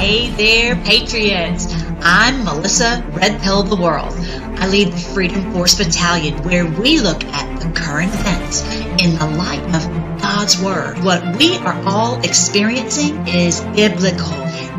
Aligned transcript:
Hey 0.00 0.30
there, 0.30 0.76
Patriots. 0.76 1.66
I'm 2.00 2.42
Melissa 2.42 3.04
Red 3.12 3.38
Pill 3.42 3.64
the 3.64 3.76
World. 3.76 4.14
I 4.58 4.66
lead 4.66 4.94
the 4.94 4.96
Freedom 4.96 5.52
Force 5.52 5.76
Battalion, 5.76 6.42
where 6.42 6.64
we 6.64 7.00
look 7.00 7.22
at 7.22 7.60
the 7.60 7.70
current 7.78 8.10
events 8.14 8.62
in 9.04 9.18
the 9.18 9.26
light 9.36 9.62
of 9.74 10.22
God's 10.22 10.58
Word. 10.62 11.04
What 11.04 11.36
we 11.36 11.58
are 11.58 11.78
all 11.84 12.18
experiencing 12.22 13.28
is 13.28 13.60
biblical. 13.76 14.32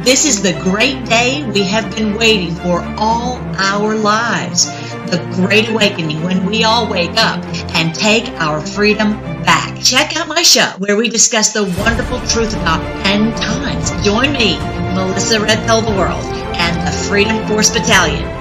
This 0.04 0.26
is 0.26 0.42
the 0.42 0.60
great 0.64 1.06
day 1.06 1.48
we 1.54 1.62
have 1.66 1.96
been 1.96 2.18
waiting 2.18 2.56
for 2.56 2.82
all 2.98 3.38
our 3.58 3.94
lives. 3.94 4.66
The 5.12 5.24
Great 5.36 5.70
Awakening, 5.70 6.24
when 6.24 6.48
we 6.48 6.64
all 6.64 6.90
wake 6.90 7.18
up 7.18 7.46
and 7.76 7.94
take 7.94 8.28
our 8.42 8.60
freedom 8.60 9.12
back. 9.44 9.80
Check 9.84 10.16
out 10.18 10.28
my 10.28 10.42
show 10.42 10.66
where 10.80 10.96
we 10.96 11.10
discuss 11.10 11.54
the 11.54 11.66
wonderful 11.78 12.20
truth 12.22 12.56
about 12.56 12.82
end 13.06 13.36
times. 13.38 13.92
Join 14.04 14.32
me, 14.34 14.58
Melissa 14.94 15.40
Red 15.40 15.66
Pill 15.66 15.82
the 15.82 15.92
World, 15.92 16.26
and 16.56 16.88
the 16.88 16.92
Freedom 16.92 17.48
Force 17.48 17.72
Battalion 17.72 18.41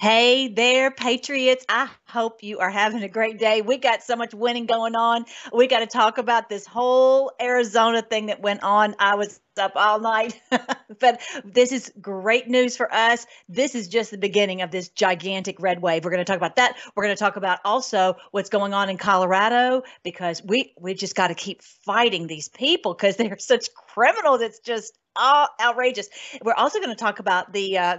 Hey 0.00 0.46
there, 0.46 0.92
Patriots. 0.92 1.64
I 1.68 1.88
hope 2.06 2.44
you 2.44 2.60
are 2.60 2.70
having 2.70 3.02
a 3.02 3.08
great 3.08 3.36
day. 3.36 3.62
We 3.62 3.78
got 3.78 4.04
so 4.04 4.14
much 4.14 4.32
winning 4.32 4.66
going 4.66 4.94
on. 4.94 5.24
We 5.52 5.66
got 5.66 5.80
to 5.80 5.88
talk 5.88 6.18
about 6.18 6.48
this 6.48 6.68
whole 6.68 7.32
Arizona 7.42 8.00
thing 8.00 8.26
that 8.26 8.40
went 8.40 8.62
on. 8.62 8.94
I 9.00 9.16
was 9.16 9.40
up 9.58 9.72
all 9.74 9.98
night, 9.98 10.40
but 11.00 11.20
this 11.44 11.72
is 11.72 11.92
great 12.00 12.46
news 12.46 12.76
for 12.76 12.94
us. 12.94 13.26
This 13.48 13.74
is 13.74 13.88
just 13.88 14.12
the 14.12 14.18
beginning 14.18 14.62
of 14.62 14.70
this 14.70 14.88
gigantic 14.90 15.56
red 15.58 15.82
wave. 15.82 16.04
We're 16.04 16.12
going 16.12 16.24
to 16.24 16.30
talk 16.30 16.36
about 16.36 16.54
that. 16.56 16.76
We're 16.94 17.02
going 17.02 17.16
to 17.16 17.20
talk 17.20 17.34
about 17.34 17.58
also 17.64 18.14
what's 18.30 18.50
going 18.50 18.74
on 18.74 18.90
in 18.90 18.98
Colorado 18.98 19.82
because 20.04 20.40
we 20.44 20.74
we 20.78 20.94
just 20.94 21.16
got 21.16 21.26
to 21.26 21.34
keep 21.34 21.60
fighting 21.60 22.28
these 22.28 22.48
people 22.48 22.94
because 22.94 23.16
they're 23.16 23.36
such 23.40 23.74
criminals. 23.74 24.42
It's 24.42 24.60
just 24.60 24.96
all 25.16 25.48
outrageous. 25.60 26.08
We're 26.40 26.54
also 26.54 26.78
going 26.78 26.90
to 26.90 26.94
talk 26.94 27.18
about 27.18 27.52
the 27.52 27.78
uh, 27.78 27.98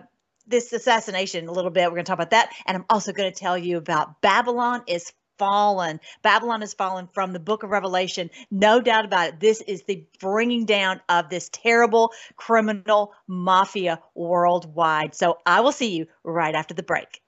this 0.50 0.73
assassination 0.73 1.47
a 1.47 1.52
little 1.52 1.72
bit. 1.72 1.83
We're 1.86 1.95
going 1.95 2.05
to 2.05 2.09
talk 2.09 2.17
about 2.17 2.31
that. 2.31 2.52
And 2.66 2.78
I'm 2.78 2.86
also 2.89 3.14
going 3.14 3.31
to 3.31 3.39
tell 3.39 3.58
you 3.58 3.78
about 3.78 4.22
Babylon 4.22 4.83
is 4.88 5.11
fallen. 5.38 6.00
Babylon 6.22 6.61
has 6.61 6.73
fallen 6.73 7.08
from 7.14 7.31
the 7.33 7.39
book 7.39 7.64
of 7.64 7.69
Revelation. 7.69 8.30
No 8.52 8.81
doubt 8.81 9.05
about 9.05 9.30
it. 9.30 9.39
This 9.39 9.61
is 9.61 9.83
the 9.83 10.05
bringing 10.20 10.66
down 10.66 11.02
of 11.08 11.30
this 11.30 11.50
terrible 11.50 12.11
criminal 12.36 13.14
mafia 13.27 14.02
worldwide. 14.14 15.16
So 15.16 15.38
I 15.45 15.61
will 15.61 15.72
see 15.72 15.95
you 15.95 16.08
right 16.23 16.53
after 16.53 16.73
the 16.73 16.83
break. 16.83 17.22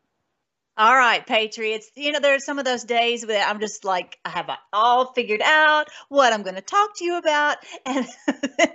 All 0.82 0.98
right, 0.98 1.24
Patriots. 1.24 1.92
You 1.94 2.12
know, 2.12 2.20
there 2.20 2.34
are 2.34 2.40
some 2.40 2.58
of 2.58 2.66
those 2.66 2.84
days 2.84 3.24
where 3.24 3.46
I'm 3.46 3.60
just 3.60 3.86
like, 3.86 4.18
I 4.26 4.30
have 4.32 4.50
all 4.74 5.14
figured 5.14 5.44
out 5.44 5.90
what 6.10 6.34
I'm 6.34 6.42
going 6.42 6.56
to 6.56 6.62
talk 6.62 6.98
to 6.98 7.06
you 7.06 7.18
about. 7.18 7.58
And 7.86 8.08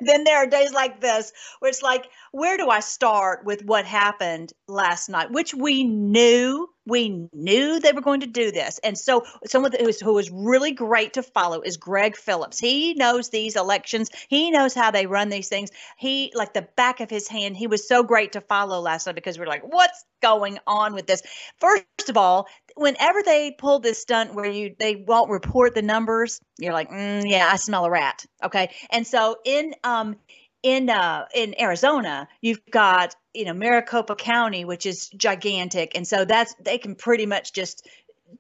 then 0.01 0.23
there 0.23 0.37
are 0.37 0.47
days 0.47 0.73
like 0.73 1.01
this 1.01 1.33
where 1.59 1.69
it's 1.69 1.83
like, 1.83 2.09
where 2.31 2.57
do 2.59 2.71
I 2.71 2.79
start 2.79 3.45
with 3.45 3.65
what 3.65 3.87
happened 3.87 4.53
last 4.69 5.09
night, 5.09 5.33
which 5.33 5.53
we 5.53 5.83
knew 5.83 6.69
we 6.87 7.29
knew 7.33 7.81
they 7.81 7.93
were 7.93 8.01
going 8.01 8.21
to 8.21 8.27
do 8.27 8.53
this. 8.53 8.79
And 8.83 8.97
so 8.97 9.25
someone 9.45 9.73
who 10.03 10.15
was 10.15 10.31
really 10.31 10.73
great 10.73 11.15
to 11.15 11.23
follow 11.23 11.61
is 11.61 11.77
Gregg 11.77 12.17
Phillips. 12.17 12.59
He 12.59 12.95
knows 12.95 13.29
these 13.29 13.57
elections. 13.57 14.09
He 14.29 14.51
knows 14.51 14.73
how 14.73 14.93
they 14.93 15.07
run 15.07 15.29
these 15.29 15.49
things. 15.49 15.71
He 15.99 16.33
like 16.35 16.55
the 16.55 16.69
back 16.77 17.01
of 17.01 17.11
his 17.11 17.29
hand. 17.29 17.57
He 17.57 17.67
was 17.67 17.89
so 17.89 18.05
great 18.05 18.33
to 18.33 18.41
follow 18.41 18.81
last 18.81 19.07
night 19.07 19.17
because 19.17 19.37
we 19.37 19.43
we're 19.43 19.51
like, 19.51 19.65
what's 19.65 20.05
going 20.23 20.59
on 20.67 20.95
with 20.95 21.07
this? 21.07 21.23
First 21.59 22.09
of 22.09 22.17
all, 22.17 22.47
whenever 22.77 23.23
they 23.23 23.51
pull 23.51 23.81
this 23.81 24.01
stunt 24.01 24.35
where 24.35 24.51
you 24.51 24.75
they 24.79 24.97
won't 24.97 25.31
report 25.31 25.75
the 25.75 25.83
numbers, 25.83 26.41
you're 26.59 26.73
like, 26.73 26.91
mm, 26.91 27.23
yeah, 27.25 27.49
I 27.51 27.57
smell 27.57 27.85
a 27.85 27.91
rat. 27.91 28.25
Okay. 28.45 28.71
And 28.91 29.07
so 29.07 29.37
in 29.45 29.75
um 29.83 30.17
in 30.63 30.91
uh, 30.91 31.27
in 31.35 31.55
Arizona, 31.61 32.29
you've 32.41 32.65
got 32.71 33.15
you 33.35 33.45
know 33.45 33.55
Maricopa 33.55 34.17
County, 34.17 34.65
which 34.65 34.87
is 34.87 35.09
gigantic, 35.11 35.93
and 35.95 36.07
so 36.07 36.25
that's 36.25 36.55
they 36.61 36.79
can 36.79 36.95
pretty 36.95 37.27
much 37.27 37.53
just 37.53 37.89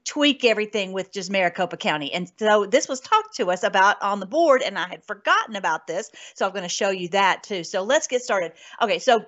tweak 0.04 0.44
everything 0.44 0.92
with 0.92 1.12
just 1.12 1.30
Maricopa 1.30 1.76
County. 1.76 2.12
And 2.12 2.30
so 2.38 2.66
this 2.66 2.88
was 2.88 3.00
talked 3.00 3.36
to 3.36 3.50
us 3.50 3.62
about 3.62 4.00
on 4.02 4.20
the 4.20 4.26
board, 4.26 4.62
and 4.62 4.78
I 4.78 4.88
had 4.88 5.04
forgotten 5.04 5.56
about 5.56 5.86
this, 5.86 6.10
so 6.34 6.46
I'm 6.46 6.52
going 6.52 6.62
to 6.62 6.68
show 6.68 6.90
you 6.90 7.08
that 7.10 7.42
too. 7.42 7.64
So 7.64 7.82
let's 7.82 8.06
get 8.06 8.22
started. 8.22 8.52
Okay, 8.82 8.98
so 8.98 9.24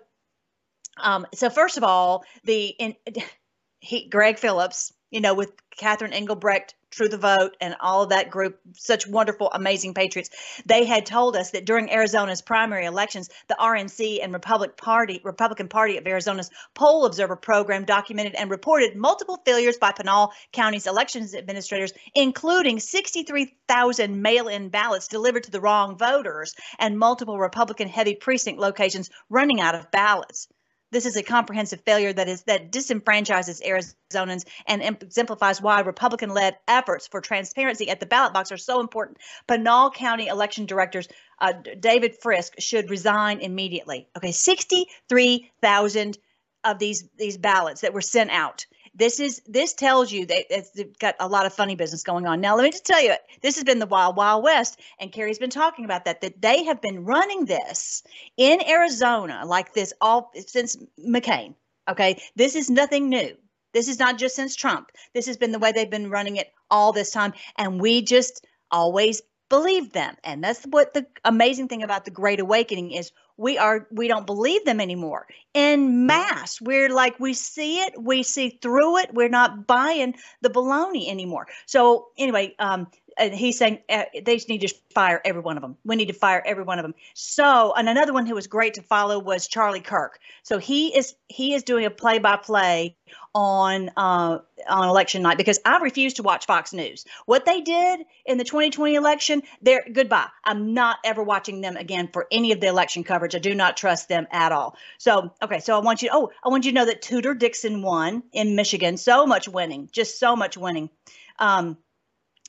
um, 1.00 1.26
so 1.34 1.50
first 1.50 1.76
of 1.76 1.84
all, 1.84 2.24
the 2.44 2.68
in, 2.68 2.96
he, 3.80 4.08
Gregg 4.08 4.38
Phillips, 4.38 4.92
you 5.10 5.20
know, 5.20 5.34
with 5.34 5.52
Catherine 5.76 6.12
Engelbrecht 6.12 6.74
True 6.90 7.08
the 7.08 7.18
Vote 7.18 7.56
and 7.60 7.76
all 7.80 8.02
of 8.02 8.08
that 8.08 8.30
group, 8.30 8.58
such 8.72 9.06
wonderful, 9.06 9.50
amazing 9.52 9.92
patriots. 9.94 10.30
They 10.64 10.84
had 10.84 11.04
told 11.04 11.36
us 11.36 11.50
that 11.50 11.66
during 11.66 11.90
Arizona's 11.90 12.40
primary 12.40 12.86
elections, 12.86 13.28
the 13.46 13.56
RNC 13.60 14.22
and 14.22 14.32
Republic 14.32 14.76
Party, 14.76 15.20
Republican 15.22 15.68
Party 15.68 15.98
of 15.98 16.06
Arizona's 16.06 16.50
poll 16.74 17.04
observer 17.04 17.36
program 17.36 17.84
documented 17.84 18.34
and 18.34 18.50
reported 18.50 18.96
multiple 18.96 19.40
failures 19.44 19.76
by 19.76 19.92
Pinal 19.92 20.32
County's 20.52 20.86
elections 20.86 21.34
administrators, 21.34 21.92
including 22.14 22.80
63,000 22.80 24.22
mail-in 24.22 24.70
ballots 24.70 25.08
delivered 25.08 25.44
to 25.44 25.50
the 25.50 25.60
wrong 25.60 25.98
voters 25.98 26.54
and 26.78 26.98
multiple 26.98 27.38
Republican 27.38 27.88
heavy 27.88 28.14
precinct 28.14 28.58
locations 28.58 29.10
running 29.28 29.60
out 29.60 29.74
of 29.74 29.90
ballots. 29.90 30.48
This 30.90 31.04
is 31.04 31.16
a 31.16 31.22
comprehensive 31.22 31.82
failure 31.82 32.12
that 32.12 32.28
is 32.28 32.42
that 32.44 32.72
disenfranchises 32.72 33.62
Arizonans 33.62 34.46
and 34.66 34.82
exemplifies 34.82 35.60
why 35.60 35.80
Republican-led 35.80 36.56
efforts 36.66 37.06
for 37.06 37.20
transparency 37.20 37.90
at 37.90 38.00
the 38.00 38.06
ballot 38.06 38.32
box 38.32 38.52
are 38.52 38.56
so 38.56 38.80
important. 38.80 39.18
Pinal 39.46 39.90
County 39.90 40.28
election 40.28 40.64
directors 40.64 41.08
uh, 41.40 41.52
David 41.78 42.16
Frisk 42.16 42.54
should 42.58 42.90
resign 42.90 43.40
immediately. 43.40 44.08
Okay, 44.16 44.32
63,000 44.32 46.18
of 46.64 46.78
these 46.78 47.04
these 47.16 47.36
ballots 47.36 47.82
that 47.82 47.92
were 47.94 48.00
sent 48.00 48.30
out 48.30 48.66
this 48.98 49.20
is 49.20 49.40
this 49.46 49.72
tells 49.72 50.10
you 50.10 50.26
that 50.26 50.44
it's 50.50 50.72
got 50.98 51.14
a 51.20 51.28
lot 51.28 51.46
of 51.46 51.52
funny 51.54 51.76
business 51.76 52.02
going 52.02 52.26
on. 52.26 52.40
Now, 52.40 52.56
let 52.56 52.64
me 52.64 52.70
just 52.70 52.84
tell 52.84 53.02
you, 53.02 53.14
this 53.42 53.54
has 53.54 53.64
been 53.64 53.78
the 53.78 53.86
wild, 53.86 54.16
wild 54.16 54.42
west, 54.42 54.80
and 54.98 55.12
Kari's 55.12 55.38
been 55.38 55.50
talking 55.50 55.84
about 55.84 56.04
that. 56.04 56.20
That 56.20 56.42
they 56.42 56.64
have 56.64 56.82
been 56.82 57.04
running 57.04 57.44
this 57.44 58.02
in 58.36 58.60
Arizona 58.68 59.44
like 59.46 59.72
this 59.72 59.92
all 60.00 60.32
since 60.46 60.76
McCain. 60.98 61.54
Okay, 61.88 62.20
this 62.34 62.54
is 62.56 62.68
nothing 62.68 63.08
new. 63.08 63.36
This 63.72 63.88
is 63.88 63.98
not 63.98 64.18
just 64.18 64.34
since 64.34 64.56
Trump. 64.56 64.90
This 65.14 65.26
has 65.26 65.36
been 65.36 65.52
the 65.52 65.58
way 65.58 65.72
they've 65.72 65.88
been 65.88 66.10
running 66.10 66.36
it 66.36 66.52
all 66.70 66.92
this 66.92 67.10
time, 67.10 67.32
and 67.56 67.80
we 67.80 68.02
just 68.02 68.44
always 68.70 69.22
believed 69.48 69.92
them. 69.92 70.16
And 70.24 70.42
that's 70.42 70.64
what 70.64 70.94
the 70.94 71.06
amazing 71.24 71.68
thing 71.68 71.82
about 71.82 72.04
the 72.04 72.10
Great 72.10 72.40
Awakening 72.40 72.92
is 72.92 73.12
we 73.36 73.56
are 73.56 73.86
we 73.90 74.08
don't 74.08 74.26
believe 74.26 74.64
them 74.64 74.80
anymore. 74.80 75.26
In 75.54 76.06
mass 76.06 76.60
we're 76.60 76.88
like 76.88 77.18
we 77.20 77.32
see 77.34 77.80
it 77.80 77.94
we 78.00 78.22
see 78.22 78.58
through 78.60 78.98
it. 78.98 79.14
We're 79.14 79.28
not 79.28 79.66
buying 79.66 80.14
the 80.42 80.50
baloney 80.50 81.08
anymore. 81.08 81.46
So 81.66 82.08
anyway 82.18 82.54
um 82.58 82.88
and 83.18 83.34
he's 83.34 83.58
saying 83.58 83.80
uh, 83.88 84.04
they 84.22 84.40
need 84.48 84.60
to 84.60 84.74
fire 84.94 85.20
every 85.24 85.42
one 85.42 85.56
of 85.56 85.62
them. 85.62 85.76
We 85.84 85.96
need 85.96 86.08
to 86.08 86.14
fire 86.14 86.42
every 86.44 86.64
one 86.64 86.78
of 86.78 86.84
them. 86.84 86.94
So, 87.14 87.74
and 87.76 87.88
another 87.88 88.12
one 88.12 88.26
who 88.26 88.34
was 88.34 88.46
great 88.46 88.74
to 88.74 88.82
follow 88.82 89.18
was 89.18 89.48
Charlie 89.48 89.80
Kirk. 89.80 90.18
So 90.42 90.58
he 90.58 90.96
is 90.96 91.14
he 91.28 91.54
is 91.54 91.62
doing 91.62 91.84
a 91.84 91.90
play 91.90 92.18
by 92.18 92.36
play 92.36 92.96
on 93.34 93.90
uh, 93.96 94.38
on 94.68 94.88
election 94.88 95.22
night 95.22 95.36
because 95.36 95.58
I 95.64 95.78
refuse 95.78 96.14
to 96.14 96.22
watch 96.22 96.46
Fox 96.46 96.72
News. 96.72 97.04
What 97.26 97.44
they 97.44 97.60
did 97.60 98.00
in 98.24 98.38
the 98.38 98.44
2020 98.44 98.94
election, 98.94 99.42
they're 99.62 99.84
goodbye. 99.92 100.28
I'm 100.44 100.74
not 100.74 100.98
ever 101.04 101.22
watching 101.22 101.60
them 101.60 101.76
again 101.76 102.08
for 102.12 102.26
any 102.30 102.52
of 102.52 102.60
the 102.60 102.68
election 102.68 103.04
coverage. 103.04 103.34
I 103.34 103.38
do 103.38 103.54
not 103.54 103.76
trust 103.76 104.08
them 104.08 104.26
at 104.30 104.52
all. 104.52 104.76
So, 104.98 105.32
okay, 105.42 105.60
so 105.60 105.76
I 105.76 105.82
want 105.82 106.02
you. 106.02 106.10
Oh, 106.12 106.30
I 106.44 106.48
want 106.48 106.64
you 106.64 106.72
to 106.72 106.74
know 106.74 106.86
that 106.86 107.02
Tudor 107.02 107.34
Dixon 107.34 107.82
won 107.82 108.22
in 108.32 108.56
Michigan. 108.56 108.96
So 108.96 109.26
much 109.26 109.48
winning, 109.48 109.88
just 109.92 110.18
so 110.18 110.36
much 110.36 110.56
winning. 110.56 110.90
Um, 111.38 111.76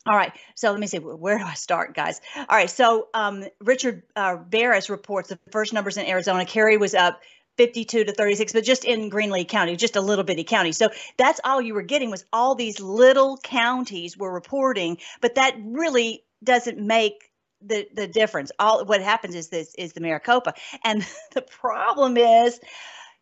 all 0.05 0.15
right, 0.15 0.31
so 0.55 0.71
let 0.71 0.79
me 0.79 0.87
see, 0.87 0.97
where 0.97 1.37
do 1.37 1.43
I 1.43 1.55
start, 1.55 1.93
guys? 1.93 2.21
All 2.35 2.45
right, 2.49 2.69
so 2.69 3.09
um, 3.13 3.43
Richard 3.59 4.03
uh, 4.15 4.37
Baris 4.37 4.89
reports 4.89 5.29
the 5.29 5.39
first 5.51 5.73
numbers 5.73 5.97
in 5.97 6.05
Arizona. 6.05 6.45
Kari 6.45 6.77
was 6.77 6.95
up 6.95 7.19
52 7.57 8.05
to 8.05 8.13
36, 8.13 8.53
but 8.53 8.63
just 8.63 8.85
in 8.85 9.09
Greenlee 9.09 9.45
County, 9.45 9.75
just 9.75 9.97
a 9.97 10.01
little 10.01 10.23
bitty 10.23 10.45
county. 10.45 10.71
So 10.71 10.89
that's 11.17 11.41
all 11.43 11.61
you 11.61 11.73
were 11.73 11.81
getting 11.81 12.09
was 12.09 12.23
all 12.31 12.55
these 12.55 12.79
little 12.79 13.37
counties 13.43 14.17
were 14.17 14.33
reporting, 14.33 14.97
but 15.19 15.35
that 15.35 15.57
really 15.61 16.23
doesn't 16.41 16.79
make 16.79 17.31
the 17.61 17.85
the 17.93 18.07
difference. 18.07 18.53
All 18.57 18.85
what 18.85 19.01
happens 19.01 19.35
is 19.35 19.49
this 19.49 19.75
is 19.75 19.91
the 19.91 19.99
Maricopa, 19.99 20.53
and 20.83 21.05
the 21.33 21.41
problem 21.41 22.17
is. 22.17 22.59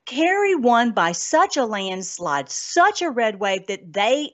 Kari 0.06 0.56
won 0.56 0.94
by 0.94 1.12
such 1.12 1.57
a 1.57 1.65
landslide, 1.65 2.50
such 2.50 3.01
a 3.01 3.09
red 3.09 3.41
wave 3.41 3.68
that 3.68 3.91
they, 3.91 4.31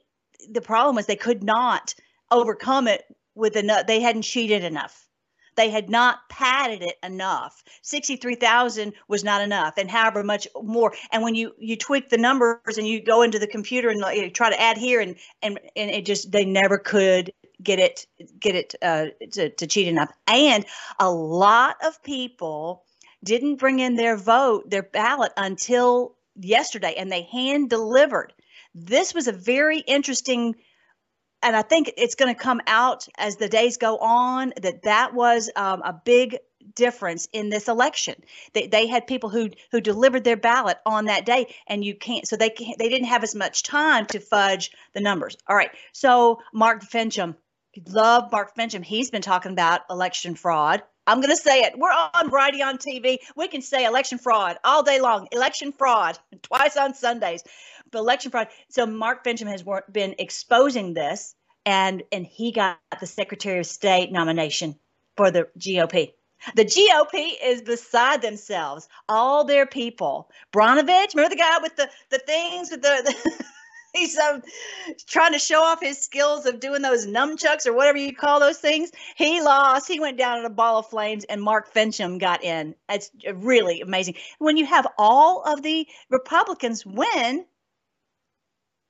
the 0.48 0.62
problem 0.62 0.96
was 0.96 1.08
they 1.08 1.16
could 1.16 1.44
not 1.44 1.96
overcome 2.34 2.88
it 2.88 3.04
with 3.36 3.56
enough. 3.56 3.88
They 3.88 4.02
hadn't 4.02 4.24
cheated 4.24 4.64
enough. 4.64 5.08
They 5.56 5.70
had 5.70 5.90
not 5.90 6.28
padded 6.30 6.82
it 6.82 6.98
enough. 7.04 7.64
63,000 7.84 8.94
was 9.08 9.24
not 9.24 9.42
enough, 9.42 9.76
and 9.78 9.90
however 9.90 10.24
much 10.24 10.48
more. 10.62 10.94
And 11.12 11.22
when 11.22 11.36
you 11.36 11.54
you 11.60 11.76
tweak 11.78 12.10
the 12.10 12.18
numbers 12.18 12.78
and 12.78 12.88
you 12.88 13.02
go 13.02 13.22
into 13.22 13.40
the 13.40 13.48
computer 13.48 13.90
and 13.90 14.04
you 14.16 14.30
try 14.32 14.50
to 14.50 14.60
add 14.60 14.78
here, 14.78 15.00
and 15.00 15.16
and 15.42 15.60
and 15.76 15.92
it 15.92 16.06
just 16.06 16.32
they 16.32 16.46
never 16.46 16.78
could 16.78 17.32
get 17.62 17.80
it 17.80 18.08
get 18.40 18.56
it 18.56 18.76
uh, 18.82 19.08
to, 19.32 19.50
to 19.50 19.68
cheat 19.68 19.88
enough. 19.88 20.12
And 20.28 20.66
a 21.00 21.12
lot 21.12 21.78
of 21.86 22.02
people 22.04 22.84
didn't 23.24 23.56
bring 23.58 23.80
in 23.80 23.96
their 23.96 24.18
vote, 24.18 24.70
their 24.70 24.84
ballot 24.84 25.32
until 25.38 26.16
yesterday, 26.36 26.96
and 26.98 27.12
they 27.12 27.24
hand 27.24 27.70
delivered. 27.70 28.34
This 28.76 29.14
was 29.14 29.28
a 29.28 29.32
very 29.32 29.80
interesting 29.80 30.56
and 31.44 31.56
I 31.56 31.62
think 31.62 31.92
it's 31.98 32.16
going 32.16 32.34
to 32.34 32.40
come 32.40 32.62
out 32.66 33.08
as 33.18 33.36
the 33.36 33.50
days 33.50 33.78
go 33.78 33.98
on 33.98 34.54
that 34.62 34.84
that 34.84 35.14
was 35.14 35.50
um, 35.56 35.82
a 35.84 35.94
big 35.94 36.38
difference 36.76 37.28
in 37.34 37.50
this 37.50 37.68
election. 37.68 38.16
They, 38.54 38.68
they 38.68 38.88
had 38.88 39.06
people 39.06 39.30
who 39.30 39.50
who 39.72 39.82
delivered 39.82 40.24
their 40.24 40.38
ballot 40.38 40.78
on 40.86 41.06
that 41.06 41.26
day, 41.26 41.54
and 41.68 41.84
you 41.84 41.96
can't. 41.96 42.28
So 42.28 42.38
they 42.38 42.50
can't, 42.50 42.78
they 42.78 42.90
didn't 42.90 43.08
have 43.08 43.24
as 43.24 43.36
much 43.36 43.64
time 43.64 44.06
to 44.08 44.20
fudge 44.20 44.72
the 44.94 45.02
numbers. 45.02 45.38
All 45.48 45.56
right. 45.56 45.72
So 45.92 46.40
Mark 46.54 46.82
Finchem, 46.84 47.36
love 47.90 48.32
Mark 48.32 48.56
Finchem. 48.56 48.84
He's 48.84 49.12
been 49.12 49.22
talking 49.22 49.52
about 49.52 49.82
election 49.90 50.36
fraud. 50.36 50.82
I'm 51.06 51.20
going 51.20 51.36
to 51.36 51.42
say 51.42 51.64
it. 51.64 51.78
We're 51.78 51.92
on 51.92 52.30
Variety 52.30 52.64
on 52.64 52.78
TV. 52.78 53.18
We 53.36 53.50
can 53.50 53.62
say 53.62 53.84
election 53.84 54.18
fraud 54.18 54.58
all 54.64 54.84
day 54.84 55.02
long. 55.02 55.28
Election 55.34 55.74
fraud 55.74 56.18
twice 56.44 56.78
on 56.78 56.94
Sundays 56.94 57.44
election 58.00 58.32
fraud. 58.32 58.48
So 58.70 58.86
Mark 58.86 59.24
Finchem 59.24 59.48
has 59.48 59.64
been 59.92 60.16
exposing 60.20 60.94
this, 60.94 61.36
and 61.66 62.04
and 62.12 62.26
he 62.26 62.52
got 62.52 62.80
the 63.00 63.08
Secretary 63.08 63.60
of 63.60 63.66
State 63.66 64.12
nomination 64.12 64.76
for 65.16 65.32
the 65.32 65.48
GOP. 65.58 66.14
The 66.56 66.66
GOP 66.66 67.32
is 67.42 67.62
beside 67.62 68.22
themselves. 68.22 68.90
All 69.08 69.46
their 69.46 69.66
people. 69.66 70.30
Brnovich, 70.52 71.16
remember 71.16 71.30
the 71.30 71.42
guy 71.42 71.58
with 71.62 71.76
the 71.76 71.90
the 72.10 72.20
things 72.20 72.72
with 72.72 72.82
the, 72.82 73.02
the 73.06 73.46
he's 73.94 74.18
um, 74.18 74.42
trying 75.08 75.32
to 75.32 75.40
show 75.40 75.62
off 75.62 75.80
his 75.80 76.00
skills 76.00 76.46
of 76.46 76.60
doing 76.60 76.82
those 76.82 77.06
nunchucks 77.06 77.66
or 77.66 77.74
whatever 77.74 77.98
you 77.98 78.14
call 78.14 78.40
those 78.40 78.58
things. 78.58 78.92
He 79.16 79.42
lost. 79.42 79.88
He 79.88 80.00
went 80.00 80.18
down 80.18 80.40
in 80.40 80.46
a 80.46 80.50
ball 80.50 80.80
of 80.80 80.88
flames, 80.88 81.24
and 81.26 81.42
Mark 81.42 81.74
Finchem 81.74 82.20
got 82.20 82.44
in. 82.44 82.76
It's 82.90 83.10
really 83.34 83.82
amazing. 83.82 84.16
When 84.40 84.58
you 84.58 84.66
have 84.66 84.88
all 84.98 85.44
of 85.44 85.62
the 85.62 85.88
Republicans 86.10 86.86
win, 86.86 87.46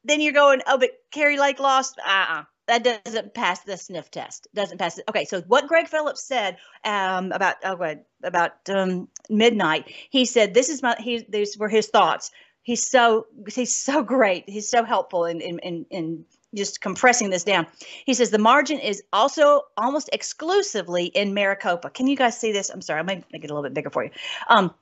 then 0.03 0.21
you're 0.21 0.33
going, 0.33 0.61
oh, 0.67 0.77
but 0.77 0.91
Kari 1.11 1.37
Lake 1.37 1.59
lost. 1.59 1.99
Uh-uh. 1.99 2.43
That 2.67 2.83
doesn't 2.83 3.33
pass 3.33 3.61
the 3.63 3.75
sniff 3.75 4.09
test. 4.09 4.47
Doesn't 4.55 4.77
pass 4.77 4.97
it. 4.97 5.03
Okay, 5.09 5.25
so 5.25 5.41
what 5.41 5.67
Gregg 5.67 5.89
Phillips 5.89 6.23
said 6.23 6.57
um, 6.85 7.33
about 7.33 7.57
oh, 7.65 7.95
about 8.23 8.51
um, 8.69 9.09
midnight, 9.29 9.91
he 10.09 10.23
said 10.23 10.53
this 10.53 10.69
is 10.69 10.81
my 10.81 10.95
he 10.97 11.25
these 11.27 11.57
were 11.57 11.67
his 11.67 11.87
thoughts. 11.87 12.31
He's 12.61 12.89
so 12.89 13.27
he's 13.53 13.75
so 13.75 14.01
great. 14.15 14.49
He's 14.49 14.69
so 14.69 14.85
helpful 14.85 15.25
in 15.25 15.41
in 15.41 15.59
in, 15.59 15.85
in 15.89 16.25
just 16.55 16.79
compressing 16.79 17.29
this 17.29 17.43
down. 17.43 17.67
He 18.05 18.13
says 18.13 18.29
the 18.29 18.37
margin 18.37 18.79
is 18.79 19.03
also 19.11 19.63
almost 19.75 20.09
exclusively 20.13 21.05
in 21.05 21.33
Maricopa. 21.33 21.89
Can 21.89 22.07
you 22.07 22.15
guys 22.15 22.39
see 22.39 22.53
this? 22.53 22.69
I'm 22.69 22.81
sorry, 22.81 22.99
I 22.99 23.03
might 23.03 23.25
make 23.33 23.43
it 23.43 23.49
a 23.49 23.53
little 23.53 23.63
bit 23.63 23.73
bigger 23.73 23.89
for 23.89 24.05
you. 24.05 24.11
Um, 24.47 24.73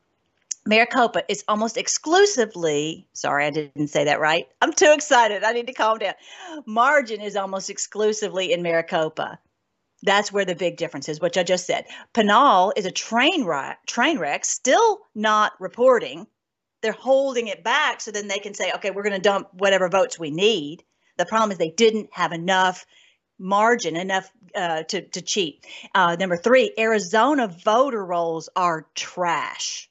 Maricopa 0.65 1.23
is 1.27 1.43
almost 1.47 1.75
exclusively, 1.75 3.07
sorry, 3.13 3.45
I 3.45 3.49
didn't 3.49 3.87
say 3.87 4.03
that 4.05 4.19
right. 4.19 4.47
I'm 4.61 4.71
too 4.71 4.91
excited. 4.93 5.43
I 5.43 5.53
need 5.53 5.67
to 5.67 5.73
calm 5.73 5.97
down. 5.97 6.13
Margin 6.67 7.19
is 7.19 7.35
almost 7.35 7.69
exclusively 7.69 8.53
in 8.53 8.61
Maricopa. 8.61 9.39
That's 10.03 10.31
where 10.31 10.45
the 10.45 10.55
big 10.55 10.77
difference 10.77 11.09
is, 11.09 11.19
which 11.19 11.37
I 11.37 11.43
just 11.43 11.65
said. 11.65 11.85
Pinal 12.13 12.73
is 12.75 12.85
a 12.85 12.91
train 12.91 13.43
wreck, 13.43 13.85
train 13.87 14.19
wreck, 14.19 14.45
still 14.45 14.99
not 15.15 15.53
reporting. 15.59 16.27
They're 16.81 16.91
holding 16.91 17.47
it 17.47 17.63
back 17.63 18.01
so 18.01 18.11
then 18.11 18.27
they 18.27 18.39
can 18.39 18.53
say, 18.53 18.71
okay, 18.73 18.91
we're 18.91 19.03
going 19.03 19.13
to 19.13 19.19
dump 19.19 19.49
whatever 19.53 19.89
votes 19.89 20.19
we 20.19 20.31
need. 20.31 20.83
The 21.17 21.25
problem 21.25 21.51
is 21.51 21.57
they 21.57 21.69
didn't 21.69 22.09
have 22.13 22.33
enough 22.33 22.85
margin, 23.39 23.95
enough 23.95 24.31
uh, 24.55 24.83
to, 24.83 25.01
to 25.01 25.21
cheat. 25.21 25.65
Uh, 25.93 26.15
number 26.19 26.37
three, 26.37 26.73
Arizona 26.77 27.47
voter 27.47 28.03
rolls 28.03 28.49
are 28.55 28.87
trash 28.95 29.90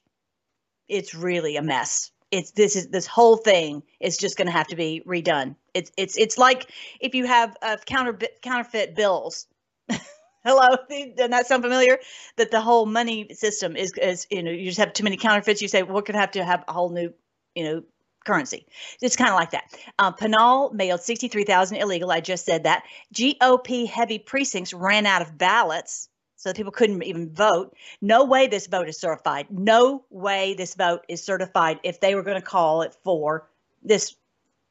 it's 0.91 1.15
really 1.15 1.55
a 1.55 1.61
mess. 1.61 2.11
It's 2.29 2.51
this 2.51 2.75
is 2.75 2.87
this 2.87 3.07
whole 3.07 3.37
thing 3.37 3.83
is 3.99 4.17
just 4.17 4.37
going 4.37 4.47
to 4.47 4.51
have 4.53 4.67
to 4.67 4.75
be 4.75 5.01
redone. 5.07 5.55
It's 5.73 5.91
it's 5.97 6.17
it's 6.17 6.37
like 6.37 6.69
if 6.99 7.15
you 7.15 7.25
have 7.25 7.57
uh, 7.61 7.77
counter 7.85 8.17
counterfeit 8.41 8.95
bills. 8.95 9.47
Hello, 10.43 10.67
doesn't 10.89 11.31
that 11.31 11.47
sound 11.47 11.63
familiar? 11.63 11.99
That 12.37 12.51
the 12.51 12.61
whole 12.61 12.85
money 12.85 13.33
system 13.33 13.75
is 13.75 13.93
is 14.01 14.27
you 14.29 14.43
know 14.43 14.51
you 14.51 14.65
just 14.65 14.79
have 14.79 14.93
too 14.93 15.03
many 15.03 15.17
counterfeits. 15.17 15.61
You 15.61 15.67
say 15.67 15.83
we're 15.83 16.01
going 16.01 16.13
to 16.13 16.19
have 16.19 16.31
to 16.31 16.43
have 16.43 16.63
a 16.67 16.73
whole 16.73 16.89
new 16.89 17.13
you 17.55 17.63
know 17.63 17.83
currency. 18.25 18.65
It's 19.01 19.15
kind 19.15 19.29
of 19.29 19.35
like 19.35 19.51
that. 19.51 19.63
Uh, 19.97 20.11
Pinal 20.11 20.71
mailed 20.73 21.01
63,000 21.01 21.77
illegal. 21.77 22.11
I 22.11 22.21
just 22.21 22.45
said 22.45 22.63
that. 22.63 22.83
GOP 23.13 23.87
heavy 23.87 24.19
precincts 24.19 24.73
ran 24.73 25.05
out 25.05 25.23
of 25.23 25.37
ballots 25.37 26.07
so 26.41 26.51
people 26.53 26.71
couldn't 26.71 27.03
even 27.03 27.31
vote. 27.31 27.75
No 28.01 28.25
way 28.25 28.47
this 28.47 28.65
vote 28.65 28.89
is 28.89 28.97
certified. 28.97 29.45
No 29.51 30.05
way 30.09 30.55
this 30.55 30.73
vote 30.73 31.05
is 31.07 31.23
certified 31.23 31.79
if 31.83 31.99
they 31.99 32.15
were 32.15 32.23
going 32.23 32.39
to 32.39 32.45
call 32.45 32.81
it 32.81 32.95
for 33.03 33.47
this 33.83 34.15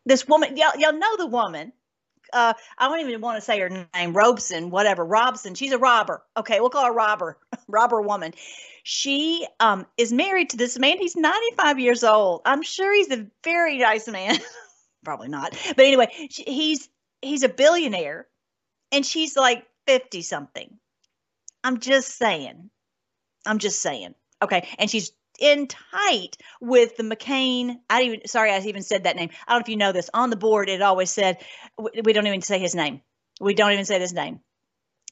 this 0.04 0.26
woman. 0.26 0.56
Y'all, 0.56 0.76
y'all 0.76 0.92
know 0.92 1.16
the 1.16 1.26
woman. 1.26 1.72
Uh, 2.32 2.54
I 2.76 2.88
don't 2.88 3.08
even 3.08 3.20
want 3.20 3.36
to 3.36 3.40
say 3.40 3.60
her 3.60 3.86
name, 3.94 4.12
Robeson, 4.12 4.70
whatever. 4.70 5.04
Robson. 5.04 5.54
She's 5.54 5.70
a 5.70 5.78
robber. 5.78 6.24
Okay, 6.36 6.58
we'll 6.58 6.70
call 6.70 6.86
her 6.86 6.92
robber, 6.92 7.38
robber 7.68 8.02
woman. 8.02 8.34
She 8.82 9.46
um, 9.60 9.86
is 9.96 10.12
married 10.12 10.50
to 10.50 10.56
this 10.56 10.76
man. 10.76 10.98
He's 10.98 11.14
95 11.14 11.78
years 11.78 12.02
old. 12.02 12.42
I'm 12.46 12.62
sure 12.62 12.92
he's 12.92 13.12
a 13.12 13.26
very 13.44 13.78
nice 13.78 14.08
man. 14.08 14.38
Probably 15.04 15.28
not, 15.28 15.56
but 15.76 15.84
anyway, 15.84 16.08
she, 16.30 16.42
he's 16.42 16.88
he's 17.22 17.44
a 17.44 17.48
billionaire, 17.48 18.26
and 18.90 19.06
she's 19.06 19.36
like 19.36 19.64
50 19.86 20.22
something 20.22 20.78
I'm 21.62 21.78
just 21.78 22.16
saying. 22.16 22.70
I'm 23.46 23.58
just 23.58 23.80
saying. 23.80 24.14
Okay. 24.42 24.68
And 24.78 24.90
she's 24.90 25.12
in 25.38 25.66
tight 25.66 26.36
with 26.60 26.96
the 26.96 27.02
McCain. 27.02 27.76
I 27.88 28.02
even 28.02 28.26
sorry, 28.26 28.52
I 28.52 28.58
even 28.60 28.82
said 28.82 29.04
that 29.04 29.16
name. 29.16 29.30
I 29.46 29.52
don't 29.52 29.60
know 29.60 29.64
if 29.64 29.68
you 29.68 29.76
know 29.76 29.92
this. 29.92 30.10
On 30.12 30.30
the 30.30 30.36
board, 30.36 30.68
it 30.68 30.82
always 30.82 31.10
said 31.10 31.38
we 31.78 32.12
don't 32.12 32.26
even 32.26 32.42
say 32.42 32.58
his 32.58 32.74
name. 32.74 33.00
We 33.40 33.54
don't 33.54 33.72
even 33.72 33.86
say 33.86 33.98
this 33.98 34.12
name. 34.12 34.40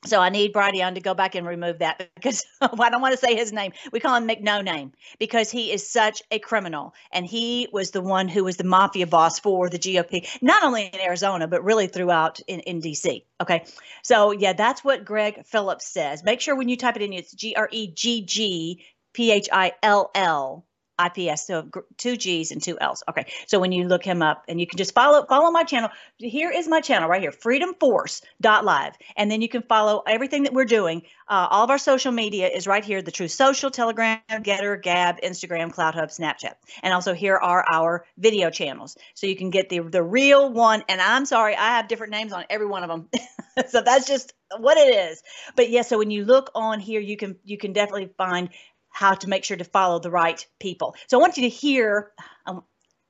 So 0.05 0.21
I 0.21 0.29
need 0.29 0.53
Bradion 0.53 0.95
to 0.95 1.01
go 1.01 1.13
back 1.15 1.35
and 1.35 1.47
remove 1.47 1.81
that 1.81 2.11
because 2.15 2.45
I 2.61 2.91
don't 2.91 3.01
want 3.01 3.13
to 3.13 3.19
say 3.19 3.35
his 3.35 3.53
name. 3.53 3.73
We 3.93 4.01
call 4.01 4.15
him 4.15 4.29
McNo 4.29 4.65
Name 4.65 4.93
because 5.19 5.51
he 5.51 5.73
is 5.73 5.89
such 5.89 6.23
a 6.31 6.39
criminal, 6.39 6.95
and 7.13 7.27
he 7.27 7.69
was 7.73 7.91
the 7.91 8.01
one 8.01 8.29
who 8.29 8.45
was 8.45 8.57
the 8.57 8.65
mafia 8.65 9.07
boss 9.07 9.39
for 9.39 9.69
the 9.69 9.79
GOP, 9.79 10.29
not 10.41 10.63
only 10.63 10.87
in 10.87 11.01
Arizona 11.01 11.49
but 11.49 11.65
really 11.65 11.89
throughout 11.89 12.41
in, 12.47 12.61
in 12.61 12.81
DC. 12.81 13.25
Okay, 13.41 13.65
so 14.03 14.31
yeah, 14.31 14.53
that's 14.53 14.85
what 14.85 15.05
Gregg 15.05 15.45
Phillips 15.47 15.87
says. 15.87 16.23
Make 16.23 16.41
sure 16.41 16.55
when 16.55 16.69
you 16.69 16.77
type 16.77 16.97
it 16.97 17.03
in, 17.03 17.13
it's 17.13 17.33
G 17.33 17.55
R 17.57 17.69
E 17.73 17.93
G 17.93 18.25
G 18.25 18.85
P 19.13 19.33
H 19.33 19.49
I 19.53 19.73
L 19.83 20.11
L 20.15 20.65
IPS, 20.99 21.47
so 21.47 21.69
two 21.97 22.17
G's 22.17 22.51
and 22.51 22.63
two 22.63 22.79
L's. 22.81 23.03
Okay, 23.09 23.27
so 23.47 23.59
when 23.59 23.73
you 23.73 23.87
look 23.87 24.05
him 24.05 24.23
up, 24.23 24.45
and 24.49 24.61
you 24.61 24.67
can 24.67 24.77
just 24.77 24.95
follow 24.95 25.25
follow 25.27 25.51
my 25.51 25.65
channel. 25.65 25.91
Here 26.19 26.51
is 26.51 26.69
my 26.69 26.81
channel 26.81 27.09
right 27.09 27.21
here, 27.21 27.31
freedomforce.live, 27.31 28.93
and 29.17 29.31
then 29.31 29.41
you 29.41 29.49
can 29.49 29.63
follow 29.63 30.03
everything 30.07 30.45
that 30.45 30.53
we're 30.53 30.65
doing. 30.65 31.03
Uh, 31.29 31.47
all 31.51 31.65
of 31.65 31.71
our 31.71 31.79
social 31.79 32.13
media 32.13 32.49
is 32.49 32.67
right 32.67 32.85
here: 32.85 33.03
the 33.03 33.11
Truth 33.11 33.33
Social, 33.33 33.71
Telegram, 33.71 34.21
Gettr, 34.31 34.83
Gab, 34.83 35.21
Instagram, 35.21 35.73
CloutHub, 35.73 36.09
Snapchat, 36.09 36.55
and 36.83 36.93
also 36.93 37.15
here 37.15 37.37
are 37.37 37.65
our 37.71 38.05
video 38.17 38.51
channels, 38.51 38.97
so 39.15 39.27
you 39.27 39.37
can 39.37 39.51
get 39.51 39.69
the 39.69 39.81
the 39.81 40.03
real 40.03 40.53
one. 40.53 40.83
And 40.89 41.01
I'm 41.01 41.27
sorry, 41.27 41.55
I 41.57 41.77
have 41.77 41.89
different 41.89 42.13
names 42.13 42.33
on 42.33 42.45
every 42.51 42.67
one 42.67 42.83
of 42.83 42.89
them, 42.89 43.09
so 43.69 43.83
that's 43.83 44.07
just 44.07 44.33
what 44.57 44.79
it 44.79 44.95
is. 44.95 45.23
But 45.57 45.71
yeah, 45.71 45.83
so 45.83 45.99
when 45.99 46.11
you 46.11 46.25
look 46.25 46.51
on 46.55 46.81
here, 46.81 47.01
you 47.01 47.17
can 47.17 47.37
you 47.45 47.59
can 47.59 47.73
definitely 47.73 48.11
find 48.17 48.51
how 48.99 49.15
to 49.15 49.29
make 49.29 49.45
sure 49.45 49.57
to 49.57 49.63
follow 49.63 50.01
the 50.01 50.11
right 50.11 50.45
people. 50.59 50.97
So 51.07 51.17
I 51.17 51.21
want 51.21 51.37
you 51.37 51.45
to 51.45 51.49
hear. 51.49 52.11
Um, 52.47 52.65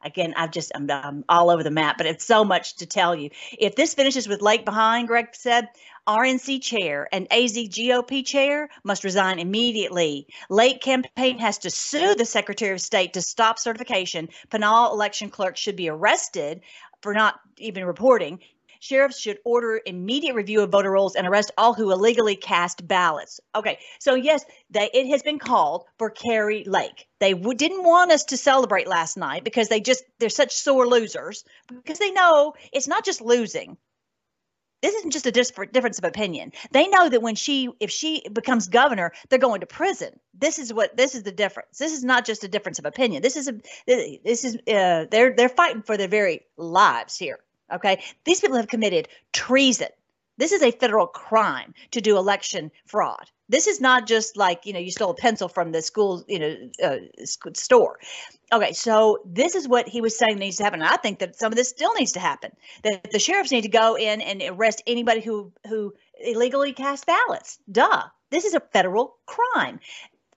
again, 0.04 0.34
I've 0.36 0.50
just 0.50 0.70
I'm, 0.74 0.90
I'm, 0.90 1.24
all 1.30 1.48
over 1.48 1.62
the 1.62 1.70
map, 1.70 1.96
but 1.96 2.06
it's 2.06 2.26
so 2.26 2.44
much 2.44 2.76
to 2.76 2.86
tell 2.86 3.16
you. 3.16 3.30
If 3.58 3.74
this 3.74 3.94
finishes 3.94 4.28
with 4.28 4.42
Lake 4.42 4.66
behind, 4.66 5.08
Gregg 5.08 5.28
said, 5.32 5.68
RNC 6.06 6.60
chair 6.60 7.08
and 7.10 7.26
AZ 7.32 7.56
GOP 7.56 8.24
chair 8.24 8.68
must 8.84 9.02
resign 9.02 9.38
immediately. 9.38 10.26
Lake 10.50 10.82
campaign 10.82 11.38
has 11.38 11.56
to 11.58 11.70
sue 11.70 12.14
the 12.14 12.26
Secretary 12.26 12.74
of 12.74 12.82
State 12.82 13.14
to 13.14 13.22
stop 13.22 13.58
certification. 13.58 14.28
Pinal 14.50 14.92
election 14.92 15.30
clerk 15.30 15.56
should 15.56 15.76
be 15.76 15.88
arrested 15.88 16.60
for 17.00 17.14
not 17.14 17.40
even 17.56 17.86
reporting 17.86 18.40
sheriffs 18.80 19.18
should 19.20 19.38
order 19.44 19.80
immediate 19.84 20.34
review 20.34 20.60
of 20.62 20.70
voter 20.70 20.90
rolls 20.90 21.16
and 21.16 21.26
arrest 21.26 21.50
all 21.58 21.74
who 21.74 21.90
illegally 21.92 22.36
cast 22.36 22.86
ballots. 22.86 23.40
Okay, 23.54 23.78
so 24.00 24.14
yes, 24.14 24.44
they, 24.70 24.90
it 24.92 25.08
has 25.10 25.22
been 25.22 25.38
called 25.38 25.84
for 25.98 26.10
Kari 26.10 26.64
Lake. 26.64 27.06
They 27.20 27.32
w- 27.34 27.56
didn't 27.56 27.84
want 27.84 28.12
us 28.12 28.24
to 28.26 28.36
celebrate 28.36 28.86
last 28.88 29.16
night 29.16 29.44
because 29.44 29.68
they 29.68 29.80
just 29.80 30.04
they're 30.18 30.28
such 30.30 30.54
sore 30.54 30.86
losers 30.86 31.44
because 31.68 31.98
they 31.98 32.10
know 32.12 32.54
it's 32.72 32.88
not 32.88 33.04
just 33.04 33.20
losing. 33.20 33.76
this 34.80 34.94
isn't 34.94 35.10
just 35.10 35.26
a 35.26 35.32
difference 35.32 35.98
of 35.98 36.04
opinion. 36.04 36.52
They 36.70 36.86
know 36.86 37.08
that 37.08 37.20
when 37.20 37.34
she, 37.34 37.68
if 37.80 37.90
she 37.90 38.22
becomes 38.32 38.68
governor, 38.68 39.12
they're 39.28 39.38
going 39.40 39.60
to 39.60 39.66
prison. 39.66 40.20
This 40.34 40.60
is 40.60 40.72
what 40.72 40.96
this 40.96 41.16
is 41.16 41.24
the 41.24 41.32
difference. 41.32 41.78
This 41.78 41.92
is 41.92 42.04
not 42.04 42.24
just 42.24 42.44
a 42.44 42.48
difference 42.48 42.78
of 42.78 42.86
opinion. 42.86 43.22
This 43.22 43.36
is 43.36 43.48
a 43.48 43.54
this 43.88 44.44
is 44.44 44.56
uh, 44.68 45.06
they're 45.10 45.34
they're 45.34 45.48
fighting 45.48 45.82
for 45.82 45.96
their 45.96 46.06
very 46.08 46.42
lives 46.56 47.16
here. 47.16 47.38
Okay, 47.72 48.02
these 48.24 48.40
people 48.40 48.56
have 48.56 48.68
committed 48.68 49.08
treason. 49.32 49.88
This 50.38 50.52
is 50.52 50.62
a 50.62 50.70
federal 50.70 51.06
crime 51.06 51.74
to 51.90 52.00
do 52.00 52.16
election 52.16 52.70
fraud. 52.86 53.30
This 53.48 53.66
is 53.66 53.80
not 53.80 54.06
just 54.06 54.36
like 54.36 54.66
you 54.66 54.72
know 54.72 54.78
you 54.78 54.90
stole 54.90 55.10
a 55.10 55.14
pencil 55.14 55.48
from 55.48 55.72
the 55.72 55.82
school 55.82 56.24
you 56.28 56.38
know 56.38 56.56
uh, 56.82 56.98
store. 57.54 57.98
Okay, 58.52 58.72
so 58.72 59.18
this 59.26 59.54
is 59.54 59.66
what 59.66 59.88
he 59.88 60.00
was 60.00 60.16
saying 60.16 60.38
needs 60.38 60.58
to 60.58 60.64
happen. 60.64 60.80
And 60.80 60.88
I 60.88 60.96
think 60.96 61.18
that 61.18 61.38
some 61.38 61.52
of 61.52 61.56
this 61.56 61.68
still 61.68 61.92
needs 61.94 62.12
to 62.12 62.20
happen. 62.20 62.52
That 62.84 63.10
the 63.10 63.18
sheriffs 63.18 63.50
need 63.50 63.62
to 63.62 63.68
go 63.68 63.96
in 63.96 64.20
and 64.20 64.42
arrest 64.42 64.82
anybody 64.86 65.20
who 65.20 65.52
who 65.66 65.94
illegally 66.20 66.72
cast 66.72 67.06
ballots. 67.06 67.58
Duh. 67.70 68.04
This 68.30 68.44
is 68.44 68.54
a 68.54 68.60
federal 68.60 69.16
crime. 69.26 69.80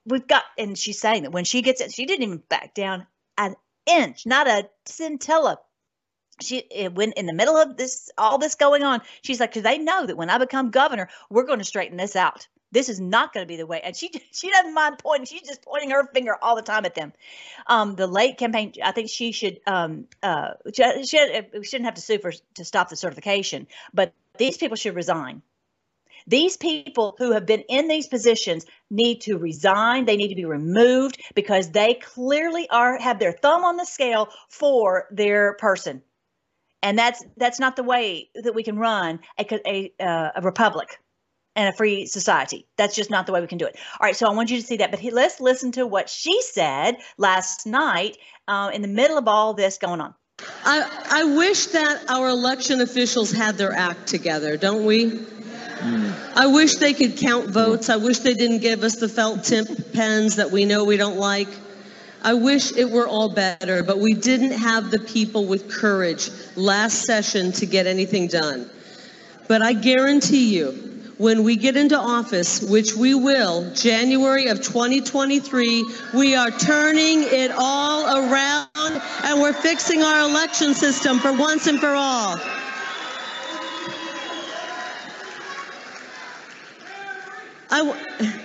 We've 0.04 0.26
got, 0.26 0.44
and 0.58 0.76
she's 0.76 1.00
saying 1.00 1.24
that 1.24 1.32
when 1.32 1.44
she 1.44 1.62
gets 1.62 1.80
it, 1.80 1.92
she 1.92 2.06
didn't 2.06 2.24
even 2.24 2.42
back 2.48 2.74
down 2.74 3.06
an 3.38 3.54
inch, 3.86 4.26
not 4.26 4.48
a 4.48 4.68
scintilla 4.86 5.58
she 6.42 6.88
when 6.92 7.12
in 7.12 7.26
the 7.26 7.32
middle 7.32 7.56
of 7.56 7.76
this 7.76 8.10
all 8.18 8.38
this 8.38 8.54
going 8.54 8.82
on 8.82 9.00
she's 9.22 9.40
like 9.40 9.50
because 9.50 9.62
they 9.62 9.78
know 9.78 10.06
that 10.06 10.16
when 10.16 10.30
i 10.30 10.38
become 10.38 10.70
governor 10.70 11.08
we're 11.30 11.44
going 11.44 11.58
to 11.58 11.64
straighten 11.64 11.96
this 11.96 12.16
out. 12.16 12.46
This 12.70 12.88
is 12.88 13.00
not 13.00 13.34
going 13.34 13.44
to 13.44 13.48
be 13.48 13.56
the 13.56 13.66
way 13.66 13.80
and 13.82 13.96
she 13.96 14.10
she 14.32 14.50
doesn't 14.50 14.74
mind 14.74 14.98
pointing 14.98 15.26
she's 15.26 15.46
just 15.46 15.62
pointing 15.62 15.90
her 15.90 16.06
finger 16.12 16.36
all 16.40 16.56
the 16.56 16.62
time 16.62 16.84
at 16.84 16.94
them. 16.94 17.12
Um, 17.66 17.94
the 17.96 18.06
Lake 18.06 18.38
campaign 18.38 18.72
i 18.82 18.92
think 18.92 19.10
she 19.10 19.32
should 19.32 19.60
um, 19.66 20.06
uh, 20.22 20.52
she, 20.74 21.04
she, 21.04 21.40
we 21.54 21.64
shouldn't 21.64 21.86
have 21.86 21.94
to 21.94 22.00
sue 22.00 22.18
for 22.18 22.32
to 22.54 22.64
stop 22.64 22.88
the 22.88 22.96
certification 22.96 23.66
but 23.92 24.12
these 24.38 24.56
people 24.56 24.76
should 24.76 24.94
resign. 24.94 25.42
These 26.26 26.56
people 26.56 27.16
who 27.18 27.32
have 27.32 27.46
been 27.46 27.64
in 27.68 27.88
these 27.88 28.06
positions 28.06 28.64
need 28.90 29.22
to 29.22 29.38
resign. 29.38 30.04
They 30.04 30.16
need 30.16 30.28
to 30.28 30.36
be 30.36 30.44
removed 30.44 31.20
because 31.34 31.72
they 31.72 31.94
clearly 31.94 32.70
are 32.70 32.96
have 32.98 33.18
their 33.18 33.32
thumb 33.32 33.64
on 33.64 33.76
the 33.76 33.84
scale 33.84 34.28
for 34.48 35.08
their 35.10 35.54
person 35.54 36.02
and 36.82 36.98
that's 36.98 37.24
that's 37.36 37.60
not 37.60 37.76
the 37.76 37.82
way 37.82 38.28
that 38.34 38.54
we 38.54 38.62
can 38.62 38.78
run 38.78 39.20
a, 39.38 39.68
a, 39.68 39.92
uh, 40.00 40.30
a 40.36 40.42
republic 40.42 40.98
and 41.54 41.68
a 41.68 41.76
free 41.76 42.06
society. 42.06 42.66
That's 42.76 42.94
just 42.94 43.10
not 43.10 43.26
the 43.26 43.32
way 43.32 43.40
we 43.40 43.46
can 43.46 43.58
do 43.58 43.66
it. 43.66 43.76
All 44.00 44.06
right, 44.06 44.16
so 44.16 44.26
I 44.26 44.32
want 44.32 44.50
you 44.50 44.60
to 44.60 44.66
see 44.66 44.78
that. 44.78 44.90
But 44.90 45.00
he, 45.00 45.10
let's 45.10 45.40
listen 45.40 45.72
to 45.72 45.86
what 45.86 46.08
she 46.08 46.40
said 46.42 46.96
last 47.18 47.66
night 47.66 48.16
uh, 48.48 48.70
in 48.72 48.82
the 48.82 48.88
middle 48.88 49.18
of 49.18 49.28
all 49.28 49.54
this 49.54 49.78
going 49.78 50.00
on. 50.00 50.14
I, 50.64 51.04
I 51.10 51.24
wish 51.24 51.66
that 51.66 52.10
our 52.10 52.28
election 52.28 52.80
officials 52.80 53.30
had 53.30 53.58
their 53.58 53.72
act 53.72 54.08
together, 54.08 54.56
don't 54.56 54.84
we? 54.84 55.10
Mm. 55.10 56.32
I 56.34 56.46
wish 56.46 56.76
they 56.76 56.94
could 56.94 57.16
count 57.16 57.50
votes. 57.50 57.90
I 57.90 57.96
wish 57.96 58.20
they 58.20 58.34
didn't 58.34 58.58
give 58.58 58.82
us 58.82 58.96
the 58.96 59.08
felt 59.08 59.44
tip 59.44 59.92
pens 59.92 60.36
that 60.36 60.50
we 60.50 60.64
know 60.64 60.84
we 60.84 60.96
don't 60.96 61.18
like. 61.18 61.48
I 62.24 62.34
wish 62.34 62.72
it 62.76 62.88
were 62.88 63.08
all 63.08 63.28
better, 63.28 63.82
but 63.82 63.98
we 63.98 64.14
didn't 64.14 64.52
have 64.52 64.90
the 64.90 65.00
people 65.00 65.46
with 65.46 65.68
courage 65.68 66.30
last 66.54 67.02
session 67.02 67.50
to 67.52 67.66
get 67.66 67.86
anything 67.86 68.28
done. 68.28 68.70
But 69.48 69.60
I 69.60 69.72
guarantee 69.72 70.56
you, 70.56 70.92
when 71.18 71.42
we 71.42 71.56
get 71.56 71.76
into 71.76 71.98
office, 71.98 72.62
which 72.62 72.94
we 72.94 73.14
will, 73.14 73.72
January 73.74 74.46
of 74.48 74.62
2023, 74.62 75.84
we 76.14 76.34
are 76.34 76.50
turning 76.50 77.22
it 77.24 77.50
all 77.56 78.18
around 78.18 78.68
and 78.76 79.40
we're 79.40 79.52
fixing 79.52 80.02
our 80.02 80.28
election 80.28 80.74
system 80.74 81.18
for 81.18 81.32
once 81.32 81.66
and 81.66 81.78
for 81.80 81.90
all. 81.90 82.38
I 87.70 88.41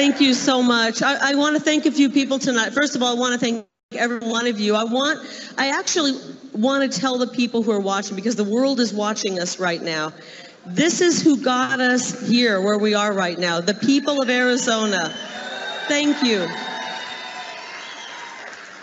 Thank 0.00 0.22
you 0.22 0.32
so 0.32 0.62
much. 0.62 1.02
I, 1.02 1.32
I 1.32 1.34
want 1.34 1.56
to 1.56 1.62
thank 1.62 1.84
a 1.84 1.90
few 1.90 2.08
people 2.08 2.38
tonight. 2.38 2.72
First 2.72 2.96
of 2.96 3.02
all, 3.02 3.14
I 3.14 3.20
want 3.20 3.34
to 3.34 3.38
thank 3.38 3.66
every 3.92 4.20
one 4.20 4.46
of 4.46 4.58
you. 4.58 4.74
I 4.74 4.84
want, 4.84 5.20
I 5.58 5.78
actually 5.78 6.12
want 6.54 6.90
to 6.90 7.00
tell 7.00 7.18
the 7.18 7.26
people 7.26 7.62
who 7.62 7.70
are 7.70 7.80
watching 7.80 8.16
because 8.16 8.34
the 8.34 8.44
world 8.44 8.80
is 8.80 8.94
watching 8.94 9.38
us 9.38 9.60
right 9.60 9.82
now. 9.82 10.14
This 10.64 11.02
is 11.02 11.20
who 11.20 11.36
got 11.44 11.80
us 11.80 12.26
here 12.26 12.62
where 12.62 12.78
we 12.78 12.94
are 12.94 13.12
right 13.12 13.38
now. 13.38 13.60
The 13.60 13.74
people 13.74 14.22
of 14.22 14.30
Arizona. 14.30 15.14
Thank 15.86 16.22
you. 16.22 16.48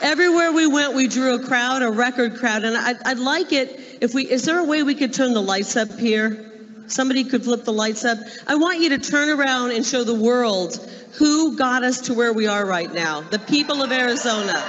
Everywhere 0.04 0.52
we 0.52 0.68
went, 0.68 0.94
we 0.94 1.08
drew 1.08 1.34
a 1.34 1.44
crowd, 1.44 1.82
a 1.82 1.90
record 1.90 2.36
crowd, 2.36 2.64
and 2.64 2.78
I'd, 2.78 3.02
I'd 3.04 3.18
like 3.18 3.52
it 3.52 3.98
if 4.02 4.14
we, 4.14 4.30
is 4.30 4.46
there 4.46 4.60
a 4.60 4.64
way 4.64 4.84
we 4.84 4.94
could 4.94 5.16
turn 5.16 5.34
the 5.34 5.42
lights 5.42 5.76
up 5.78 5.92
here? 5.98 6.57
Somebody 6.88 7.26
could 7.26 7.44
flip 7.44 7.64
the 7.64 7.74
lights 7.74 8.06
up. 8.06 8.18
I 8.48 8.56
want 8.56 8.80
you 8.80 8.90
to 8.90 8.98
turn 8.98 9.30
around 9.30 9.72
and 9.72 9.86
show 9.86 10.04
the 10.04 10.16
world 10.16 10.76
who 11.18 11.58
got 11.58 11.84
us 11.84 12.02
to 12.02 12.14
where 12.14 12.32
we 12.32 12.48
are 12.48 12.66
right 12.66 12.92
now? 12.92 13.22
The 13.22 13.40
people 13.40 13.82
of 13.82 13.92
Arizona. 13.92 14.64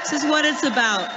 This 0.00 0.12
is 0.12 0.24
what 0.24 0.44
it's 0.44 0.62
about. 0.62 1.10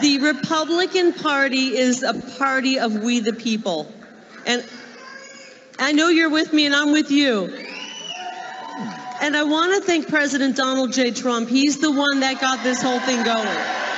The 0.00 0.18
Republican 0.18 1.12
Party 1.12 1.76
is 1.76 2.02
a 2.02 2.14
party 2.38 2.78
of 2.78 3.02
we 3.02 3.20
the 3.20 3.32
people. 3.32 3.90
And 4.46 4.64
I 5.78 5.92
know 5.92 6.08
you're 6.08 6.30
with 6.30 6.52
me 6.52 6.66
and 6.66 6.74
I'm 6.74 6.92
with 6.92 7.10
you. 7.10 7.44
And 9.20 9.36
I 9.36 9.44
want 9.44 9.74
to 9.74 9.86
thank 9.86 10.08
President 10.08 10.56
Donald 10.56 10.92
J. 10.92 11.12
Trump. 11.12 11.48
He's 11.48 11.78
the 11.80 11.92
one 11.92 12.20
that 12.20 12.40
got 12.40 12.62
this 12.64 12.82
whole 12.82 13.00
thing 13.00 13.24
going. 13.24 13.91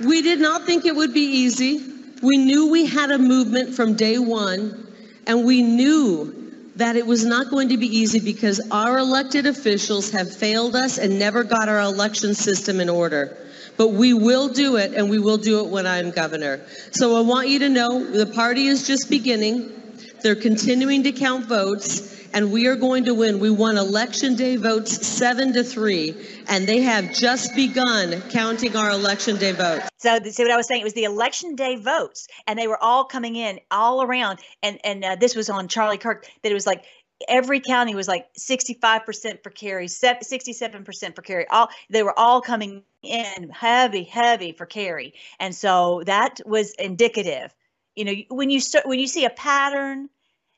We 0.00 0.22
did 0.22 0.40
not 0.40 0.64
think 0.64 0.84
it 0.84 0.94
would 0.94 1.14
be 1.14 1.20
easy. 1.20 1.82
We 2.22 2.36
knew 2.36 2.70
we 2.70 2.86
had 2.86 3.10
a 3.10 3.18
movement 3.18 3.74
from 3.74 3.94
day 3.94 4.18
one, 4.18 4.86
and 5.26 5.44
we 5.44 5.62
knew 5.62 6.72
that 6.76 6.96
it 6.96 7.06
was 7.06 7.24
not 7.24 7.50
going 7.50 7.68
to 7.68 7.76
be 7.76 7.86
easy 7.86 8.18
because 8.18 8.60
our 8.70 8.98
elected 8.98 9.46
officials 9.46 10.10
have 10.10 10.34
failed 10.34 10.74
us 10.74 10.98
and 10.98 11.18
never 11.18 11.44
got 11.44 11.68
our 11.68 11.80
election 11.80 12.34
system 12.34 12.80
in 12.80 12.88
order. 12.88 13.36
But 13.76 13.92
we 13.92 14.14
will 14.14 14.48
do 14.48 14.76
it, 14.76 14.94
and 14.94 15.10
we 15.10 15.18
will 15.18 15.36
do 15.36 15.60
it 15.60 15.68
when 15.68 15.86
I'm 15.86 16.10
governor. 16.10 16.60
So 16.92 17.16
I 17.16 17.20
want 17.20 17.48
you 17.48 17.58
to 17.60 17.68
know 17.68 18.04
the 18.04 18.26
party 18.26 18.66
is 18.66 18.86
just 18.86 19.10
beginning. 19.10 19.70
They're 20.22 20.34
continuing 20.34 21.02
to 21.04 21.12
count 21.12 21.46
votes 21.46 22.23
and 22.34 22.50
we 22.50 22.66
are 22.66 22.74
going 22.74 23.04
to 23.04 23.14
win. 23.14 23.38
We 23.38 23.48
won 23.48 23.78
election 23.78 24.34
day 24.34 24.56
votes 24.56 25.06
seven 25.06 25.52
to 25.54 25.62
three, 25.62 26.14
and 26.48 26.66
they 26.66 26.80
have 26.82 27.14
just 27.14 27.54
begun 27.54 28.20
counting 28.28 28.76
our 28.76 28.90
election 28.90 29.36
day 29.36 29.52
votes. 29.52 29.88
So, 29.98 30.18
see 30.24 30.42
what 30.42 30.50
I 30.50 30.56
was 30.56 30.66
saying? 30.66 30.80
It 30.80 30.84
was 30.84 30.94
the 30.94 31.04
election 31.04 31.54
day 31.54 31.76
votes, 31.76 32.26
and 32.46 32.58
they 32.58 32.66
were 32.66 32.82
all 32.82 33.04
coming 33.04 33.36
in 33.36 33.60
all 33.70 34.02
around. 34.02 34.40
And 34.62 34.78
and 34.84 35.04
uh, 35.04 35.16
this 35.16 35.36
was 35.36 35.48
on 35.48 35.68
Charlie 35.68 35.96
Kirk 35.96 36.26
that 36.42 36.50
it 36.50 36.54
was 36.54 36.66
like 36.66 36.84
every 37.28 37.60
county 37.60 37.94
was 37.94 38.08
like 38.08 38.26
65% 38.34 39.42
for 39.42 39.50
Kari, 39.50 39.86
67% 39.86 41.14
for 41.14 41.22
Kari. 41.22 41.46
All 41.48 41.68
they 41.88 42.02
were 42.02 42.18
all 42.18 42.40
coming 42.40 42.82
in 43.02 43.48
heavy, 43.50 44.02
heavy 44.02 44.52
for 44.52 44.66
Kari, 44.66 45.14
and 45.38 45.54
so 45.54 46.02
that 46.06 46.40
was 46.44 46.72
indicative. 46.72 47.54
You 47.94 48.04
know, 48.04 48.14
when 48.28 48.50
you 48.50 48.58
start 48.58 48.86
when 48.86 48.98
you 48.98 49.06
see 49.06 49.24
a 49.24 49.30
pattern 49.30 50.08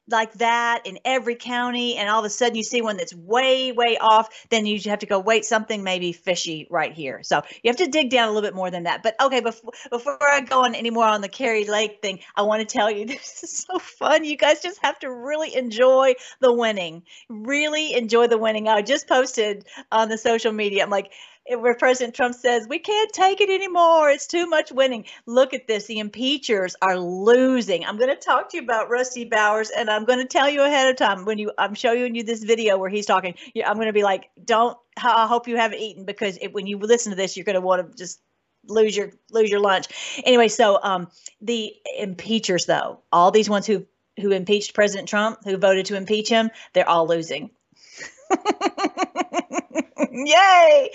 like 0.08 0.32
that 0.34 0.82
in 0.86 0.98
every 1.04 1.34
county 1.34 1.96
and 1.96 2.08
all 2.08 2.20
of 2.20 2.24
a 2.24 2.30
sudden 2.30 2.54
you 2.54 2.62
see 2.62 2.80
one 2.80 2.96
that's 2.96 3.14
way 3.14 3.72
way 3.72 3.98
off 4.00 4.28
then 4.50 4.66
you 4.66 4.78
have 4.86 5.00
to 5.00 5.06
go 5.06 5.18
wait 5.18 5.44
something 5.44 5.82
maybe 5.82 6.12
fishy 6.12 6.66
right 6.70 6.92
here. 6.92 7.22
So 7.22 7.42
you 7.62 7.68
have 7.68 7.76
to 7.76 7.86
dig 7.86 8.10
down 8.10 8.28
a 8.28 8.32
little 8.32 8.46
bit 8.46 8.54
more 8.54 8.70
than 8.70 8.84
that. 8.84 9.02
But 9.02 9.16
okay 9.20 9.40
before 9.40 9.72
before 9.90 10.18
i 10.22 10.40
go 10.40 10.64
on 10.64 10.74
any 10.74 10.90
more 10.90 11.06
on 11.06 11.20
the 11.20 11.28
Kari 11.28 11.64
Lake 11.64 12.00
thing 12.02 12.20
i 12.36 12.42
want 12.42 12.60
to 12.60 12.66
tell 12.66 12.90
you 12.90 13.06
this 13.06 13.42
is 13.42 13.66
so 13.68 13.78
fun. 13.78 14.24
You 14.24 14.36
guys 14.36 14.62
just 14.62 14.80
have 14.82 14.98
to 15.00 15.10
really 15.12 15.54
enjoy 15.54 16.14
the 16.40 16.52
winning. 16.52 17.02
Really 17.28 17.94
enjoy 17.94 18.26
the 18.28 18.38
winning. 18.38 18.68
I 18.68 18.82
just 18.82 19.08
posted 19.08 19.64
on 19.90 20.08
the 20.08 20.18
social 20.18 20.52
media 20.52 20.82
i'm 20.82 20.90
like 20.90 21.12
where 21.48 21.74
President 21.74 22.14
Trump 22.14 22.34
says, 22.34 22.66
we 22.68 22.78
can't 22.78 23.12
take 23.12 23.40
it 23.40 23.50
anymore. 23.50 24.10
It's 24.10 24.26
too 24.26 24.46
much 24.46 24.72
winning. 24.72 25.04
Look 25.26 25.54
at 25.54 25.66
this. 25.66 25.86
The 25.86 25.98
impeachers 25.98 26.74
are 26.82 26.98
losing. 26.98 27.84
I'm 27.84 27.96
going 27.96 28.10
to 28.10 28.16
talk 28.16 28.50
to 28.50 28.56
you 28.56 28.62
about 28.62 28.90
Rusty 28.90 29.24
Bowers, 29.24 29.70
and 29.70 29.88
I'm 29.88 30.04
going 30.04 30.18
to 30.18 30.26
tell 30.26 30.48
you 30.48 30.62
ahead 30.62 30.90
of 30.90 30.96
time 30.96 31.24
when 31.24 31.38
you 31.38 31.52
I'm 31.58 31.74
showing 31.74 32.14
you 32.14 32.22
this 32.24 32.42
video 32.42 32.78
where 32.78 32.90
he's 32.90 33.06
talking. 33.06 33.34
I'm 33.64 33.76
going 33.76 33.86
to 33.86 33.92
be 33.92 34.02
like, 34.02 34.30
don't. 34.44 34.76
I 34.96 35.26
hope 35.26 35.46
you 35.46 35.56
haven't 35.56 35.78
eaten 35.78 36.04
because 36.04 36.38
it, 36.40 36.52
when 36.52 36.66
you 36.66 36.78
listen 36.78 37.10
to 37.10 37.16
this, 37.16 37.36
you're 37.36 37.44
going 37.44 37.54
to 37.54 37.60
want 37.60 37.90
to 37.90 37.96
just 37.96 38.20
lose 38.66 38.96
your 38.96 39.12
lose 39.30 39.50
your 39.50 39.60
lunch. 39.60 39.86
Anyway, 40.24 40.48
so 40.48 40.78
um, 40.82 41.08
the 41.40 41.74
impeachers, 41.98 42.66
though, 42.66 43.00
all 43.12 43.30
these 43.30 43.48
ones 43.48 43.66
who 43.66 43.86
who 44.20 44.32
impeached 44.32 44.74
President 44.74 45.08
Trump, 45.08 45.40
who 45.44 45.56
voted 45.58 45.86
to 45.86 45.96
impeach 45.96 46.28
him, 46.28 46.50
they're 46.72 46.88
all 46.88 47.06
losing. 47.06 47.50
Yay! 50.12 50.90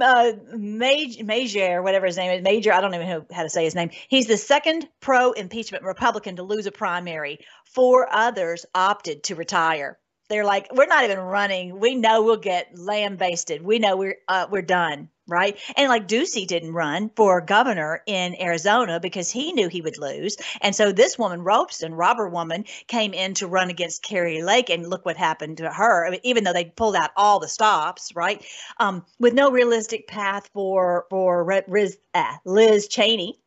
Uh, 0.00 0.32
Major, 0.52 1.24
Major, 1.24 1.82
whatever 1.82 2.06
his 2.06 2.16
name 2.16 2.30
is, 2.30 2.42
Major, 2.42 2.72
I 2.72 2.80
don't 2.80 2.94
even 2.94 3.08
know 3.08 3.26
how 3.32 3.42
to 3.42 3.50
say 3.50 3.64
his 3.64 3.74
name. 3.74 3.90
He's 4.08 4.26
the 4.26 4.36
second 4.36 4.88
pro 5.00 5.32
impeachment 5.32 5.84
Republican 5.84 6.36
to 6.36 6.42
lose 6.42 6.66
a 6.66 6.72
primary. 6.72 7.40
Four 7.64 8.08
others 8.12 8.64
opted 8.74 9.24
to 9.24 9.34
retire. 9.34 9.98
They're 10.28 10.44
like, 10.44 10.68
we're 10.72 10.86
not 10.86 11.04
even 11.04 11.18
running. 11.18 11.80
We 11.80 11.94
know 11.96 12.22
we'll 12.22 12.36
get 12.36 12.78
lambasted. 12.78 13.62
We 13.62 13.78
know 13.78 13.96
we're 13.96 14.16
uh, 14.28 14.46
we're 14.50 14.62
done 14.62 15.10
right? 15.26 15.58
And 15.76 15.88
like 15.88 16.08
Ducey 16.08 16.46
didn't 16.46 16.72
run 16.72 17.10
for 17.16 17.40
governor 17.40 18.02
in 18.06 18.40
Arizona 18.40 19.00
because 19.00 19.30
he 19.30 19.52
knew 19.52 19.68
he 19.68 19.80
would 19.80 19.98
lose. 19.98 20.36
And 20.60 20.74
so 20.74 20.92
this 20.92 21.18
woman, 21.18 21.42
Robson, 21.42 21.94
robber 21.94 22.28
woman, 22.28 22.64
came 22.88 23.14
in 23.14 23.34
to 23.34 23.46
run 23.46 23.70
against 23.70 24.02
Kari 24.02 24.42
Lake, 24.42 24.70
and 24.70 24.88
look 24.88 25.04
what 25.04 25.16
happened 25.16 25.58
to 25.58 25.70
her. 25.70 26.06
I 26.06 26.10
mean, 26.10 26.20
even 26.24 26.44
though 26.44 26.52
they 26.52 26.66
pulled 26.66 26.96
out 26.96 27.10
all 27.16 27.40
the 27.40 27.48
stops, 27.48 28.12
right? 28.14 28.44
Um, 28.78 29.04
with 29.18 29.34
no 29.34 29.50
realistic 29.50 30.06
path 30.06 30.48
for 30.52 31.06
for 31.10 31.44
Riz, 31.66 31.98
uh, 32.12 32.36
Liz 32.44 32.88
Cheney. 32.88 33.38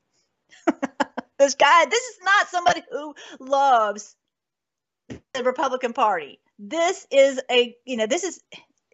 this 1.39 1.55
guy, 1.55 1.85
this 1.85 2.03
is 2.03 2.17
not 2.23 2.47
somebody 2.47 2.81
who 2.91 3.15
loves 3.39 4.15
the 5.33 5.43
Republican 5.43 5.93
Party. 5.93 6.39
This 6.59 7.05
is 7.11 7.39
a, 7.51 7.75
you 7.85 7.97
know, 7.97 8.07
this 8.07 8.23
is 8.23 8.41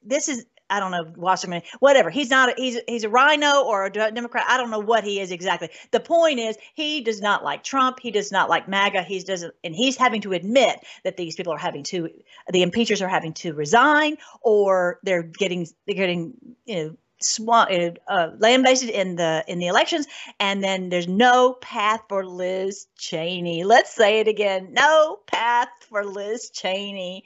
this 0.05 0.27
is 0.27 0.45
I 0.73 0.79
don't 0.79 0.89
know 0.89 1.05
Wasserman, 1.15 1.61
whatever. 1.79 2.09
He's 2.09 2.31
not. 2.31 2.49
A, 2.49 2.53
he's 2.57 2.79
he's 2.87 3.03
a 3.03 3.09
rhino 3.09 3.63
or 3.63 3.85
a 3.85 3.91
Democrat. 3.91 4.45
I 4.47 4.57
don't 4.57 4.71
know 4.71 4.79
what 4.79 5.03
he 5.03 5.19
is 5.19 5.31
exactly. 5.31 5.69
The 5.91 5.99
point 5.99 6.39
is, 6.39 6.57
he 6.73 7.01
does 7.01 7.21
not 7.21 7.43
like 7.43 7.63
Trump. 7.63 7.99
He 7.99 8.09
does 8.09 8.31
not 8.31 8.49
like 8.49 8.67
MAGA. 8.67 9.03
He 9.03 9.19
doesn't, 9.19 9.53
and 9.63 9.75
he's 9.75 9.97
having 9.97 10.21
to 10.21 10.33
admit 10.33 10.79
that 11.03 11.15
these 11.15 11.35
people 11.35 11.53
are 11.53 11.59
having 11.59 11.83
to, 11.83 12.09
the 12.51 12.63
impeachers 12.63 13.03
are 13.03 13.07
having 13.07 13.33
to 13.33 13.53
resign, 13.53 14.17
or 14.41 14.99
they're 15.03 15.21
getting 15.21 15.67
they're 15.85 15.95
getting 15.95 16.33
you 16.65 16.75
know 16.75 16.97
swamp, 17.21 17.69
uh, 18.07 18.29
lambasted 18.39 18.89
in 18.89 19.15
the 19.15 19.45
in 19.47 19.59
the 19.59 19.67
elections, 19.67 20.07
and 20.39 20.63
then 20.63 20.89
there's 20.89 21.07
no 21.07 21.53
path 21.53 22.01
for 22.09 22.25
Liz 22.25 22.87
Cheney. 22.97 23.63
Let's 23.63 23.93
say 23.95 24.21
it 24.21 24.27
again: 24.27 24.69
no 24.73 25.19
path 25.27 25.69
for 25.87 26.03
Liz 26.03 26.49
Cheney 26.49 27.25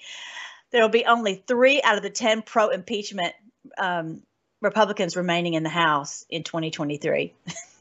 there 0.71 0.81
will 0.81 0.89
be 0.89 1.05
only 1.05 1.43
three 1.47 1.81
out 1.81 1.97
of 1.97 2.03
the 2.03 2.09
10 2.09 2.41
pro 2.41 2.69
impeachment 2.69 3.33
um, 3.77 4.21
Republicans 4.61 5.15
remaining 5.15 5.53
in 5.53 5.63
the 5.63 5.69
House 5.69 6.25
in 6.29 6.43
2023. 6.43 7.33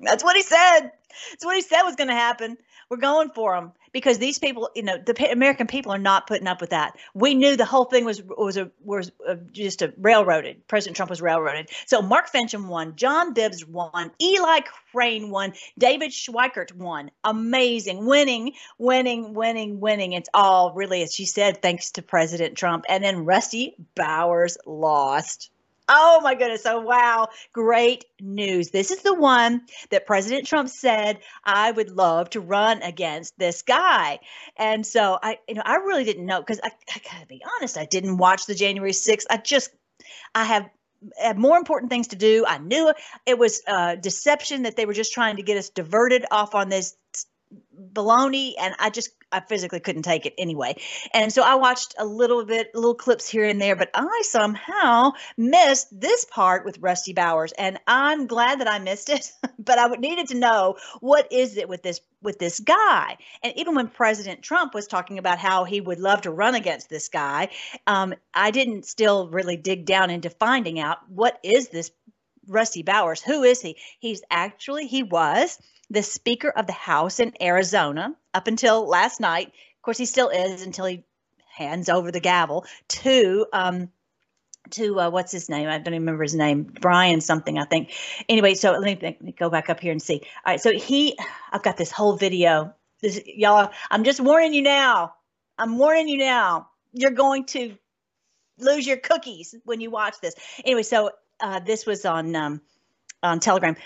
That's 0.00 0.22
what 0.22 0.36
he 0.36 0.42
said. 0.42 0.92
That's 1.30 1.44
what 1.44 1.56
he 1.56 1.62
said 1.62 1.82
was 1.82 1.96
going 1.96 2.08
to 2.08 2.14
happen. 2.14 2.58
We're 2.90 2.98
going 2.98 3.30
for 3.30 3.56
them 3.56 3.72
because 3.96 4.18
these 4.18 4.38
people, 4.38 4.68
you 4.74 4.82
know, 4.82 4.98
the 4.98 5.32
American 5.32 5.66
people 5.66 5.90
are 5.90 5.96
not 5.96 6.26
putting 6.26 6.46
up 6.46 6.60
with 6.60 6.68
that. 6.68 6.98
We 7.14 7.34
knew 7.34 7.56
the 7.56 7.64
whole 7.64 7.86
thing 7.86 8.04
was 8.04 8.22
was 8.22 8.58
a 8.58 8.70
was 8.84 9.10
a, 9.26 9.36
just 9.36 9.80
a 9.80 9.90
railroaded. 9.96 10.68
President 10.68 10.96
Trump 10.96 11.08
was 11.08 11.22
railroaded. 11.22 11.70
So 11.86 12.02
Mark 12.02 12.30
Finchem 12.30 12.66
won, 12.68 12.94
John 12.96 13.32
Bibbs 13.32 13.64
won, 13.64 14.10
Eli 14.20 14.60
Crane 14.92 15.30
won, 15.30 15.54
David 15.78 16.10
Schweikert 16.10 16.74
won. 16.74 17.10
Amazing, 17.24 18.04
winning, 18.04 18.52
winning, 18.76 19.32
winning, 19.32 19.80
winning. 19.80 20.12
It's 20.12 20.28
all 20.34 20.74
really, 20.74 21.02
as 21.02 21.14
she 21.14 21.24
said, 21.24 21.62
thanks 21.62 21.92
to 21.92 22.02
President 22.02 22.54
Trump. 22.54 22.84
And 22.90 23.02
then 23.02 23.24
Rusty 23.24 23.76
Bowers 23.94 24.58
lost. 24.66 25.50
Oh 25.88 26.20
my 26.20 26.34
goodness. 26.34 26.66
Oh, 26.66 26.80
wow, 26.80 27.28
great 27.52 28.04
news. 28.20 28.70
This 28.70 28.90
is 28.90 29.02
the 29.02 29.14
one 29.14 29.62
that 29.90 30.04
President 30.06 30.46
Trump 30.46 30.68
said 30.68 31.20
I 31.44 31.70
would 31.70 31.90
love 31.90 32.30
to 32.30 32.40
run 32.40 32.82
against 32.82 33.38
this 33.38 33.62
guy. 33.62 34.18
And 34.56 34.84
so, 34.84 35.16
I, 35.22 35.38
you 35.48 35.54
know, 35.54 35.62
I 35.64 35.76
really 35.76 36.02
didn't 36.02 36.26
know 36.26 36.40
because 36.40 36.60
I, 36.62 36.72
I 36.92 37.00
gotta 37.08 37.26
be 37.26 37.40
honest, 37.56 37.78
I 37.78 37.84
didn't 37.84 38.16
watch 38.16 38.46
the 38.46 38.54
January 38.54 38.92
6th. 38.92 39.26
I 39.30 39.36
just, 39.36 39.70
I 40.34 40.44
have 40.44 40.70
more 41.36 41.56
important 41.56 41.90
things 41.90 42.08
to 42.08 42.16
do. 42.16 42.44
I 42.48 42.58
knew 42.58 42.92
it 43.24 43.38
was 43.38 43.62
uh, 43.68 43.94
deception 43.94 44.64
that 44.64 44.74
they 44.74 44.86
were 44.86 44.94
just 44.94 45.12
trying 45.12 45.36
to 45.36 45.42
get 45.42 45.56
us 45.56 45.70
diverted 45.70 46.24
off 46.32 46.56
on 46.56 46.68
this 46.68 46.96
baloney 47.92 48.54
and 48.58 48.74
i 48.80 48.90
just 48.90 49.10
i 49.32 49.40
physically 49.40 49.80
couldn't 49.80 50.02
take 50.02 50.26
it 50.26 50.34
anyway. 50.38 50.74
And 51.12 51.32
so 51.32 51.42
i 51.42 51.54
watched 51.54 51.94
a 51.98 52.04
little 52.04 52.44
bit 52.44 52.74
little 52.74 52.94
clips 52.94 53.28
here 53.28 53.44
and 53.44 53.60
there 53.60 53.76
but 53.76 53.90
i 53.94 54.22
somehow 54.24 55.12
missed 55.36 55.88
this 55.98 56.24
part 56.24 56.64
with 56.64 56.78
rusty 56.80 57.12
bowers 57.12 57.52
and 57.52 57.78
i'm 57.86 58.26
glad 58.26 58.60
that 58.60 58.68
i 58.68 58.78
missed 58.78 59.08
it 59.08 59.30
but 59.58 59.78
i 59.78 59.88
needed 59.96 60.28
to 60.28 60.36
know 60.36 60.76
what 61.00 61.30
is 61.32 61.56
it 61.56 61.68
with 61.68 61.82
this 61.82 62.00
with 62.22 62.38
this 62.40 62.58
guy? 62.58 63.18
And 63.42 63.52
even 63.56 63.74
when 63.74 63.88
president 63.88 64.42
trump 64.42 64.74
was 64.74 64.86
talking 64.86 65.18
about 65.18 65.38
how 65.38 65.64
he 65.64 65.80
would 65.80 66.00
love 66.00 66.22
to 66.22 66.30
run 66.30 66.54
against 66.54 66.88
this 66.88 67.08
guy 67.08 67.50
um, 67.86 68.14
i 68.34 68.50
didn't 68.50 68.86
still 68.86 69.28
really 69.28 69.56
dig 69.56 69.84
down 69.86 70.10
into 70.10 70.30
finding 70.30 70.78
out 70.78 70.98
what 71.08 71.38
is 71.42 71.68
this 71.68 71.90
rusty 72.46 72.82
bowers? 72.82 73.22
Who 73.22 73.42
is 73.42 73.60
he? 73.60 73.76
He's 73.98 74.22
actually 74.30 74.86
he 74.86 75.02
was 75.02 75.58
the 75.90 76.02
Speaker 76.02 76.50
of 76.50 76.66
the 76.66 76.72
House 76.72 77.20
in 77.20 77.32
Arizona 77.40 78.14
up 78.34 78.46
until 78.46 78.86
last 78.86 79.20
night. 79.20 79.48
Of 79.48 79.82
course, 79.82 79.98
he 79.98 80.06
still 80.06 80.28
is 80.28 80.62
until 80.62 80.86
he 80.86 81.04
hands 81.54 81.88
over 81.88 82.10
the 82.10 82.20
gavel 82.20 82.66
to 82.88 83.46
um, 83.52 83.90
to 84.70 85.00
uh, 85.00 85.10
what's 85.10 85.32
his 85.32 85.48
name? 85.48 85.68
I 85.68 85.78
don't 85.78 85.94
even 85.94 86.02
remember 86.02 86.22
his 86.22 86.34
name. 86.34 86.64
Brian 86.64 87.20
something, 87.20 87.58
I 87.58 87.64
think. 87.64 87.92
Anyway, 88.28 88.54
so 88.54 88.72
let 88.72 88.82
me, 88.82 88.98
let 89.00 89.22
me, 89.22 89.32
go 89.32 89.48
back 89.48 89.70
up 89.70 89.80
here 89.80 89.92
and 89.92 90.02
see. 90.02 90.22
All 90.44 90.52
right, 90.52 90.60
so 90.60 90.72
he, 90.72 91.16
I've 91.52 91.62
got 91.62 91.76
this 91.76 91.90
whole 91.90 92.16
video. 92.16 92.74
This, 93.00 93.20
y'all, 93.26 93.70
I'm 93.90 94.04
just 94.04 94.20
warning 94.20 94.54
you 94.54 94.62
now. 94.62 95.14
I'm 95.58 95.78
warning 95.78 96.08
you 96.08 96.18
now. 96.18 96.68
You're 96.92 97.12
going 97.12 97.44
to 97.46 97.76
lose 98.58 98.86
your 98.86 98.96
cookies 98.96 99.54
when 99.64 99.80
you 99.80 99.90
watch 99.90 100.16
this. 100.20 100.34
Anyway, 100.64 100.82
so 100.82 101.10
uh, 101.40 101.60
this 101.60 101.86
was 101.86 102.04
on 102.04 102.34
um, 102.34 102.60
on 103.22 103.40
Telegram. 103.40 103.76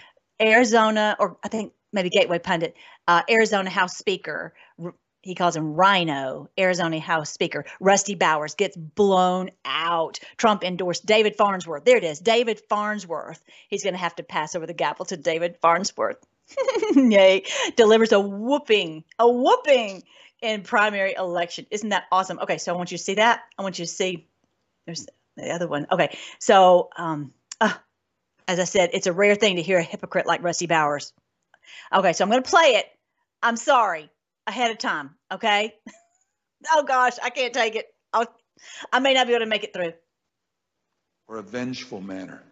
Arizona, 0.41 1.17
or 1.19 1.37
I 1.45 1.49
think 1.49 1.73
maybe 1.93 2.11
Gateway 2.11 2.39
Pundit, 2.39 2.75
uh, 3.09 3.23
Arizona 3.29 3.71
House 3.71 3.97
Speaker, 3.97 4.55
he 5.23 5.35
calls 5.35 5.55
him 5.55 5.75
Rhino, 5.75 6.49
Arizona 6.59 6.99
House 6.99 7.31
Speaker, 7.31 7.67
Rusty 7.79 8.15
Bowers 8.15 8.55
gets 8.55 8.77
blown 8.77 9.51
out. 9.65 10.19
Trump 10.37 10.65
endorsed 10.65 11.05
David 11.05 11.37
Farnsworth. 11.37 11.85
There 11.85 11.99
it 11.99 12.05
is, 12.05 12.21
David 12.21 12.61
Farnsworth. 12.69 13.43
He's 13.69 13.83
going 13.83 13.95
to 13.95 14.01
have 14.01 14.17
to 14.17 14.23
pass 14.23 14.55
over 14.55 14.67
the 14.67 14.75
gavel 14.75 15.05
to 15.07 15.17
David 15.17 15.59
Farnsworth. 15.61 16.25
Yay. 16.95 17.45
Delivers 17.77 18.13
a 18.13 18.21
whooping, 18.21 19.05
a 19.19 19.31
whooping 19.31 20.03
in 20.41 20.63
primary 20.63 21.15
election. 21.15 21.67
Isn't 21.71 21.91
that 21.91 22.05
awesome? 22.11 22.39
Okay, 22.41 22.59
so 22.59 22.73
I 22.73 22.77
want 22.77 22.91
you 22.91 22.99
to 22.99 23.05
see 23.05 23.15
that. 23.15 23.43
I 23.59 23.63
want 23.63 23.79
you 23.79 23.85
to 23.85 23.91
see, 23.91 24.27
there's 24.87 25.07
the 25.37 25.51
other 25.51 25.69
one. 25.69 25.87
Okay, 25.93 26.17
so 26.39 26.89
um, 26.97 27.33
uh, 27.61 27.75
as 28.49 28.59
I 28.59 28.65
said, 28.65 28.91
it's 28.95 29.07
a 29.07 29.13
rare 29.13 29.35
thing 29.35 29.57
to 29.57 29.63
hear 29.63 29.79
a 29.79 29.83
hypocrite 29.83 30.27
like 30.27 30.43
Rusty 30.43 30.67
Bowers. 30.67 31.13
Okay, 31.93 32.13
so 32.13 32.25
I'm 32.25 32.31
going 32.31 32.43
to 32.43 32.49
play 32.49 32.77
it. 32.77 32.87
I'm 33.43 33.57
sorry 33.57 34.11
ahead 34.47 34.71
of 34.71 34.79
time. 34.79 35.11
Okay. 35.33 35.75
oh 36.73 36.85
gosh, 36.85 37.15
I 37.23 37.31
can't 37.31 37.55
take 37.55 37.77
it. 37.77 37.87
I'll, 38.13 38.27
I 38.93 39.01
may 39.01 39.15
not 39.15 39.27
be 39.27 39.33
able 39.35 39.45
to 39.45 39.51
make 39.51 39.65
it 39.65 39.73
through. 39.73 39.93
Or 41.29 41.39
a 41.39 41.43
vengeful 41.43 42.01
manner. 42.01 42.43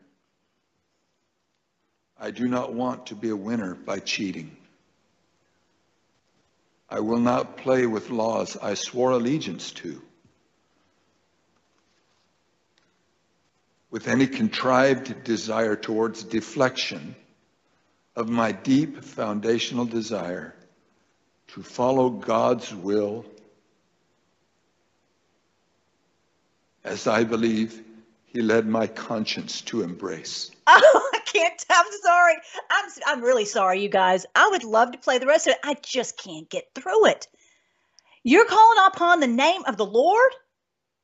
I 2.21 2.31
do 2.31 2.49
not 2.49 2.73
want 2.73 3.07
to 3.07 3.15
be 3.15 3.29
a 3.29 3.37
winner 3.37 3.75
by 3.75 4.01
cheating. 4.01 4.57
I 6.91 7.01
will 7.01 7.19
not 7.19 7.59
play 7.59 7.87
with 7.87 8.11
laws 8.11 8.57
I 8.57 8.75
swore 8.75 9.11
allegiance 9.11 9.73
to. 9.73 10.03
With 13.91 14.09
any 14.09 14.27
contrived 14.27 15.23
desire 15.23 15.77
towards 15.77 16.25
deflection 16.25 17.15
of 18.19 18.29
my 18.29 18.51
deep 18.51 19.05
foundational 19.05 19.85
desire 19.85 20.53
to 21.47 21.63
follow 21.63 22.11
God's 22.11 22.75
will 22.75 23.25
as 26.83 27.07
I 27.07 27.23
believe 27.23 27.81
he 28.27 28.41
led 28.41 28.67
my 28.67 28.89
conscience 28.89 29.61
to 29.63 29.83
embrace. 29.83 30.51
Oh, 30.71 31.11
I 31.15 31.21
can't. 31.21 31.65
I'm 31.71 31.87
sorry. 32.03 32.35
I'm, 32.71 32.91
I'm 33.07 33.23
really 33.23 33.47
sorry, 33.47 33.81
you 33.81 33.89
guys. 33.89 34.27
I 34.35 34.49
would 34.49 34.65
love 34.65 34.93
to 34.93 34.99
play 34.99 35.19
the 35.19 35.27
rest 35.27 35.47
of 35.47 35.53
it. 35.53 35.59
I 35.65 35.77
just 35.83 36.19
can't 36.19 36.51
get 36.51 36.65
through 36.75 37.07
it. 37.07 37.27
You're 38.23 38.45
calling 38.45 38.79
upon 38.87 39.21
the 39.21 39.27
name 39.29 39.63
of 39.67 39.79
the 39.79 39.87
Lord? 39.87 40.31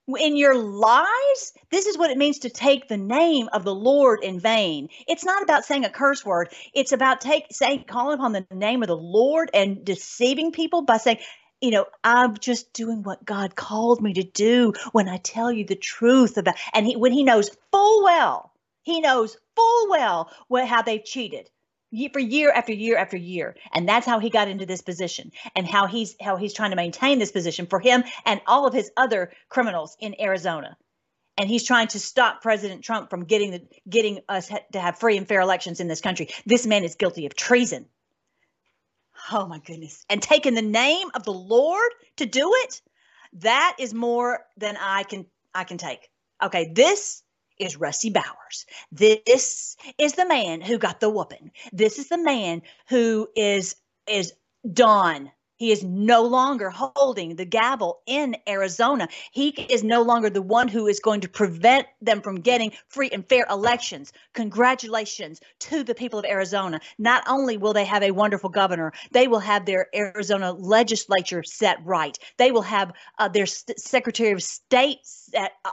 In 0.09 0.37
your 0.37 0.55
lies, 0.55 1.53
this 1.71 1.87
is 1.87 1.97
what 1.97 2.11
it 2.11 2.19
means 2.19 2.41
to 2.41 2.51
take 2.51 2.89
the 2.89 2.97
name 2.97 3.49
of 3.53 3.65
the 3.65 3.75
Lord 3.75 4.23
in 4.23 4.39
vain. 4.39 4.89
It's 5.09 5.25
not 5.25 5.43
about 5.43 5.65
saying 5.65 5.85
a 5.85 5.91
curse 5.91 6.25
word. 6.25 6.51
It's 6.75 6.93
about 6.93 7.21
take 7.21 7.47
saying 7.51 7.85
calling 7.89 8.19
upon 8.19 8.33
the 8.33 8.47
name 8.53 8.83
of 8.83 8.89
the 8.89 8.97
Lord 8.97 9.51
and 9.55 9.85
deceiving 9.85 10.53
people 10.53 10.83
by 10.83 10.99
saying, 10.99 11.19
you 11.61 11.71
know, 11.71 11.87
I'm 12.03 12.37
just 12.37 12.73
doing 12.75 13.03
what 13.03 13.25
God 13.25 13.57
called 13.57 14.03
me 14.03 14.13
to 14.15 14.23
do 14.23 14.75
when 14.93 15.09
I 15.09 15.17
tell 15.19 15.51
you 15.51 15.65
the 15.65 15.77
truth 15.77 16.37
about 16.37 16.57
and 16.75 16.87
he 16.87 16.97
when 16.97 17.13
he 17.13 17.25
knows 17.25 17.51
full 17.73 18.05
well, 18.05 18.53
he 18.83 19.01
knows 19.01 19.39
full 19.57 19.91
well 19.91 20.31
what 20.49 20.69
how 20.69 20.83
they've 20.83 21.05
cheated 21.05 21.49
for 22.13 22.21
year 22.21 22.51
after 22.51 22.73
year 22.73 22.97
after 22.97 23.17
year 23.17 23.57
and 23.73 23.89
that's 23.89 24.07
how 24.07 24.19
he 24.19 24.31
got 24.31 24.49
into 24.49 24.67
this 24.67 24.83
position 24.83 25.31
and 25.55 25.67
how 25.67 25.87
he's 25.87 26.17
how 26.21 26.37
he's 26.37 26.55
trying 26.55 26.71
to 26.71 26.77
maintain 26.77 27.19
this 27.19 27.33
position 27.33 27.67
for 27.67 27.81
him 27.81 28.05
and 28.25 28.41
all 28.47 28.67
of 28.67 28.75
his 28.75 28.91
other 28.97 29.33
criminals 29.49 29.97
in 30.01 30.15
Arizona 30.21 30.77
and 31.37 31.49
he's 31.49 31.65
trying 31.65 31.89
to 31.89 31.99
stop 31.99 32.43
President 32.43 32.83
Trump 32.85 33.11
from 33.11 33.25
getting 33.25 33.51
the 33.51 33.63
getting 33.89 34.21
us 34.29 34.51
to 34.73 34.81
have 34.81 34.99
free 34.99 35.17
and 35.17 35.27
fair 35.27 35.41
elections 35.41 35.81
in 35.81 35.89
this 35.89 36.01
country. 36.01 36.29
This 36.47 36.67
man 36.67 36.85
is 36.85 36.95
guilty 36.95 37.27
of 37.27 37.35
treason. 37.35 37.87
Oh 39.33 39.47
my 39.47 39.59
goodness. 39.59 40.05
And 40.09 40.23
taking 40.23 40.55
the 40.55 40.63
name 40.63 41.09
of 41.15 41.25
the 41.25 41.33
Lord 41.33 41.91
to 42.19 42.27
do 42.27 42.53
it, 42.65 42.81
that 43.35 43.77
is 43.79 43.93
more 43.93 44.41
than 44.59 44.77
I 44.81 45.03
can 45.03 45.27
I 45.55 45.65
can 45.65 45.79
take. 45.79 46.09
Okay, 46.43 46.73
this 46.73 47.23
is 47.59 47.77
Rusty 47.77 48.11
Bowers. 48.11 48.67
This 48.93 49.77
is 49.99 50.15
the 50.15 50.27
man 50.27 50.61
who 50.61 50.79
got 50.79 51.01
the 51.01 51.11
whooping. 51.11 51.51
This 51.73 51.99
is 51.99 52.09
the 52.09 52.19
man 52.19 52.63
who 52.89 53.29
is 53.37 53.77
is 54.07 54.33
done 54.73 55.31
he 55.57 55.71
is 55.71 55.85
no 55.85 56.23
longer 56.23 56.69
holding 56.71 57.37
the 57.37 57.45
gavel 57.45 58.01
in 58.07 58.37
Arizona. 58.49 59.09
He 59.31 59.51
is 59.51 59.85
no 59.85 60.03
longer 60.03 60.29
the 60.29 60.43
one 60.43 60.69
who 60.69 60.89
is 60.89 60.99
going 60.99 61.21
to 61.21 61.29
prevent 61.29 61.87
them 62.03 62.21
from 62.21 62.41
getting 62.41 62.73
free 62.89 63.09
and 63.11 63.27
fair 63.29 63.47
elections. 63.49 64.13
Congratulations 64.33 65.41
to 65.61 65.85
the 65.85 65.95
people 65.95 66.19
of 66.19 66.25
Arizona. 66.25 66.81
Not 66.99 67.23
only 67.29 67.57
will 67.57 67.73
they 67.73 67.85
have 67.85 68.03
a 68.03 68.11
wonderful 68.11 68.51
governor, 68.51 68.93
they 69.13 69.29
will 69.29 69.39
have 69.39 69.65
their 69.65 69.87
Arizona 69.95 70.53
legislature 70.53 71.45
set 71.45 71.79
right. 71.85 72.19
They 72.37 72.51
will 72.51 72.63
have 72.63 72.93
uh, 73.19 73.29
their 73.29 73.47
Secretary 73.47 74.33
of 74.33 74.43
State 74.43 74.99
set, 75.05 75.53
uh, 75.65 75.71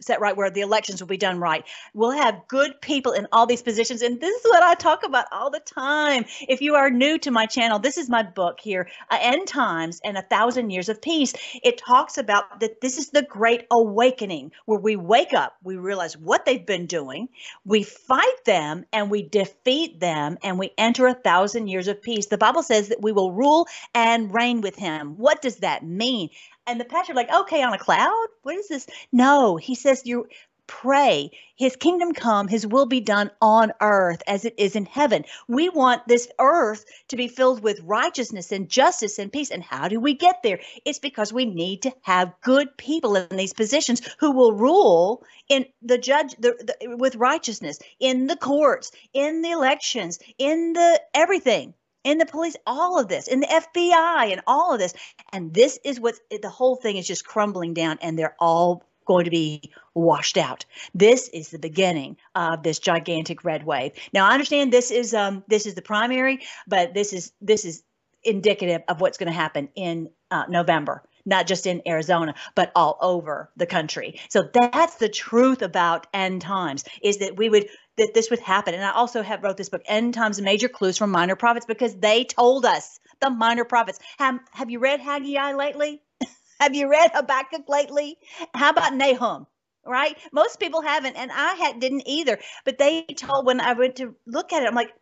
set 0.00 0.20
right 0.20 0.36
where 0.36 0.50
the 0.50 0.60
elections 0.60 1.00
will 1.00 1.08
be 1.08 1.16
done 1.16 1.38
right. 1.38 1.64
We'll 1.94 2.10
have 2.10 2.46
good 2.48 2.80
people 2.80 3.12
in 3.12 3.26
all 3.32 3.46
these 3.46 3.62
positions. 3.62 4.02
And 4.02 4.20
this 4.20 4.34
is 4.44 4.50
what 4.50 4.62
I 4.62 4.74
talk 4.74 5.04
about 5.04 5.26
all 5.32 5.50
the 5.50 5.60
time. 5.60 6.24
If 6.48 6.60
you 6.60 6.74
are 6.74 6.90
new 6.90 7.18
to 7.18 7.30
my 7.30 7.46
channel, 7.46 7.78
this 7.78 7.98
is 7.98 8.08
my 8.08 8.22
book 8.22 8.60
here. 8.60 8.88
End 9.10 9.46
times 9.46 10.00
and 10.04 10.16
a 10.16 10.22
thousand 10.22 10.70
years 10.70 10.88
of 10.88 11.00
peace. 11.00 11.34
It 11.62 11.78
talks 11.78 12.18
about 12.18 12.60
that 12.60 12.80
this 12.80 12.98
is 12.98 13.10
the 13.10 13.22
great 13.22 13.66
awakening 13.70 14.52
where 14.66 14.78
we 14.78 14.96
wake 14.96 15.32
up, 15.32 15.56
we 15.62 15.76
realize 15.76 16.16
what 16.16 16.44
they've 16.44 16.64
been 16.66 16.86
doing, 16.86 17.28
we 17.64 17.82
fight 17.82 18.44
them 18.44 18.84
and 18.92 19.10
we 19.10 19.22
defeat 19.22 20.00
them 20.00 20.38
and 20.42 20.58
we 20.58 20.70
enter 20.78 21.06
a 21.06 21.14
thousand 21.14 21.68
years 21.68 21.88
of 21.88 22.02
peace. 22.02 22.26
The 22.26 22.38
Bible 22.38 22.62
says 22.62 22.88
that 22.88 23.02
we 23.02 23.12
will 23.12 23.32
rule 23.32 23.66
and 23.94 24.32
reign 24.34 24.60
with 24.60 24.76
him. 24.76 25.16
What 25.16 25.42
does 25.42 25.56
that 25.56 25.84
mean? 25.84 26.30
And 26.66 26.80
the 26.80 26.84
pastor 26.84 27.14
like, 27.14 27.32
okay, 27.32 27.62
on 27.62 27.72
a 27.72 27.78
cloud? 27.78 28.26
What 28.42 28.56
is 28.56 28.68
this? 28.68 28.86
No, 29.12 29.56
he 29.56 29.74
says 29.74 30.02
you 30.04 30.26
pray. 30.70 31.32
His 31.56 31.74
kingdom 31.74 32.12
come. 32.14 32.46
His 32.46 32.64
will 32.64 32.86
be 32.86 33.00
done 33.00 33.32
on 33.42 33.72
earth 33.80 34.22
as 34.28 34.44
it 34.44 34.54
is 34.56 34.76
in 34.76 34.86
heaven. 34.86 35.24
We 35.48 35.68
want 35.68 36.06
this 36.06 36.28
earth 36.38 36.84
to 37.08 37.16
be 37.16 37.26
filled 37.26 37.60
with 37.60 37.80
righteousness 37.82 38.52
and 38.52 38.68
justice 38.68 39.18
and 39.18 39.32
peace. 39.32 39.50
And 39.50 39.64
how 39.64 39.88
do 39.88 39.98
we 39.98 40.14
get 40.14 40.44
there? 40.44 40.60
It's 40.84 41.00
because 41.00 41.32
we 41.32 41.44
need 41.44 41.82
to 41.82 41.92
have 42.02 42.34
good 42.40 42.76
people 42.76 43.16
in 43.16 43.36
these 43.36 43.52
positions 43.52 44.00
who 44.20 44.30
will 44.30 44.52
rule 44.52 45.24
in 45.48 45.66
the 45.82 45.98
judge 45.98 46.36
the, 46.38 46.54
the, 46.80 46.96
with 46.96 47.16
righteousness 47.16 47.80
in 47.98 48.28
the 48.28 48.36
courts 48.36 48.92
in 49.12 49.42
the 49.42 49.50
elections 49.50 50.20
in 50.38 50.72
the 50.72 51.02
everything 51.12 51.74
in 52.04 52.18
the 52.18 52.26
police, 52.26 52.56
all 52.66 52.98
of 52.98 53.08
this, 53.08 53.28
in 53.28 53.40
the 53.40 53.46
FBI, 53.46 54.32
and 54.32 54.40
all 54.46 54.72
of 54.72 54.78
this. 54.78 54.94
And 55.32 55.52
this 55.52 55.78
is 55.84 56.00
what 56.00 56.16
the 56.30 56.48
whole 56.48 56.76
thing 56.76 56.96
is 56.96 57.06
just 57.06 57.26
crumbling 57.26 57.74
down, 57.74 57.98
and 58.00 58.18
they're 58.18 58.36
all 58.38 58.84
going 59.06 59.24
to 59.24 59.30
be 59.30 59.72
washed 59.94 60.36
out. 60.36 60.64
This 60.94 61.28
is 61.28 61.50
the 61.50 61.58
beginning 61.58 62.16
of 62.34 62.62
this 62.62 62.78
gigantic 62.78 63.44
red 63.44 63.64
wave. 63.64 63.92
Now 64.12 64.26
I 64.26 64.32
understand 64.32 64.72
this 64.72 64.90
is 64.90 65.14
um, 65.14 65.42
this 65.48 65.66
is 65.66 65.74
the 65.74 65.82
primary, 65.82 66.40
but 66.66 66.94
this 66.94 67.12
is 67.12 67.32
this 67.40 67.64
is 67.64 67.82
indicative 68.22 68.82
of 68.88 69.00
what's 69.00 69.18
going 69.18 69.32
to 69.32 69.38
happen 69.38 69.68
in 69.74 70.10
uh, 70.30 70.44
November 70.48 71.02
not 71.26 71.46
just 71.46 71.66
in 71.66 71.82
Arizona, 71.86 72.34
but 72.54 72.72
all 72.74 72.96
over 73.00 73.50
the 73.56 73.66
country. 73.66 74.18
So 74.30 74.48
that's 74.52 74.96
the 74.96 75.08
truth 75.08 75.62
about 75.62 76.06
end 76.14 76.40
times 76.40 76.84
is 77.02 77.18
that 77.18 77.36
we 77.36 77.48
would 77.48 77.68
that 78.00 78.14
this 78.14 78.30
would 78.30 78.40
happen. 78.40 78.72
And 78.72 78.82
I 78.82 78.92
also 78.92 79.22
have 79.22 79.42
wrote 79.42 79.58
this 79.58 79.68
book, 79.68 79.82
End 79.84 80.14
Times 80.14 80.40
Major 80.40 80.68
Clues 80.68 80.96
from 80.96 81.10
Minor 81.10 81.36
Prophets, 81.36 81.66
because 81.66 81.94
they 81.94 82.24
told 82.24 82.64
us 82.64 82.98
the 83.20 83.28
minor 83.28 83.64
prophets. 83.64 83.98
Have 84.18 84.40
have 84.52 84.70
you 84.70 84.78
read 84.78 85.00
Haggai 85.00 85.52
lately? 85.52 86.02
Have 86.60 86.74
you 86.74 86.90
read 86.90 87.10
Habakkuk 87.14 87.68
lately? 87.68 88.18
How 88.52 88.68
about 88.70 88.94
Nahum? 88.94 89.46
Right? 89.86 90.14
Most 90.30 90.60
people 90.60 90.82
haven't, 90.82 91.16
and 91.16 91.30
I 91.32 91.54
had, 91.54 91.80
didn't 91.80 92.02
either. 92.04 92.38
But 92.66 92.76
they 92.76 93.04
told 93.16 93.46
when 93.46 93.62
I 93.62 93.72
went 93.72 93.96
to 93.96 94.14
look 94.26 94.52
at 94.52 94.62
it, 94.62 94.66
I'm 94.66 94.74
like, 94.74 94.92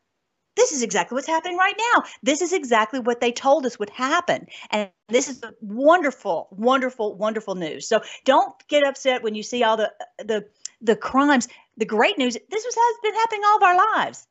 this 0.58 0.72
is 0.72 0.82
exactly 0.82 1.14
what's 1.14 1.26
happening 1.26 1.56
right 1.56 1.74
now. 1.94 2.02
This 2.22 2.42
is 2.42 2.52
exactly 2.52 2.98
what 3.00 3.20
they 3.20 3.32
told 3.32 3.64
us 3.64 3.78
would 3.78 3.90
happen. 3.90 4.46
And 4.70 4.90
this 5.08 5.28
is 5.28 5.40
wonderful, 5.61 6.48
wonderful, 6.50 7.16
wonderful 7.16 7.54
news. 7.54 7.88
So 7.88 8.02
don't 8.24 8.52
get 8.68 8.84
upset 8.84 9.22
when 9.22 9.37
you 9.37 9.42
see 9.42 9.62
all 9.62 9.76
the 9.76 9.92
the 10.18 10.46
the 10.80 10.96
crimes. 10.96 11.48
The 11.76 11.84
great 11.84 12.18
news, 12.18 12.34
this 12.34 12.64
was, 12.64 12.74
has 12.74 12.96
been 13.02 13.14
happening 13.14 13.42
all 13.46 13.56
of 13.56 13.62
our 13.62 13.96
lives. 13.96 14.26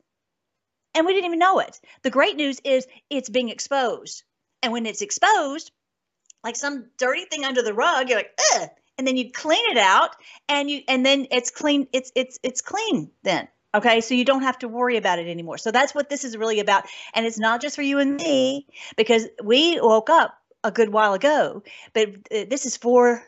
And 0.94 1.06
we 1.06 1.12
didn't 1.12 1.26
even 1.26 1.38
know 1.38 1.60
it. 1.60 1.80
The 2.02 2.10
great 2.10 2.36
news 2.36 2.60
is 2.64 2.86
it's 3.10 3.28
being 3.28 3.48
exposed. 3.48 4.22
And 4.62 4.72
when 4.72 4.86
it's 4.86 5.02
exposed, 5.02 5.70
like 6.42 6.56
some 6.56 6.86
dirty 6.98 7.24
thing 7.24 7.44
under 7.44 7.62
the 7.62 7.74
rug. 7.74 8.08
You're 8.08 8.18
like, 8.18 8.38
Ugh! 8.54 8.68
and 8.98 9.06
then 9.06 9.16
you 9.16 9.30
clean 9.30 9.64
it 9.70 9.78
out, 9.78 10.10
and 10.48 10.68
you 10.68 10.82
and 10.88 11.06
then 11.06 11.28
it's 11.30 11.50
clean. 11.50 11.86
It's 11.92 12.10
it's 12.14 12.38
it's 12.42 12.60
clean 12.60 13.10
then. 13.22 13.48
Okay, 13.74 14.00
so 14.00 14.14
you 14.14 14.24
don't 14.24 14.42
have 14.42 14.58
to 14.60 14.68
worry 14.68 14.96
about 14.96 15.18
it 15.18 15.28
anymore. 15.28 15.58
So 15.58 15.70
that's 15.70 15.94
what 15.94 16.10
this 16.10 16.24
is 16.24 16.36
really 16.36 16.60
about, 16.60 16.84
and 17.14 17.24
it's 17.24 17.38
not 17.38 17.62
just 17.62 17.76
for 17.76 17.82
you 17.82 17.98
and 18.00 18.16
me 18.16 18.66
because 18.96 19.26
we 19.42 19.80
woke 19.80 20.10
up 20.10 20.34
a 20.64 20.72
good 20.72 20.88
while 20.88 21.14
ago, 21.14 21.62
but 21.92 22.08
uh, 22.08 22.44
this 22.50 22.66
is 22.66 22.76
for 22.76 23.22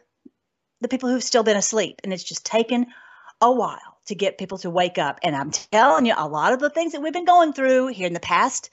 the 0.81 0.89
people 0.89 1.09
who've 1.09 1.23
still 1.23 1.45
been 1.45 1.57
asleep, 1.57 2.01
and 2.03 2.13
it's 2.13 2.25
just 2.25 2.45
taken 2.45 2.87
a 3.41 3.51
while 3.53 3.99
to 4.07 4.15
get 4.15 4.39
people 4.39 4.59
to 4.59 4.71
wake 4.71 4.99
up. 4.99 5.21
And 5.23 5.37
I'm 5.37 5.51
telling 5.51 6.07
you, 6.07 6.15
a 6.17 6.29
lot 6.29 6.53
of 6.53 6.61
the 6.61 6.71
things 6.71 6.93
that 6.93 7.03
we've 7.03 7.13
been 7.13 7.25
going 7.25 7.53
through 7.53 7.89
here 7.89 8.07
in 8.07 8.13
the 8.13 8.21
past 8.21 8.71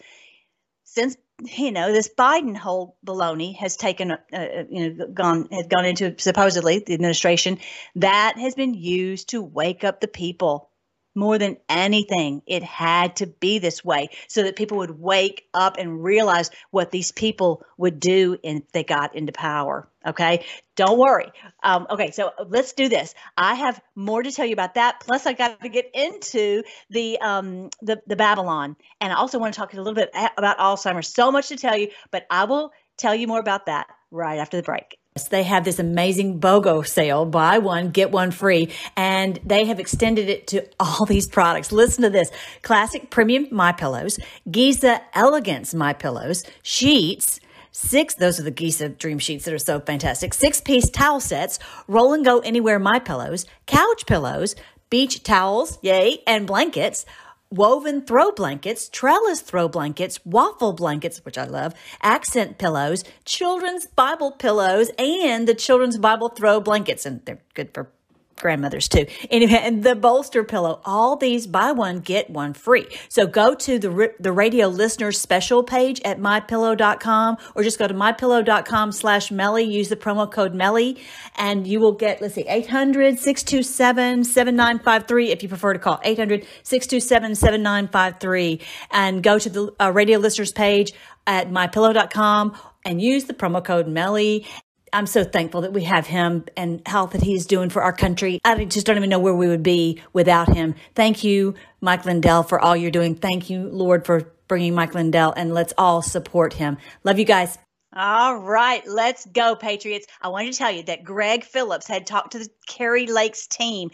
since 0.84 1.16
you 1.44 1.72
know 1.72 1.92
this 1.92 2.10
Biden 2.18 2.58
whole 2.58 2.98
baloney 3.06 3.56
has 3.58 3.78
taken, 3.78 4.12
uh, 4.12 4.18
uh, 4.34 4.64
you 4.70 4.94
know, 4.94 5.08
gone 5.08 5.48
had 5.52 5.70
gone 5.70 5.86
into 5.86 6.16
supposedly 6.18 6.80
the 6.80 6.94
administration 6.94 7.60
that 7.96 8.38
has 8.38 8.56
been 8.56 8.74
used 8.74 9.30
to 9.30 9.42
wake 9.42 9.84
up 9.84 10.02
the 10.02 10.08
people 10.08 10.72
more 11.18 11.38
than 11.40 11.58
anything, 11.68 12.44
it 12.46 12.64
had 12.64 13.18
to 13.18 13.28
be 13.28 13.58
this 13.58 13.84
way 13.84 14.10
so 14.28 14.44
that 14.44 14.56
people 14.56 14.78
would 14.78 15.00
wake 15.00 15.48
up 15.54 15.78
and 15.78 16.04
realize 16.04 16.52
what 16.70 16.92
these 16.92 17.12
people 17.12 17.64
would 17.78 18.00
do 18.00 18.38
if 18.44 18.72
they 18.72 18.84
got 18.84 19.16
into 19.16 19.34
power. 19.34 19.90
Okay, 20.06 20.46
don't 20.76 21.00
worry. 21.00 21.30
Um, 21.64 21.88
okay, 21.90 22.12
so 22.12 22.32
let's 22.48 22.74
do 22.74 22.88
this. 22.88 23.14
I 23.36 23.56
have 23.56 23.82
more 23.96 24.22
to 24.22 24.32
tell 24.32 24.46
you 24.46 24.54
about 24.54 24.76
that. 24.76 25.02
Plus, 25.02 25.26
I 25.26 25.34
got 25.34 25.60
to 25.62 25.70
get 25.70 25.90
into 25.94 26.64
the 26.92 27.20
um, 27.20 27.72
the, 27.82 28.02
the 28.08 28.16
Babylon, 28.16 28.78
and 29.02 29.12
I 29.12 29.16
also 29.16 29.40
want 29.40 29.54
to 29.54 29.60
talk 29.60 29.74
a 29.74 29.78
little 29.78 29.96
bit 29.96 30.12
about 30.38 30.60
Alzheimer's. 30.60 31.14
So 31.14 31.32
much 31.32 31.50
to 31.50 31.58
tell 31.58 31.76
you, 31.76 31.90
but 32.12 32.26
I 32.30 32.46
will 32.46 32.72
tell 32.96 33.16
you 33.16 33.28
more 33.28 33.40
about 33.40 33.66
that 33.66 33.88
right 34.12 34.38
after 34.38 34.56
the 34.56 34.64
break. 34.64 34.98
They 35.26 35.44
have 35.44 35.66
this 35.66 35.80
amazing 35.80 36.40
BOGO 36.40 36.86
sale, 36.86 37.26
buy 37.26 37.58
one, 37.60 37.90
get 37.92 38.12
one 38.12 38.32
free, 38.32 38.70
and 38.96 39.40
they 39.46 39.66
have 39.66 39.80
extended 39.80 40.30
it 40.30 40.48
to 40.48 40.68
all 40.80 41.06
these 41.08 41.28
products. 41.28 41.72
Listen 41.72 42.04
to 42.04 42.10
this. 42.10 42.32
Classic 42.62 43.10
premium 43.10 43.48
My 43.52 43.72
Pillows, 43.72 44.20
Giza 44.50 45.02
Elegance 45.14 45.74
My 45.74 45.94
Pillows, 45.94 46.44
sheets, 46.62 47.40
six, 47.72 48.16
those 48.16 48.40
are 48.40 48.44
the 48.44 48.52
Giza 48.52 48.90
dream 48.90 49.20
sheets 49.20 49.46
that 49.46 49.54
are 49.54 49.60
so 49.60 49.80
fantastic, 49.80 50.34
six 50.34 50.62
piece 50.62 50.90
towel 50.90 51.20
sets, 51.20 51.60
roll 51.88 52.14
and 52.14 52.26
go 52.26 52.40
anywhere 52.40 52.80
My 52.80 53.00
Pillows, 53.00 53.46
couch 53.66 54.06
pillows, 54.06 54.56
beach 54.90 55.24
towels, 55.24 55.78
yay, 55.82 56.24
and 56.26 56.48
blankets, 56.48 57.06
woven 57.50 58.02
throw 58.02 58.32
blankets, 58.32 58.90
trellis 58.90 59.42
throw 59.42 59.68
blankets, 59.68 60.20
waffle 60.26 60.74
blankets, 60.74 61.24
which 61.24 61.38
I 61.38 61.46
love, 61.46 61.74
accent 62.02 62.58
pillows, 62.58 63.04
children's 63.26 63.86
Bible 63.86 64.32
pillows, 64.32 64.92
and 64.98 65.48
the 65.48 65.54
children's 65.56 65.98
Bible 65.98 66.30
throw 66.30 66.60
blankets. 66.60 67.06
And 67.06 67.24
they're 67.26 67.42
good 67.54 67.74
for 67.74 67.90
grandmothers 68.38 68.88
too. 68.88 69.06
Anyway, 69.30 69.60
and 69.62 69.84
the 69.84 69.96
bolster 69.96 70.44
pillow, 70.44 70.82
all 70.86 71.16
these 71.16 71.48
buy 71.48 71.72
one, 71.72 72.00
get 72.00 72.30
one 72.30 72.54
free. 72.54 72.88
So 73.10 73.28
go 73.28 73.56
to 73.56 73.80
the, 73.80 74.14
the 74.20 74.32
radio 74.32 74.68
listeners 74.68 75.20
special 75.20 75.64
page 75.64 76.02
at 76.06 76.20
mypillow.com 76.20 77.38
or 77.56 77.64
just 77.64 77.80
go 77.80 77.88
to 77.88 77.94
mypillow.com 77.94 78.92
slash 78.92 79.32
Melly. 79.32 79.64
Use 79.64 79.90
the 79.90 79.96
promo 79.96 80.32
code 80.32 80.54
Melly 80.54 80.98
and 81.36 81.68
you 81.68 81.80
will 81.80 81.92
get, 81.92 82.22
let's 82.22 82.36
see, 82.36 82.46
800 82.48 83.20
627 83.20 84.24
7953 84.24 85.32
if 85.32 85.44
you 85.44 85.50
prefer 85.50 85.74
to 85.74 85.80
call 85.80 86.00
800 86.04 86.46
627 86.64 87.36
7953 87.36 88.62
and 88.92 89.24
go 89.24 89.40
to 89.40 89.50
the 89.50 89.76
uh, 89.80 89.92
radio 89.92 90.20
listeners 90.20 90.52
page 90.52 90.94
at 91.26 91.50
mypillow.com 91.50 92.58
and 92.86 93.02
use 93.02 93.26
the 93.26 93.34
promo 93.34 93.64
code 93.64 93.88
Melly 93.88 94.46
I'm 94.94 95.06
so 95.06 95.24
thankful 95.24 95.62
that 95.62 95.74
we 95.74 95.84
have 95.84 96.08
him 96.08 96.46
and 96.56 96.82
how 96.86 97.08
that 97.08 97.22
he's 97.22 97.46
doing 97.46 97.70
for 97.70 97.84
our 97.84 97.94
country. 97.94 98.40
I 98.46 98.66
just 98.66 98.86
don't 98.86 98.98
even 98.98 99.10
know 99.10 99.20
where 99.20 99.34
we 99.34 99.48
would 99.48 99.64
be 99.64 100.02
without 100.14 100.54
him. 100.54 100.76
Thank 100.96 101.24
you, 101.24 101.56
Mike 101.82 102.06
Lindell, 102.06 102.44
for 102.44 102.60
all 102.60 102.76
you're 102.76 102.92
doing. 102.92 103.16
Thank 103.16 103.50
you, 103.50 103.68
Lord, 103.68 104.06
for 104.06 104.32
bringing 104.48 104.74
Mike 104.74 104.96
Lindell, 104.96 105.34
and 105.36 105.54
let's 105.54 105.74
all 105.78 106.02
support 106.02 106.54
him. 106.54 106.78
Love 107.04 107.20
you 107.20 107.26
guys. 107.26 107.58
All 107.94 108.38
right, 108.38 108.86
let's 108.88 109.26
go, 109.26 109.56
Patriots. 109.56 110.08
I 110.22 110.28
wanted 110.28 110.52
to 110.54 110.58
tell 110.58 110.72
you 110.72 110.84
that 110.84 111.04
Gregg 111.04 111.44
Phillips 111.44 111.88
had 111.88 112.06
talked 112.06 112.34
to 112.34 112.40
the 112.40 112.50
Kari 112.68 113.08
Lake's 113.08 113.48
team 113.48 113.90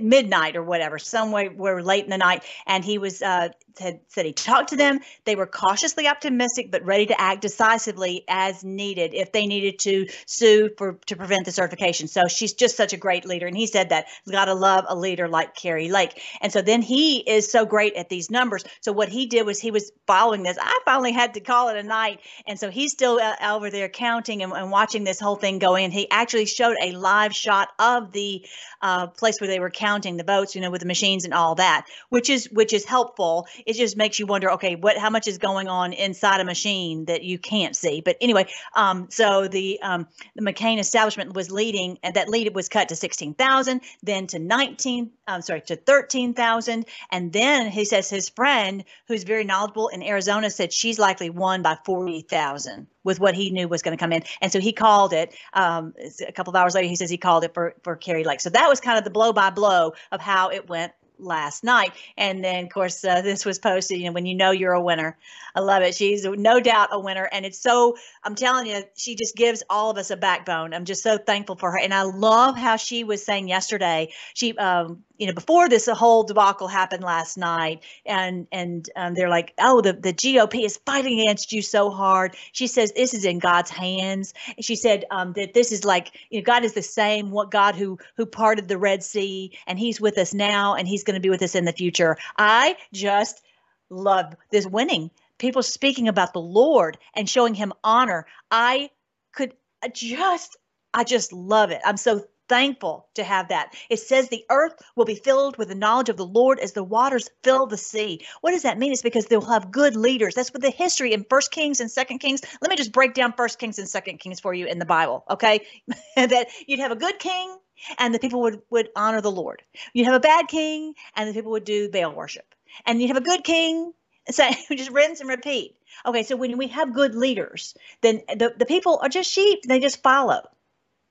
midnight 0.00 0.56
or 0.56 0.62
whatever, 0.62 0.98
somewhere 0.98 1.50
where 1.50 1.82
late 1.82 2.04
in 2.04 2.10
the 2.10 2.18
night, 2.18 2.44
and 2.66 2.84
he 2.84 2.98
was 2.98 3.20
uh, 3.22 3.48
had 3.78 4.00
said 4.08 4.26
he 4.26 4.32
talked 4.32 4.70
to 4.70 4.76
them. 4.76 5.00
They 5.24 5.36
were 5.36 5.46
cautiously 5.46 6.06
optimistic, 6.06 6.70
but 6.70 6.84
ready 6.84 7.06
to 7.06 7.20
act 7.20 7.42
decisively 7.42 8.24
as 8.28 8.64
needed 8.64 9.14
if 9.14 9.32
they 9.32 9.46
needed 9.46 9.78
to 9.80 10.06
sue 10.26 10.70
for 10.76 10.94
to 11.06 11.16
prevent 11.16 11.44
the 11.44 11.52
certification. 11.52 12.08
So 12.08 12.22
she's 12.28 12.52
just 12.52 12.76
such 12.76 12.92
a 12.92 12.96
great 12.96 13.24
leader, 13.24 13.46
and 13.46 13.56
he 13.56 13.66
said 13.66 13.90
that 13.90 14.06
he's 14.24 14.32
got 14.32 14.46
to 14.46 14.54
love 14.54 14.84
a 14.88 14.96
leader 14.96 15.28
like 15.28 15.54
Kari 15.54 15.90
Lake. 15.90 16.20
And 16.40 16.52
so 16.52 16.62
then 16.62 16.82
he 16.82 17.18
is 17.18 17.50
so 17.50 17.64
great 17.64 17.94
at 17.94 18.08
these 18.08 18.30
numbers. 18.30 18.64
So 18.80 18.92
what 18.92 19.08
he 19.08 19.26
did 19.26 19.46
was 19.46 19.60
he 19.60 19.70
was 19.70 19.92
following 20.06 20.42
this. 20.42 20.58
I 20.60 20.80
finally 20.84 21.12
had 21.12 21.34
to 21.34 21.40
call 21.40 21.68
it 21.68 21.76
a 21.76 21.82
night, 21.82 22.20
and 22.46 22.58
so 22.58 22.70
he's 22.70 22.92
still 22.92 23.18
uh, 23.20 23.36
over 23.42 23.70
there 23.70 23.88
counting 23.88 24.42
and, 24.42 24.52
and 24.52 24.70
watching 24.70 25.04
this 25.04 25.20
whole 25.20 25.36
thing 25.36 25.58
go 25.58 25.76
in. 25.76 25.90
He 25.90 26.10
actually 26.10 26.46
showed 26.46 26.76
a 26.82 26.92
live 26.92 27.34
shot 27.34 27.68
of 27.78 28.11
the 28.12 28.46
uh, 28.80 29.06
place 29.08 29.40
where 29.40 29.48
they 29.48 29.60
were 29.60 29.70
counting 29.70 30.16
the 30.16 30.24
votes, 30.24 30.54
you 30.54 30.60
know, 30.60 30.70
with 30.70 30.80
the 30.80 30.86
machines 30.86 31.24
and 31.24 31.34
all 31.34 31.54
that, 31.56 31.86
which 32.08 32.30
is 32.30 32.48
which 32.50 32.72
is 32.72 32.84
helpful. 32.84 33.46
It 33.66 33.74
just 33.74 33.96
makes 33.96 34.18
you 34.18 34.26
wonder, 34.26 34.52
okay, 34.52 34.74
what 34.76 34.96
how 34.98 35.10
much 35.10 35.28
is 35.28 35.38
going 35.38 35.68
on 35.68 35.92
inside 35.92 36.40
a 36.40 36.44
machine 36.44 37.06
that 37.06 37.22
you 37.22 37.38
can't 37.38 37.76
see? 37.76 38.00
But 38.00 38.16
anyway, 38.20 38.46
um, 38.74 39.08
so 39.10 39.48
the 39.48 39.80
um, 39.82 40.06
the 40.34 40.42
McCain 40.42 40.78
establishment 40.78 41.34
was 41.34 41.50
leading, 41.50 41.98
and 42.02 42.14
that 42.14 42.28
lead 42.28 42.54
was 42.54 42.68
cut 42.68 42.88
to 42.88 42.96
sixteen 42.96 43.34
thousand, 43.34 43.82
then 44.02 44.26
to 44.28 44.38
nineteen, 44.38 45.12
I'm 45.26 45.42
sorry, 45.42 45.62
to 45.62 45.76
thirteen 45.76 46.34
thousand, 46.34 46.86
and 47.10 47.32
then 47.32 47.70
he 47.70 47.84
says 47.84 48.10
his 48.10 48.28
friend, 48.28 48.84
who's 49.08 49.24
very 49.24 49.44
knowledgeable 49.44 49.88
in 49.88 50.02
Arizona, 50.02 50.50
said 50.50 50.72
she's 50.72 50.98
likely 50.98 51.30
won 51.30 51.62
by 51.62 51.76
forty 51.84 52.22
thousand 52.22 52.86
with 53.04 53.20
what 53.20 53.34
he 53.34 53.50
knew 53.50 53.68
was 53.68 53.82
going 53.82 53.96
to 53.96 54.00
come 54.00 54.12
in. 54.12 54.22
And 54.40 54.52
so 54.52 54.60
he 54.60 54.72
called 54.72 55.12
it 55.12 55.34
um, 55.52 55.94
a 56.26 56.32
couple 56.32 56.50
of 56.50 56.56
hours 56.56 56.74
later. 56.74 56.88
He 56.88 56.96
says 56.96 57.10
he 57.10 57.18
called 57.18 57.44
it 57.44 57.54
for 57.54 57.74
for 57.82 57.96
Kari 57.96 58.24
Lake. 58.24 58.40
So 58.40 58.50
that 58.50 58.68
was 58.68 58.80
kind 58.80 58.98
of 58.98 59.04
the 59.04 59.10
blow 59.10 59.32
by 59.32 59.50
blow 59.50 59.92
of 60.10 60.20
how 60.20 60.50
it 60.50 60.68
went 60.68 60.92
last 61.18 61.64
night. 61.64 61.92
And 62.16 62.44
then, 62.44 62.64
of 62.64 62.70
course, 62.70 63.04
uh, 63.04 63.22
this 63.22 63.44
was 63.44 63.58
posted, 63.58 63.98
you 63.98 64.06
know, 64.06 64.12
when 64.12 64.26
you 64.26 64.34
know 64.34 64.50
you're 64.50 64.72
a 64.72 64.82
winner. 64.82 65.16
I 65.54 65.60
love 65.60 65.82
it. 65.82 65.94
She's 65.94 66.24
no 66.24 66.60
doubt 66.60 66.88
a 66.92 66.98
winner. 66.98 67.28
And 67.30 67.46
it's 67.46 67.58
so, 67.58 67.96
I'm 68.24 68.34
telling 68.34 68.66
you, 68.66 68.82
she 68.96 69.14
just 69.14 69.36
gives 69.36 69.62
all 69.70 69.90
of 69.90 69.98
us 69.98 70.10
a 70.10 70.16
backbone. 70.16 70.74
I'm 70.74 70.84
just 70.84 71.02
so 71.02 71.18
thankful 71.18 71.56
for 71.56 71.70
her. 71.70 71.78
And 71.78 71.94
I 71.94 72.02
love 72.02 72.56
how 72.56 72.76
she 72.76 73.04
was 73.04 73.24
saying 73.24 73.48
yesterday, 73.48 74.12
she, 74.34 74.56
um, 74.56 75.04
you 75.22 75.28
know, 75.28 75.34
before 75.34 75.68
this 75.68 75.86
whole 75.86 76.24
debacle 76.24 76.66
happened 76.66 77.04
last 77.04 77.38
night, 77.38 77.84
and 78.04 78.48
and 78.50 78.90
um, 78.96 79.14
they're 79.14 79.28
like, 79.28 79.54
oh, 79.56 79.80
the 79.80 79.92
the 79.92 80.12
GOP 80.12 80.64
is 80.64 80.78
fighting 80.84 81.20
against 81.20 81.52
you 81.52 81.62
so 81.62 81.90
hard. 81.90 82.36
She 82.50 82.66
says 82.66 82.90
this 82.90 83.14
is 83.14 83.24
in 83.24 83.38
God's 83.38 83.70
hands. 83.70 84.34
She 84.60 84.74
said 84.74 85.04
um, 85.12 85.32
that 85.34 85.54
this 85.54 85.70
is 85.70 85.84
like, 85.84 86.10
you 86.28 86.40
know, 86.40 86.44
God 86.44 86.64
is 86.64 86.72
the 86.72 86.82
same. 86.82 87.30
What 87.30 87.52
God 87.52 87.76
who 87.76 88.00
who 88.16 88.26
parted 88.26 88.66
the 88.66 88.78
Red 88.78 89.04
Sea, 89.04 89.56
and 89.68 89.78
He's 89.78 90.00
with 90.00 90.18
us 90.18 90.34
now, 90.34 90.74
and 90.74 90.88
He's 90.88 91.04
going 91.04 91.14
to 91.14 91.20
be 91.20 91.30
with 91.30 91.42
us 91.42 91.54
in 91.54 91.66
the 91.66 91.72
future. 91.72 92.16
I 92.36 92.76
just 92.92 93.40
love 93.88 94.34
this 94.50 94.66
winning. 94.66 95.12
People 95.38 95.62
speaking 95.62 96.08
about 96.08 96.32
the 96.32 96.40
Lord 96.40 96.98
and 97.14 97.30
showing 97.30 97.54
Him 97.54 97.72
honor. 97.84 98.26
I 98.50 98.90
could 99.32 99.54
just 99.92 100.56
I 100.92 101.04
just 101.04 101.32
love 101.32 101.70
it. 101.70 101.80
I'm 101.84 101.96
so 101.96 102.24
thankful 102.52 103.08
to 103.14 103.24
have 103.24 103.48
that. 103.48 103.74
It 103.88 103.98
says 103.98 104.28
the 104.28 104.44
earth 104.50 104.74
will 104.94 105.06
be 105.06 105.14
filled 105.14 105.56
with 105.56 105.68
the 105.68 105.74
knowledge 105.74 106.10
of 106.10 106.18
the 106.18 106.26
Lord 106.26 106.58
as 106.58 106.74
the 106.74 106.84
waters 106.84 107.30
fill 107.42 107.66
the 107.66 107.78
sea. 107.78 108.20
What 108.42 108.50
does 108.50 108.64
that 108.64 108.78
mean? 108.78 108.92
It's 108.92 109.00
because 109.00 109.24
they'll 109.24 109.40
have 109.40 109.70
good 109.70 109.96
leaders. 109.96 110.34
That's 110.34 110.52
what 110.52 110.60
the 110.60 110.68
history 110.68 111.14
in 111.14 111.24
First 111.30 111.50
Kings 111.50 111.80
and 111.80 111.90
Second 111.90 112.18
Kings. 112.18 112.42
Let 112.60 112.68
me 112.68 112.76
just 112.76 112.92
break 112.92 113.14
down 113.14 113.32
First 113.32 113.58
Kings 113.58 113.78
and 113.78 113.88
Second 113.88 114.18
Kings 114.18 114.38
for 114.38 114.52
you 114.52 114.66
in 114.66 114.78
the 114.78 114.84
Bible, 114.84 115.24
okay? 115.30 115.66
that 116.16 116.48
you'd 116.66 116.80
have 116.80 116.92
a 116.92 116.96
good 116.96 117.18
king 117.18 117.56
and 117.98 118.14
the 118.14 118.18
people 118.18 118.42
would 118.42 118.60
would 118.68 118.90
honor 118.94 119.22
the 119.22 119.30
Lord. 119.30 119.62
You'd 119.94 120.04
have 120.04 120.14
a 120.14 120.20
bad 120.20 120.46
king 120.48 120.92
and 121.16 121.30
the 121.30 121.32
people 121.32 121.52
would 121.52 121.64
do 121.64 121.90
Baal 121.90 122.12
worship. 122.12 122.54
And 122.84 123.00
you'd 123.00 123.08
have 123.08 123.16
a 123.16 123.22
good 123.22 123.44
king 123.44 123.94
so 124.30 124.44
just 124.70 124.90
rinse 124.90 125.20
and 125.20 125.28
repeat. 125.30 125.76
Okay, 126.04 126.22
so 126.22 126.36
when 126.36 126.58
we 126.58 126.68
have 126.68 126.92
good 126.92 127.14
leaders, 127.14 127.74
then 128.02 128.20
the, 128.28 128.54
the 128.56 128.66
people 128.66 129.00
are 129.02 129.08
just 129.08 129.30
sheep. 129.30 129.60
They 129.66 129.80
just 129.80 130.02
follow. 130.02 130.42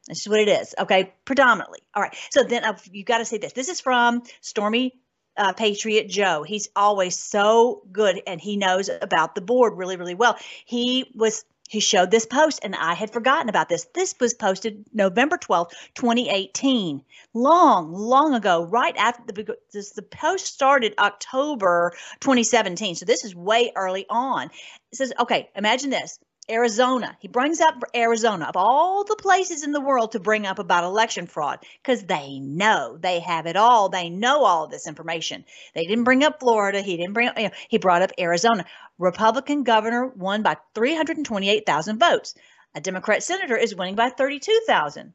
This 0.08 0.22
is 0.22 0.30
what 0.30 0.40
it 0.40 0.50
is. 0.50 0.74
Okay, 0.78 1.14
predominantly. 1.26 1.80
All 1.94 2.02
right. 2.02 2.16
So 2.32 2.44
then 2.44 2.64
uh, 2.64 2.78
you 2.92 3.04
got 3.04 3.20
to 3.20 3.26
say 3.26 3.38
this. 3.38 3.54
This 3.54 3.70
is 3.70 3.80
from 3.80 4.24
Stormy 4.42 5.00
uh, 5.38 5.54
Patriot 5.54 6.10
Joe. 6.10 6.44
He's 6.44 6.70
always 6.76 7.18
so 7.18 7.84
good 7.92 8.22
and 8.28 8.40
he 8.42 8.58
knows 8.58 8.90
about 8.90 9.36
the 9.36 9.42
board 9.42 9.78
really, 9.78 9.98
really 9.98 10.16
well. 10.16 10.38
He 10.66 11.12
was 11.16 11.46
he 11.70 11.80
showed 11.80 12.12
this 12.12 12.26
post 12.26 12.60
and 12.64 12.76
I 12.76 12.96
had 12.96 13.14
forgotten 13.14 13.48
about 13.48 13.70
this. 13.70 13.88
This 13.96 14.14
was 14.20 14.34
posted 14.34 14.84
November 14.92 15.38
12th, 15.38 15.72
2018. 15.96 17.02
Long, 17.34 17.94
long 17.94 18.34
ago, 18.34 18.66
right 18.66 18.96
after 18.98 19.24
the 19.26 19.56
this, 19.72 19.92
the 19.92 20.02
post 20.02 20.48
started 20.48 20.96
October 21.00 21.94
2017. 22.20 22.96
So 22.96 23.06
this 23.06 23.24
is 23.24 23.34
way 23.34 23.72
early 23.74 24.06
on. 24.10 24.48
It 24.92 24.98
says, 24.98 25.14
okay, 25.18 25.50
imagine 25.56 25.92
this. 25.92 26.20
Arizona. 26.52 27.18
He 27.20 27.28
brings 27.28 27.62
up 27.62 27.82
Arizona 27.96 28.46
of 28.46 28.58
all 28.58 29.04
the 29.04 29.16
places 29.16 29.64
in 29.64 29.72
the 29.72 29.82
world 29.82 30.12
to 30.12 30.20
bring 30.20 30.46
up 30.46 30.60
about 30.60 30.84
election 30.84 31.26
fraud 31.26 31.60
because 31.82 32.04
they 32.04 32.40
know 32.40 32.98
they 33.00 33.22
have 33.22 33.46
it 33.46 33.56
all. 33.56 33.90
They 33.90 34.10
know 34.10 34.44
all 34.44 34.68
this 34.68 34.88
information. 34.88 35.46
They 35.74 35.86
didn't 35.86 36.04
bring 36.04 36.24
up 36.24 36.40
Florida. 36.40 36.82
He 36.82 36.98
didn't 36.98 37.14
bring 37.14 37.30
up, 37.30 37.38
you 37.38 37.46
know, 37.46 37.52
he 37.70 37.78
brought 37.78 38.02
up 38.02 38.12
Arizona. 38.20 38.66
Republican 39.00 39.64
governor 39.64 40.08
won 40.08 40.44
by 40.44 40.58
328,000 40.76 41.98
votes. 41.98 42.36
A 42.76 42.82
Democrat 42.82 43.24
senator 43.24 43.58
is 43.58 43.76
winning 43.76 43.96
by 43.96 44.10
32,000. 44.10 45.14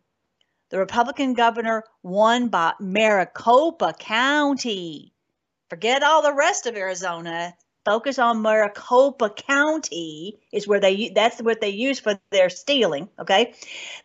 The 0.71 0.79
Republican 0.79 1.35
governor 1.35 1.85
won 2.03 2.49
by 2.49 2.73
Maricopa 2.81 3.95
County. 3.99 5.13
Forget 5.69 6.03
all 6.03 6.23
the 6.23 6.35
rest 6.35 6.67
of 6.67 6.77
Arizona 6.77 7.55
focus 7.87 8.19
on 8.19 8.43
Maricopa 8.43 9.31
County 9.31 10.39
is 10.53 10.69
where 10.69 10.81
they 10.81 11.11
that's 11.15 11.41
what 11.41 11.63
they 11.63 11.71
use 11.71 12.01
for 12.01 12.21
their 12.31 12.51
stealing. 12.51 13.09
Okay, 13.19 13.55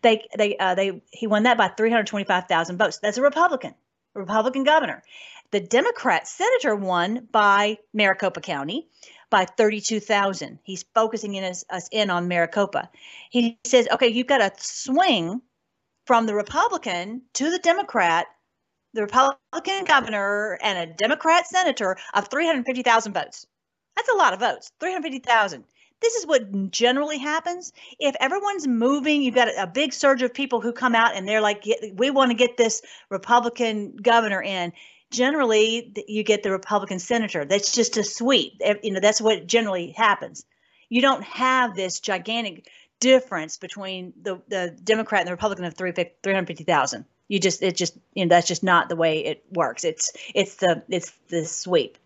they 0.00 0.26
they 0.38 0.56
uh, 0.56 0.74
they 0.74 1.02
he 1.10 1.26
won 1.26 1.42
that 1.42 1.58
by 1.58 1.68
325,000 1.68 2.78
votes. 2.78 2.98
That's 3.02 3.18
a 3.18 3.22
Republican, 3.22 3.74
Republican 4.14 4.64
governor. 4.64 5.02
The 5.50 5.60
Democrat 5.60 6.26
senator 6.26 6.74
won 6.74 7.28
by 7.30 7.76
Maricopa 7.92 8.40
County 8.40 8.88
by 9.28 9.44
32,000. 9.44 10.60
He's 10.62 10.84
focusing 10.94 11.34
in 11.34 11.44
us, 11.44 11.64
us 11.68 11.88
in 11.92 12.08
on 12.08 12.28
Maricopa. 12.28 12.88
He 13.30 13.58
says, 13.64 13.88
okay, 13.92 14.08
you've 14.08 14.26
got 14.26 14.40
a 14.40 14.52
swing 14.58 15.42
from 16.06 16.24
the 16.24 16.34
Republican 16.34 17.22
to 17.34 17.50
the 17.50 17.58
Democrat 17.58 18.26
the 18.94 19.02
Republican 19.02 19.84
governor 19.84 20.58
and 20.62 20.78
a 20.78 20.94
Democrat 20.94 21.46
senator 21.46 21.96
of 22.14 22.28
350,000 22.28 23.14
votes. 23.14 23.46
That's 23.96 24.08
a 24.08 24.16
lot 24.16 24.32
of 24.32 24.40
votes, 24.40 24.72
350,000. 24.80 25.64
This 26.02 26.14
is 26.14 26.26
what 26.26 26.70
generally 26.72 27.18
happens. 27.18 27.72
If 28.00 28.16
everyone's 28.18 28.66
moving, 28.66 29.22
you've 29.22 29.36
got 29.36 29.48
a, 29.56 29.68
big 29.68 29.92
surge 29.92 30.22
of 30.22 30.34
people 30.34 30.60
who 30.60 30.72
come 30.72 30.96
out 30.96 31.14
and 31.14 31.28
they're 31.28 31.40
like, 31.40 31.64
we 31.94 32.10
want 32.10 32.32
to 32.32 32.36
get 32.36 32.56
this 32.56 32.82
Republican 33.08 33.96
governor 33.96 34.42
in. 34.42 34.72
Generally, 35.12 35.92
you 36.08 36.24
get 36.24 36.42
the 36.42 36.50
Republican 36.50 36.98
senator. 36.98 37.44
That's 37.44 37.72
just 37.72 37.96
a 37.98 38.02
sweep. 38.02 38.54
You 38.82 38.92
know, 38.92 39.00
that's 39.00 39.20
what 39.20 39.46
generally 39.46 39.92
happens. 39.92 40.44
You 40.88 41.02
don't 41.02 41.22
have 41.22 41.76
this 41.76 42.00
gigantic 42.00 42.68
difference 42.98 43.58
between 43.58 44.12
the, 44.20 44.42
the 44.48 44.76
Democrat 44.82 45.20
and 45.20 45.28
the 45.28 45.32
Republican 45.32 45.66
of 45.66 45.74
350,000. 45.74 47.04
You 47.28 47.38
just, 47.38 47.62
it 47.62 47.76
just, 47.76 47.96
you 48.14 48.24
know, 48.24 48.30
that's 48.30 48.48
just 48.48 48.64
not 48.64 48.88
the 48.88 48.96
way 48.96 49.24
it 49.24 49.44
works. 49.52 49.84
It's, 49.84 50.12
it's 50.34 50.56
the, 50.56 50.82
it's 50.88 51.12
the 51.28 51.44
sweep. 51.44 51.96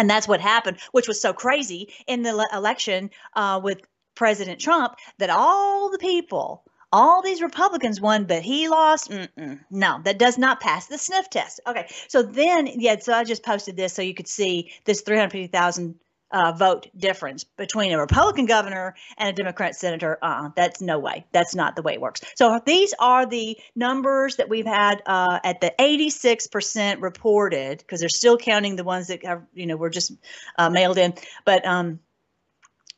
And 0.00 0.08
that's 0.08 0.26
what 0.26 0.40
happened, 0.40 0.78
which 0.92 1.06
was 1.06 1.20
so 1.20 1.34
crazy 1.34 1.92
in 2.06 2.22
the 2.22 2.48
election 2.54 3.10
uh, 3.36 3.60
with 3.62 3.82
President 4.14 4.58
Trump 4.58 4.96
that 5.18 5.28
all 5.28 5.90
the 5.90 5.98
people, 5.98 6.64
all 6.90 7.20
these 7.20 7.42
Republicans 7.42 8.00
won, 8.00 8.24
but 8.24 8.42
he 8.42 8.70
lost. 8.70 9.10
Mm-mm. 9.10 9.60
No, 9.70 10.00
that 10.04 10.18
does 10.18 10.38
not 10.38 10.58
pass 10.58 10.86
the 10.86 10.96
sniff 10.96 11.28
test. 11.28 11.60
Okay, 11.66 11.86
so 12.08 12.22
then, 12.22 12.66
yeah, 12.66 12.98
so 12.98 13.12
I 13.12 13.24
just 13.24 13.42
posted 13.42 13.76
this 13.76 13.92
so 13.92 14.00
you 14.00 14.14
could 14.14 14.26
see 14.26 14.72
this 14.86 15.02
350,000 15.02 15.94
uh, 16.32 16.52
vote 16.52 16.86
difference 16.96 17.44
between 17.44 17.92
a 17.92 17.98
Republican 17.98 18.46
governor 18.46 18.94
and 19.18 19.28
a 19.28 19.32
Democrat 19.32 19.74
senator. 19.74 20.18
Uh, 20.22 20.50
that's 20.54 20.80
no 20.80 20.98
way. 20.98 21.26
That's 21.32 21.54
not 21.54 21.76
the 21.76 21.82
way 21.82 21.94
it 21.94 22.00
works. 22.00 22.20
So 22.36 22.60
these 22.64 22.94
are 22.98 23.26
the 23.26 23.58
numbers 23.74 24.36
that 24.36 24.48
we've 24.48 24.66
had 24.66 25.02
uh, 25.06 25.40
at 25.44 25.60
the 25.60 25.72
86% 25.78 27.02
reported, 27.02 27.78
because 27.78 28.00
they're 28.00 28.08
still 28.08 28.36
counting 28.36 28.76
the 28.76 28.84
ones 28.84 29.08
that 29.08 29.24
have, 29.24 29.42
you 29.54 29.66
know, 29.66 29.76
were 29.76 29.90
just 29.90 30.12
uh, 30.58 30.70
mailed 30.70 30.98
in, 30.98 31.14
but 31.44 31.66
um, 31.66 32.00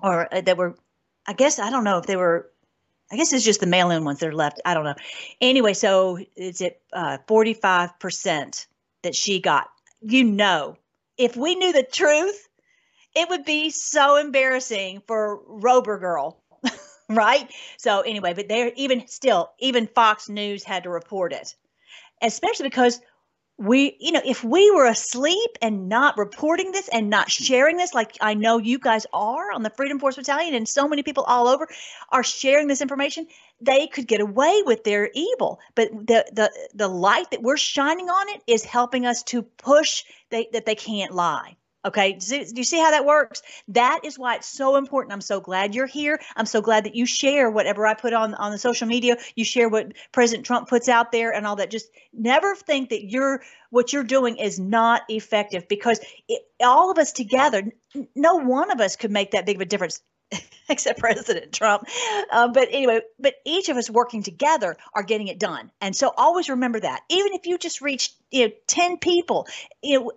or 0.01 0.33
uh, 0.35 0.41
that 0.41 0.57
were, 0.57 0.77
I 1.27 1.33
guess 1.33 1.59
I 1.59 1.71
don't 1.71 1.85
know 1.85 1.99
if 1.99 2.07
they 2.07 2.17
were. 2.17 2.49
I 3.11 3.17
guess 3.17 3.35
it's 3.35 3.45
just 3.45 3.61
the 3.61 3.67
mail-in 3.67 4.07
ones 4.07 4.21
that 4.21 4.31
are 4.31 4.35
left. 4.35 4.63
I 4.65 4.73
don't 4.73 4.85
know. 4.85 4.95
Anyway, 5.39 5.75
so 5.75 6.19
it's 6.35 6.63
at 6.63 6.79
45% 6.95 7.85
uh, 8.39 8.67
that 9.03 9.15
she 9.15 9.39
got. 9.39 9.69
You 10.01 10.25
know, 10.25 10.79
if 11.19 11.37
we 11.37 11.55
knew 11.55 11.75
the 11.75 11.83
truth, 11.83 12.49
it 13.15 13.29
would 13.29 13.45
be 13.45 13.71
so 13.71 14.17
embarrassing 14.17 15.03
for 15.07 15.41
Rober 15.49 15.99
Girl. 15.99 16.39
right? 17.09 17.51
So 17.77 18.01
anyway, 18.01 18.35
but 18.35 18.49
they're 18.49 18.73
even 18.77 19.07
still, 19.07 19.51
even 19.59 19.87
Fox 19.87 20.29
News 20.29 20.65
had 20.65 20.85
to 20.85 20.91
report 20.91 21.33
it, 21.33 21.55
especially 22.23 22.69
because 22.69 23.01
we, 23.59 23.97
you 24.01 24.13
know, 24.13 24.23
if 24.25 24.43
we 24.43 24.71
were 24.71 24.87
asleep 24.87 25.51
and 25.61 25.89
not 25.89 26.17
reporting 26.19 26.73
this 26.73 26.89
and 26.89 27.11
not 27.11 27.27
hmm. 27.27 27.45
sharing 27.45 27.77
this, 27.77 27.95
like 27.95 28.17
I 28.21 28.35
know 28.35 28.59
you 28.59 28.79
guys 28.79 29.07
are 29.13 29.53
on 29.53 29.63
the 29.63 29.71
Freedom 29.71 29.99
Force 29.99 30.17
Battalion, 30.17 30.55
and 30.55 30.69
so 30.69 30.89
many 30.89 31.03
people 31.03 31.25
all 31.25 31.49
over 31.49 31.69
are 32.11 32.25
sharing 32.25 32.67
this 32.67 32.81
information, 32.81 33.27
they 33.61 33.87
could 33.87 34.09
get 34.09 34.21
away 34.21 34.63
with 34.65 34.85
their 34.85 35.11
evil. 35.15 35.61
But 35.75 35.91
the 35.93 36.25
the 36.33 36.51
the 36.75 36.89
light 36.89 37.31
that 37.31 37.43
we're 37.43 37.57
shining 37.57 38.09
on 38.09 38.29
it 38.31 38.43
is 38.47 38.65
helping 38.65 39.07
us 39.07 39.23
to 39.25 39.43
push 39.43 40.05
they, 40.31 40.49
that 40.53 40.67
they 40.67 40.75
can't 40.75 41.15
lie. 41.15 41.57
Okay. 41.85 42.13
Do 42.13 42.45
you 42.55 42.65
see 42.65 42.79
how 42.79 42.93
that 42.93 43.05
works? 43.05 43.43
That 43.69 44.01
is 44.05 44.19
why 44.19 44.37
it's 44.37 44.49
so 44.49 44.77
important. 44.77 45.13
I'm 45.13 45.21
so 45.21 45.41
glad 45.41 45.75
you're 45.75 45.87
here. 45.87 46.21
I'm 46.37 46.47
so 46.47 46.61
glad 46.61 46.85
that 46.85 46.95
you 46.95 47.07
share 47.07 47.51
whatever 47.51 47.87
I 47.87 47.95
put 47.95 48.13
on 48.13 48.35
on 48.35 48.53
the 48.53 48.59
social 48.59 48.87
media. 48.87 49.17
You 49.35 49.45
share 49.45 49.69
what 49.69 49.93
President 50.13 50.47
Trump 50.47 50.69
puts 50.69 50.89
out 50.89 51.11
there 51.11 51.33
and 51.33 51.47
all 51.47 51.57
that. 51.57 51.71
Just 51.71 51.89
never 52.13 52.55
think 52.55 52.91
that 52.91 53.05
you're 53.05 53.43
what 53.71 53.93
you're 53.93 54.05
doing 54.05 54.37
is 54.37 54.61
not 54.61 55.03
effective 55.09 55.67
because 55.67 55.99
it, 56.29 56.43
all 56.61 56.93
of 56.93 56.99
us 56.99 57.13
together, 57.13 57.73
no 58.15 58.37
one 58.37 58.71
of 58.71 58.81
us 58.81 58.95
could 58.97 59.11
make 59.11 59.33
that 59.33 59.47
big 59.47 59.57
of 59.57 59.63
a 59.63 59.67
difference. 59.67 60.01
except 60.69 60.99
President 60.99 61.53
Trump. 61.53 61.87
Uh, 62.31 62.49
but 62.49 62.69
anyway, 62.71 63.01
but 63.19 63.35
each 63.45 63.69
of 63.69 63.77
us 63.77 63.91
working 63.91 64.23
together 64.23 64.77
are 64.95 65.03
getting 65.03 65.29
it 65.29 65.39
done. 65.39 65.71
And 65.81 65.95
so 65.95 66.13
always 66.17 66.49
remember 66.49 66.81
that. 66.81 67.03
Even 67.11 67.35
if 67.35 67.47
you 67.47 67.59
just 67.59 67.83
reach 67.83 68.15
you 68.31 68.47
know 68.47 68.53
10 68.67 68.99
people, 68.99 69.47
you 69.83 70.01
know, 70.01 70.13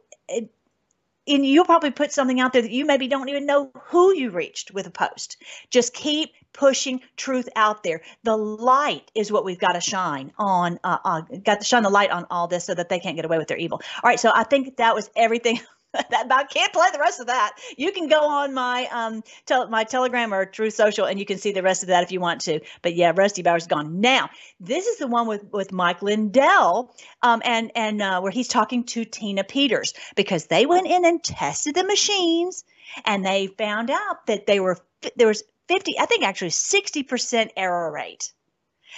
and 1.27 1.45
you'll 1.45 1.65
probably 1.65 1.91
put 1.91 2.11
something 2.11 2.39
out 2.39 2.53
there 2.53 2.61
that 2.61 2.71
you 2.71 2.85
maybe 2.85 3.07
don't 3.07 3.29
even 3.29 3.45
know 3.45 3.71
who 3.85 4.13
you 4.13 4.29
reached 4.29 4.71
with 4.71 4.87
a 4.87 4.91
post. 4.91 5.37
Just 5.69 5.93
keep 5.93 6.33
pushing 6.53 7.01
truth 7.17 7.49
out 7.55 7.83
there. 7.83 8.01
The 8.23 8.37
light 8.37 9.11
is 9.13 9.31
what 9.31 9.43
we've 9.43 9.59
got 9.59 9.73
to 9.73 9.81
shine 9.81 10.31
on. 10.37 10.79
Uh, 10.83 10.97
uh, 11.03 11.21
got 11.43 11.59
to 11.59 11.65
shine 11.65 11.83
the 11.83 11.89
light 11.89 12.11
on 12.11 12.25
all 12.29 12.47
this 12.47 12.63
so 12.65 12.73
that 12.73 12.89
they 12.89 12.99
can't 12.99 13.15
get 13.15 13.25
away 13.25 13.37
with 13.37 13.47
their 13.47 13.57
evil. 13.57 13.81
All 14.03 14.07
right, 14.07 14.19
so 14.19 14.31
I 14.33 14.43
think 14.43 14.77
that 14.77 14.95
was 14.95 15.09
everything 15.15 15.59
that 16.09 16.27
I 16.31 16.43
can't 16.43 16.73
play 16.73 16.87
the 16.91 16.99
rest 16.99 17.19
of 17.19 17.27
that. 17.27 17.57
You 17.77 17.91
can 17.91 18.07
go 18.07 18.19
on 18.19 18.53
my 18.53 18.87
um 18.91 19.23
tel- 19.45 19.69
my 19.69 19.83
Telegram 19.83 20.33
or 20.33 20.45
Truth 20.45 20.73
Social 20.73 21.05
and 21.05 21.19
you 21.19 21.25
can 21.25 21.37
see 21.37 21.51
the 21.51 21.63
rest 21.63 21.83
of 21.83 21.87
that 21.87 22.03
if 22.03 22.11
you 22.11 22.19
want 22.19 22.41
to. 22.41 22.59
But 22.81 22.95
yeah, 22.95 23.13
Rusty 23.15 23.41
Bowers 23.41 23.67
gone. 23.67 24.01
Now 24.01 24.29
this 24.59 24.87
is 24.87 24.97
the 24.97 25.07
one 25.07 25.27
with 25.27 25.45
with 25.51 25.71
Mike 25.71 26.01
Lindell, 26.01 26.93
um 27.21 27.41
and 27.45 27.71
and 27.75 28.01
uh, 28.01 28.19
where 28.21 28.31
he's 28.31 28.47
talking 28.47 28.83
to 28.85 29.05
Tina 29.05 29.43
Peters 29.43 29.93
because 30.15 30.47
they 30.47 30.65
went 30.65 30.87
in 30.87 31.05
and 31.05 31.23
tested 31.23 31.75
the 31.75 31.83
machines 31.83 32.63
and 33.05 33.25
they 33.25 33.47
found 33.47 33.89
out 33.89 34.25
that 34.27 34.45
they 34.45 34.59
were 34.59 34.77
there 35.15 35.27
was 35.27 35.43
50 35.67 35.97
I 35.99 36.05
think 36.05 36.23
actually 36.23 36.51
60% 36.51 37.49
error 37.55 37.91
rate. 37.91 38.31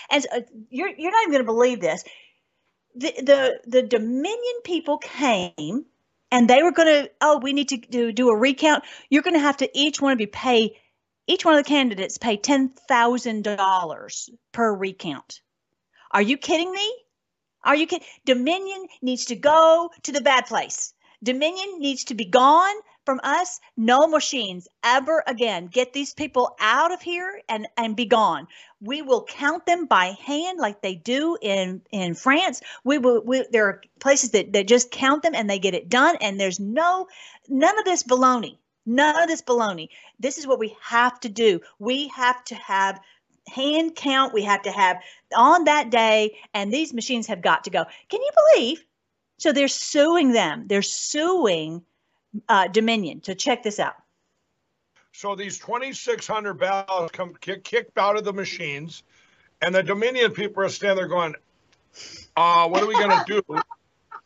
And 0.10 0.26
uh, 0.34 0.42
you're 0.70 0.90
you're 0.90 1.12
not 1.12 1.24
even 1.24 1.32
going 1.32 1.46
to 1.46 1.52
believe 1.52 1.80
this. 1.80 2.04
The, 2.96 3.14
the 3.18 3.60
the 3.66 3.84
Dominion 3.84 4.62
people 4.64 4.98
came 4.98 5.86
and 6.32 6.50
they 6.50 6.64
were 6.64 6.72
going 6.72 6.88
to, 6.88 7.12
oh, 7.22 7.40
we 7.40 7.54
need 7.54 7.70
to 7.70 7.78
do, 7.78 8.12
do 8.12 8.30
a 8.30 8.38
recount. 8.38 8.84
You're 9.10 9.24
going 9.24 9.36
to 9.36 9.40
have 9.40 9.58
to 9.58 9.70
each 9.78 10.02
one 10.02 10.14
of 10.14 10.20
you 10.20 10.28
pay, 10.28 10.78
each 11.28 11.46
one 11.46 11.56
of 11.56 11.64
the 11.64 11.70
candidates 11.70 12.18
pay 12.18 12.38
$10,000 12.38 14.30
per 14.52 14.76
recount. 14.76 15.42
Are 16.12 16.22
you 16.22 16.38
kidding 16.38 16.72
me? 16.72 16.94
Are 17.64 17.76
you 17.76 17.88
kidding? 17.88 18.08
Dominion 18.26 18.88
needs 19.02 19.26
to 19.26 19.36
go 19.36 19.90
to 20.04 20.12
the 20.12 20.22
bad 20.22 20.46
place. 20.46 20.94
Dominion 21.24 21.80
needs 21.80 22.06
to 22.06 22.16
be 22.16 22.26
gone 22.26 22.76
from 23.08 23.22
us. 23.24 23.62
No 23.78 24.06
machines 24.06 24.68
ever 24.84 25.24
again. 25.26 25.68
Get 25.68 25.94
these 25.94 26.14
people 26.14 26.58
out 26.60 26.92
of 26.92 27.02
here 27.02 27.42
and, 27.48 27.66
and 27.78 27.96
be 27.96 28.04
gone. 28.04 28.48
We 28.82 29.02
will 29.02 29.24
count 29.24 29.66
them 29.66 29.86
by 29.86 30.08
hand 30.26 30.60
like 30.60 30.82
they 30.82 30.96
do 30.96 31.38
in, 31.42 31.82
in 31.90 32.16
France. 32.16 32.62
We 32.84 32.98
will 32.98 33.24
we, 33.24 33.46
there 33.50 33.68
are 33.70 33.82
places 34.02 34.32
that, 34.32 34.52
that 34.52 34.68
just 34.68 34.92
count 34.92 35.24
them 35.24 35.36
and 35.36 35.50
they 35.50 35.58
get 35.58 35.74
it 35.74 35.88
done. 35.88 36.18
And 36.20 36.38
there's 36.38 36.60
no 36.60 37.08
none 37.48 37.80
of 37.80 37.86
this 37.86 38.04
baloney. 38.04 38.58
None 38.86 39.24
of 39.24 39.30
this 39.30 39.42
baloney. 39.42 39.88
This 40.20 40.38
is 40.38 40.46
what 40.46 40.60
we 40.60 40.76
have 40.82 41.18
to 41.22 41.30
do. 41.30 41.62
We 41.80 42.10
have 42.10 42.44
to 42.46 42.56
have 42.56 43.00
hand 43.48 43.96
count. 43.96 44.34
We 44.34 44.44
have 44.44 44.64
to 44.64 44.72
have 44.72 44.98
on 45.34 45.64
that 45.64 45.92
day, 45.92 46.38
and 46.54 46.74
these 46.74 46.94
machines 46.94 47.28
have 47.28 47.42
got 47.42 47.64
to 47.64 47.70
go. 47.70 47.86
Can 48.10 48.22
you 48.22 48.32
believe 48.54 48.84
so 49.38 49.52
they're 49.52 49.68
suing 49.68 50.32
them. 50.32 50.66
They're 50.68 50.82
suing 50.82 51.84
uh, 52.48 52.68
Dominion. 52.68 53.22
So 53.24 53.34
check 53.34 53.64
this 53.64 53.80
out. 53.80 53.96
So 55.14 55.36
these 55.36 55.58
2,600 55.60 56.54
ballots 56.56 57.12
come 57.12 57.34
kick, 57.40 57.64
kicked 57.64 57.98
out 57.98 58.18
of 58.18 58.24
the 58.24 58.34
machines, 58.34 59.04
and 59.62 59.74
the 59.74 59.82
Dominion 59.82 60.32
people 60.32 60.64
are 60.64 60.70
standing 60.70 60.98
there 60.98 61.08
going, 61.08 61.36
uh, 62.36 62.68
"What 62.68 62.84
are 62.84 62.88
we 62.88 62.94
going 62.94 63.26
to 63.26 63.42
do?" 63.48 63.64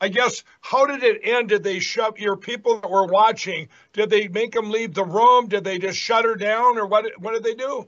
I 0.02 0.08
guess 0.10 0.44
how 0.62 0.88
did 0.88 1.04
it 1.04 1.22
end? 1.24 1.50
Did 1.50 1.64
they 1.64 1.80
shut 1.80 2.20
your 2.20 2.36
people 2.36 2.82
that 2.82 2.90
were 2.90 3.06
watching? 3.06 3.70
Did 3.94 4.10
they 4.10 4.28
make 4.28 4.52
them 4.52 4.72
leave 4.72 4.94
the 4.94 5.06
room? 5.06 5.48
Did 5.48 5.64
they 5.64 5.78
just 5.78 5.98
shut 5.98 6.26
her 6.26 6.36
down, 6.36 6.78
or 6.78 6.88
what? 6.88 7.06
What 7.20 7.34
did 7.34 7.44
they 7.44 7.56
do? 7.56 7.88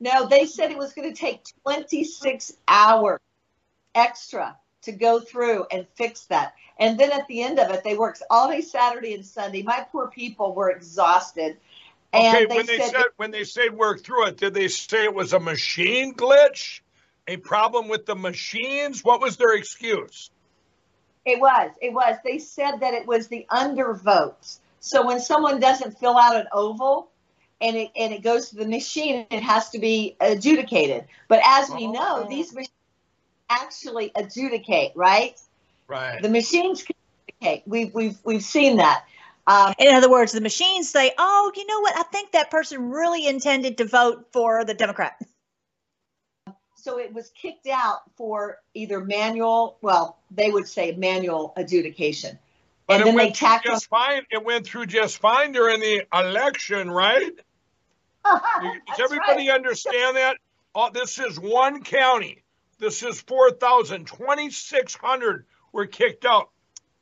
No, 0.00 0.26
they 0.28 0.46
said 0.46 0.70
it 0.70 0.78
was 0.78 0.92
going 0.92 1.12
to 1.12 1.18
take 1.18 1.44
26 1.64 2.52
hours 2.68 3.20
extra 3.94 4.56
to 4.84 4.92
go 4.92 5.20
through 5.20 5.66
and 5.70 5.86
fix 5.94 6.22
that. 6.26 6.54
And 6.78 6.98
then 6.98 7.12
at 7.12 7.26
the 7.28 7.42
end 7.42 7.58
of 7.58 7.70
it, 7.70 7.84
they 7.84 7.96
worked 7.96 8.22
all 8.30 8.48
day 8.48 8.60
Saturday 8.60 9.14
and 9.14 9.24
Sunday. 9.24 9.62
My 9.62 9.86
poor 9.92 10.08
people 10.08 10.54
were 10.54 10.70
exhausted. 10.70 11.56
And 12.12 12.36
okay, 12.36 12.46
they 12.46 12.56
when 12.56 12.66
they 12.66 12.78
said, 12.78 12.90
said 12.90 13.04
when 13.16 13.30
they 13.30 13.44
said 13.44 13.72
work 13.72 14.02
through 14.02 14.26
it, 14.28 14.36
did 14.36 14.54
they 14.54 14.68
say 14.68 15.04
it 15.04 15.14
was 15.14 15.32
a 15.32 15.40
machine 15.40 16.14
glitch, 16.14 16.80
a 17.26 17.36
problem 17.36 17.88
with 17.88 18.06
the 18.06 18.14
machines? 18.14 19.04
What 19.04 19.20
was 19.20 19.36
their 19.36 19.54
excuse? 19.54 20.30
It 21.24 21.40
was. 21.40 21.70
It 21.80 21.92
was. 21.92 22.16
They 22.24 22.38
said 22.38 22.78
that 22.80 22.94
it 22.94 23.06
was 23.06 23.28
the 23.28 23.46
undervotes. 23.50 24.58
So 24.80 25.06
when 25.06 25.18
someone 25.18 25.58
doesn't 25.58 25.98
fill 25.98 26.18
out 26.18 26.36
an 26.36 26.46
oval, 26.52 27.10
and 27.60 27.76
it 27.76 27.90
and 27.96 28.12
it 28.12 28.22
goes 28.22 28.50
to 28.50 28.56
the 28.56 28.66
machine, 28.66 29.26
it 29.30 29.42
has 29.42 29.70
to 29.70 29.78
be 29.78 30.16
adjudicated. 30.20 31.04
But 31.28 31.40
as 31.44 31.70
we 31.70 31.86
oh. 31.86 31.92
know, 31.92 32.24
oh. 32.24 32.28
these 32.28 32.52
machines 32.52 32.68
actually 33.48 34.12
adjudicate, 34.14 34.92
right? 34.94 35.38
Right. 35.88 36.22
The 36.22 36.28
machines 36.28 36.82
can 36.82 36.96
adjudicate. 37.28 37.62
We've 37.66 37.94
we've 37.94 38.18
we've 38.24 38.42
seen 38.42 38.78
that. 38.78 39.04
Um, 39.46 39.74
in 39.78 39.94
other 39.94 40.10
words, 40.10 40.32
the 40.32 40.40
machines 40.40 40.88
say, 40.88 41.12
"Oh, 41.18 41.52
you 41.54 41.66
know 41.66 41.80
what? 41.80 41.96
I 41.96 42.02
think 42.04 42.32
that 42.32 42.50
person 42.50 42.90
really 42.90 43.26
intended 43.26 43.78
to 43.78 43.84
vote 43.84 44.28
for 44.32 44.64
the 44.64 44.74
Democrat." 44.74 45.16
So 46.76 46.98
it 46.98 47.14
was 47.14 47.30
kicked 47.30 47.66
out 47.66 48.00
for 48.16 48.58
either 48.74 49.00
manual. 49.00 49.78
Well, 49.82 50.18
they 50.30 50.50
would 50.50 50.68
say 50.68 50.92
manual 50.92 51.52
adjudication. 51.56 52.38
But 52.86 53.00
and 53.00 53.10
it 53.10 53.14
went 53.14 53.36
through 53.36 53.58
just 53.64 53.86
fine. 53.88 54.22
It 54.30 54.44
went 54.44 54.66
through 54.66 54.86
just 54.86 55.18
fine 55.18 55.52
during 55.52 55.80
the 55.80 56.04
election, 56.12 56.90
right? 56.90 57.32
Does 58.24 59.00
everybody 59.00 59.48
right. 59.48 59.56
understand 59.56 60.16
that? 60.16 60.36
Oh, 60.74 60.90
this 60.92 61.18
is 61.18 61.38
one 61.38 61.82
county. 61.82 62.43
This 62.78 63.02
is 63.02 63.20
4,000. 63.20 64.06
2,600 64.06 65.46
were 65.72 65.86
kicked 65.86 66.24
out. 66.24 66.50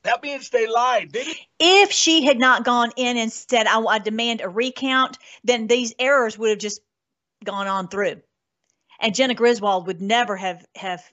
That 0.03 0.23
means 0.23 0.51
they 0.51 0.67
lied. 0.67 1.13
They 1.13 1.25
if 1.61 1.93
she 1.93 2.25
had 2.25 2.39
not 2.39 2.65
gone 2.65 2.91
in 2.97 3.17
and 3.17 3.33
said, 3.33 3.67
I, 3.67 3.81
I 3.81 3.99
demand 4.01 4.41
a 4.41 4.49
recount, 4.49 5.17
then 5.45 5.69
these 5.69 5.95
errors 5.99 6.37
would 6.37 6.51
have 6.51 6.59
just 6.59 6.81
gone 7.45 7.69
on 7.69 7.89
through. 7.89 8.21
And 9.01 9.15
Jena 9.15 9.35
Griswold 9.35 9.87
would 9.87 10.01
never 10.01 10.37
have, 10.37 10.65
have 10.77 11.05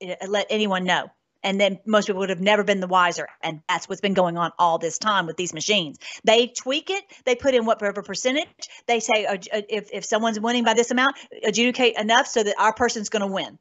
eh, 0.00 0.16
let 0.26 0.46
anyone 0.50 0.84
know. 0.84 1.10
And 1.42 1.58
then 1.58 1.78
most 1.86 2.06
people 2.06 2.20
would 2.20 2.30
have 2.30 2.40
never 2.40 2.64
been 2.64 2.80
the 2.80 2.86
wiser. 2.86 3.26
And 3.42 3.62
that's 3.66 3.88
what's 3.88 4.02
been 4.02 4.14
going 4.14 4.36
on 4.36 4.52
all 4.58 4.78
this 4.78 4.98
time 4.98 5.26
with 5.26 5.38
these 5.38 5.54
machines. 5.54 5.98
They 6.24 6.48
tweak 6.48 6.90
it, 6.90 7.02
they 7.24 7.34
put 7.34 7.54
in 7.54 7.64
whatever 7.64 8.02
percentage. 8.02 8.48
They 8.86 9.00
say 9.00 9.24
uh, 9.24 9.38
if, 9.50 9.88
if 9.92 10.04
someone's 10.04 10.38
winning 10.38 10.64
by 10.64 10.74
this 10.74 10.90
amount, 10.90 11.16
adjudicate 11.42 11.96
enough 11.98 12.26
so 12.26 12.42
that 12.42 12.56
our 12.58 12.74
person's 12.74 13.08
going 13.08 13.22
to 13.22 13.26
win. 13.26 13.58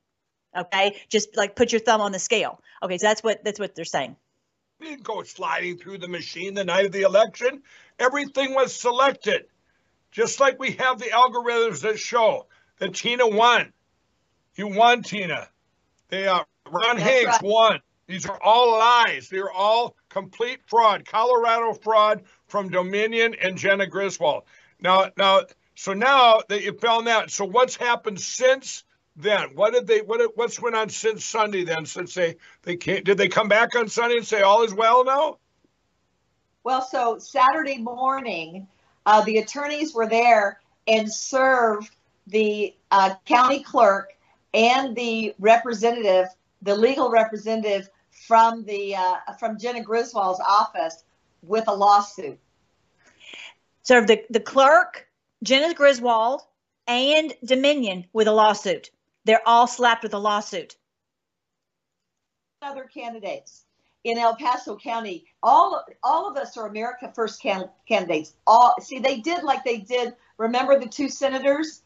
Okay, 0.60 1.02
just 1.10 1.38
like 1.38 1.56
put 1.56 1.72
your 1.72 1.80
thumb 1.80 2.02
on 2.02 2.12
the 2.12 2.20
scale. 2.20 2.60
Okay, 2.84 2.98
so 2.98 3.08
that's 3.08 3.24
what 3.24 3.44
that's 3.44 3.60
what 3.60 3.76
they're 3.76 3.86
saying. 3.86 4.16
We 4.80 4.88
didn't 4.88 5.04
go 5.04 5.24
sliding 5.24 5.78
through 5.78 6.00
the 6.00 6.08
machine 6.08 6.54
the 6.54 6.64
night 6.64 6.86
of 6.86 6.92
the 6.92 7.02
election. 7.02 7.64
Everything 7.98 8.54
was 8.54 8.74
selected, 8.74 9.46
just 10.12 10.40
like 10.40 10.60
we 10.60 10.72
have 10.74 11.00
the 11.00 11.08
algorithms 11.08 11.82
that 11.82 12.00
show 12.00 12.48
that 12.80 12.96
Tina 12.96 13.28
won. 13.28 13.74
You 14.56 14.68
won, 14.68 15.04
Tina. 15.04 15.50
They 16.10 16.28
are 16.28 16.46
Ron 16.70 16.98
that's 16.98 17.10
Hanks 17.10 17.32
right. 17.32 17.44
won. 17.44 17.80
These 18.08 18.26
are 18.26 18.40
all 18.42 18.72
lies. 18.72 19.30
They're 19.30 19.52
all 19.52 19.96
complete 20.10 20.62
fraud. 20.66 21.06
Colorado 21.06 21.74
fraud 21.74 22.24
from 22.48 22.70
Dominion 22.70 23.36
and 23.40 23.58
Jena 23.58 23.86
Griswold. 23.86 24.44
Now, 24.82 25.12
now, 25.16 25.44
so 25.76 25.94
now 25.94 26.42
that 26.50 26.64
you 26.64 26.74
found 26.74 27.08
that, 27.08 27.30
so 27.30 27.46
what's 27.46 27.76
happened 27.76 28.20
since 28.20 28.84
then? 29.20 29.50
What 29.56 29.74
did 29.74 29.88
they? 29.88 30.02
What 30.02 30.36
what's 30.36 30.60
went 30.60 30.76
on 30.76 30.90
since 30.90 31.26
Sunday? 31.26 31.64
Then 31.64 31.86
since 31.86 32.14
they 32.14 32.36
they 32.64 32.78
came, 32.78 33.04
did 33.04 33.18
they 33.18 33.28
come 33.28 33.48
back 33.48 33.76
on 33.76 33.88
Sunday 33.88 34.18
and 34.18 34.26
say 34.26 34.42
all 34.42 34.64
is 34.64 34.74
well 34.74 35.04
now? 35.04 35.38
Well, 36.64 36.82
so 36.82 37.20
Saturday 37.20 37.78
morning, 37.78 38.68
uh, 39.06 39.24
the 39.24 39.38
attorneys 39.38 39.94
were 39.94 40.08
there 40.08 40.60
and 40.88 41.12
served 41.12 41.90
the 42.28 42.74
uh, 42.92 43.16
county 43.26 43.64
clerk 43.64 44.14
and 44.54 44.96
the 44.96 45.34
representative, 45.40 46.28
the 46.62 46.76
legal 46.76 47.10
representative 47.10 47.90
from 48.28 48.64
the 48.66 48.96
uh, 48.96 49.34
from 49.40 49.58
Jena 49.60 49.82
Griswold's 49.82 50.40
office 50.40 51.04
with 51.44 51.68
a 51.68 51.74
lawsuit. 51.74 52.40
So 53.84 54.02
the 54.02 54.24
the 54.30 54.40
clerk, 54.40 55.08
Jena 55.44 55.74
Griswold, 55.74 56.42
and 56.88 57.34
Dominion 57.44 58.06
with 58.14 58.28
a 58.28 58.32
lawsuit. 58.32 58.92
They're 59.26 59.48
all 59.48 59.68
slapped 59.68 60.04
with 60.04 60.14
a 60.14 60.18
lawsuit. 60.20 60.76
Other 62.62 62.86
candidates 62.86 63.66
in 64.04 64.18
El 64.18 64.36
Paso 64.36 64.76
County, 64.78 65.26
all 65.44 65.84
all 66.04 66.30
of 66.30 66.38
us 66.38 66.58
are 66.58 66.68
America 66.68 67.12
First 67.16 67.42
can, 67.42 67.70
candidates. 67.88 68.34
All 68.48 68.76
see, 68.82 69.00
they 69.00 69.20
did 69.20 69.44
like 69.44 69.64
they 69.64 69.78
did. 69.78 70.16
Remember 70.38 70.80
the 70.80 70.88
two 70.88 71.10
senators? 71.10 71.84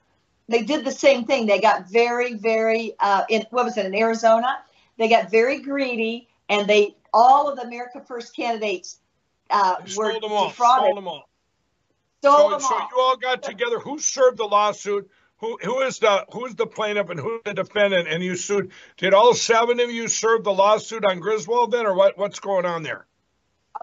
They 0.49 0.63
did 0.63 0.84
the 0.86 0.91
same 0.91 1.25
thing. 1.25 1.45
They 1.45 1.59
got 1.61 1.89
very, 1.89 2.34
very 2.34 2.93
uh, 2.99 3.23
in 3.29 3.45
what 3.51 3.65
was 3.65 3.77
it 3.77 3.86
in 3.86 3.95
Arizona? 3.95 4.59
They 4.97 5.09
got 5.09 5.31
very 5.31 5.59
greedy, 5.61 6.27
and 6.49 6.67
they 6.67 6.95
all 7.13 7.49
of 7.49 7.55
the 7.57 7.63
America 7.63 8.01
First 8.05 8.36
candidates 8.36 8.99
uh, 9.49 9.75
were 9.95 10.19
them 10.19 10.31
all. 10.31 10.47
defrauded. 10.49 10.86
Stole 10.86 10.95
them 10.95 11.07
all. 11.07 11.29
Stole 12.21 12.38
So, 12.38 12.49
them 12.49 12.59
so 12.61 12.73
all. 12.75 12.89
you 12.91 12.99
all 12.99 13.17
got 13.17 13.43
together. 13.43 13.79
Who 13.79 13.99
served 13.99 14.38
the 14.38 14.45
lawsuit? 14.45 15.09
Who 15.44 15.58
who 15.62 15.82
is 15.82 16.00
the 16.00 16.26
who's 16.32 16.56
the 16.56 16.66
plaintiff 16.66 17.10
and 17.10 17.20
who's 17.20 17.41
the 17.44 17.54
defendant? 17.54 18.08
And 18.08 18.24
you 18.24 18.38
sued. 18.38 18.72
Did 18.96 19.14
all 19.14 19.34
seven 19.34 19.82
of 19.82 19.91
you 19.91 20.08
serve 20.08 20.46
the 20.46 20.54
lawsuit 20.54 21.04
on 21.04 21.20
Griswold 21.20 21.72
then, 21.72 21.86
or 21.86 21.94
what? 21.94 22.18
What's 22.18 22.39
going 22.39 22.66
on 22.66 22.82
there? 22.82 23.08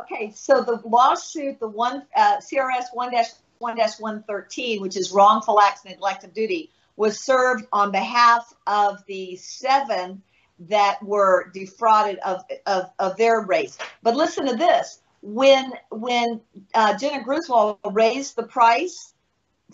Okay, 0.01 0.33
so 0.35 0.63
the 0.63 0.81
lawsuit, 0.87 1.61
the 1.61 1.69
one 1.69 2.05
uh, 2.17 2.39
CRS 2.39 2.85
one 2.95 3.13
one 3.59 3.77
one 3.99 4.23
thirteen, 4.23 4.81
which 4.81 4.97
is 4.97 5.13
wrongful 5.13 5.61
acts 5.61 5.85
and 5.85 5.93
neglect 5.93 6.25
of 6.25 6.33
duty, 6.33 6.71
was 6.97 7.21
served 7.21 7.67
on 7.75 7.93
behalf 7.93 8.55
of 8.67 9.05
the 9.07 9.37
seven 9.37 10.23
that 10.61 11.03
were 11.03 11.51
defrauded 11.53 12.21
of 12.21 12.43
of, 12.65 12.91
of 12.99 13.19
their 13.19 13.43
race. 13.43 13.77
But 14.03 14.17
listen 14.17 14.47
to 14.47 14.57
this: 14.57 15.03
when 15.21 15.75
when 15.91 16.41
uh, 16.73 16.97
Jena 16.97 17.23
Griswold 17.23 17.81
raised 17.93 18.35
the 18.35 18.45
price 18.45 19.13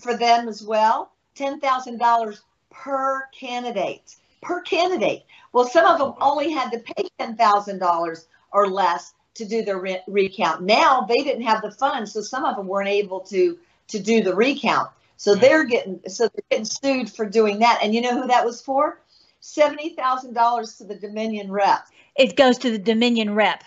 for 0.01 0.16
them 0.16 0.49
as 0.49 0.64
well, 0.64 1.12
ten 1.37 1.61
thousand 1.61 1.99
dollars 1.99 2.43
per 2.70 3.28
candidate 3.39 4.16
per 4.47 4.61
candidate. 4.62 5.24
Well, 5.53 5.66
some 5.66 5.87
of 5.87 5.99
them 5.99 6.14
only 6.20 6.53
had 6.53 6.70
to 6.70 6.78
pay 6.78 7.09
ten 7.18 7.37
thousand 7.37 7.78
dollars 7.78 8.26
or 8.53 8.68
less 8.68 9.14
to 9.34 9.45
do 9.45 9.62
their 9.62 9.78
re- 9.78 10.03
recount. 10.07 10.62
Now 10.62 11.03
they 11.03 11.22
didn't 11.22 11.43
have 11.43 11.62
the 11.62 11.70
funds, 11.70 12.12
so 12.12 12.22
some 12.22 12.45
of 12.45 12.57
them 12.57 12.66
weren't 12.66 12.89
able 12.89 13.20
to 13.20 13.59
to 13.89 13.99
do 13.99 14.22
the 14.22 14.34
recount. 14.34 14.91
So 15.16 15.34
they're 15.34 15.64
getting 15.64 16.01
so 16.07 16.28
they're 16.28 16.45
getting 16.51 16.64
sued 16.64 17.11
for 17.11 17.26
doing 17.28 17.59
that. 17.61 17.80
And 17.82 17.95
you 17.95 18.01
know 18.01 18.20
who 18.20 18.26
that 18.28 18.45
was 18.45 18.61
for? 18.62 19.01
Seventy 19.41 19.91
thousand 19.91 20.34
dollars 20.34 20.76
to 20.78 20.84
the 20.84 20.95
Dominion 20.95 21.51
rep. 21.51 21.87
It 22.16 22.37
goes 22.37 22.59
to 22.59 22.70
the 22.70 22.78
Dominion 22.78 23.34
rep. 23.34 23.64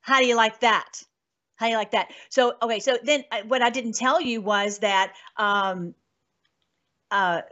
How 0.00 0.20
do 0.20 0.26
you 0.26 0.36
like 0.36 0.60
that? 0.60 1.02
How 1.56 1.66
do 1.66 1.70
you 1.70 1.78
like 1.78 1.92
that? 1.92 2.08
So 2.28 2.54
okay, 2.62 2.80
so 2.80 2.98
then 3.02 3.24
uh, 3.30 3.42
what 3.48 3.62
I 3.62 3.70
didn't 3.70 3.94
tell 3.94 4.20
you 4.20 4.40
was 4.40 4.78
that 4.78 5.14
um, 5.36 5.94
uh, 7.10 7.42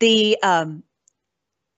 the 0.00 0.38
um, 0.42 0.82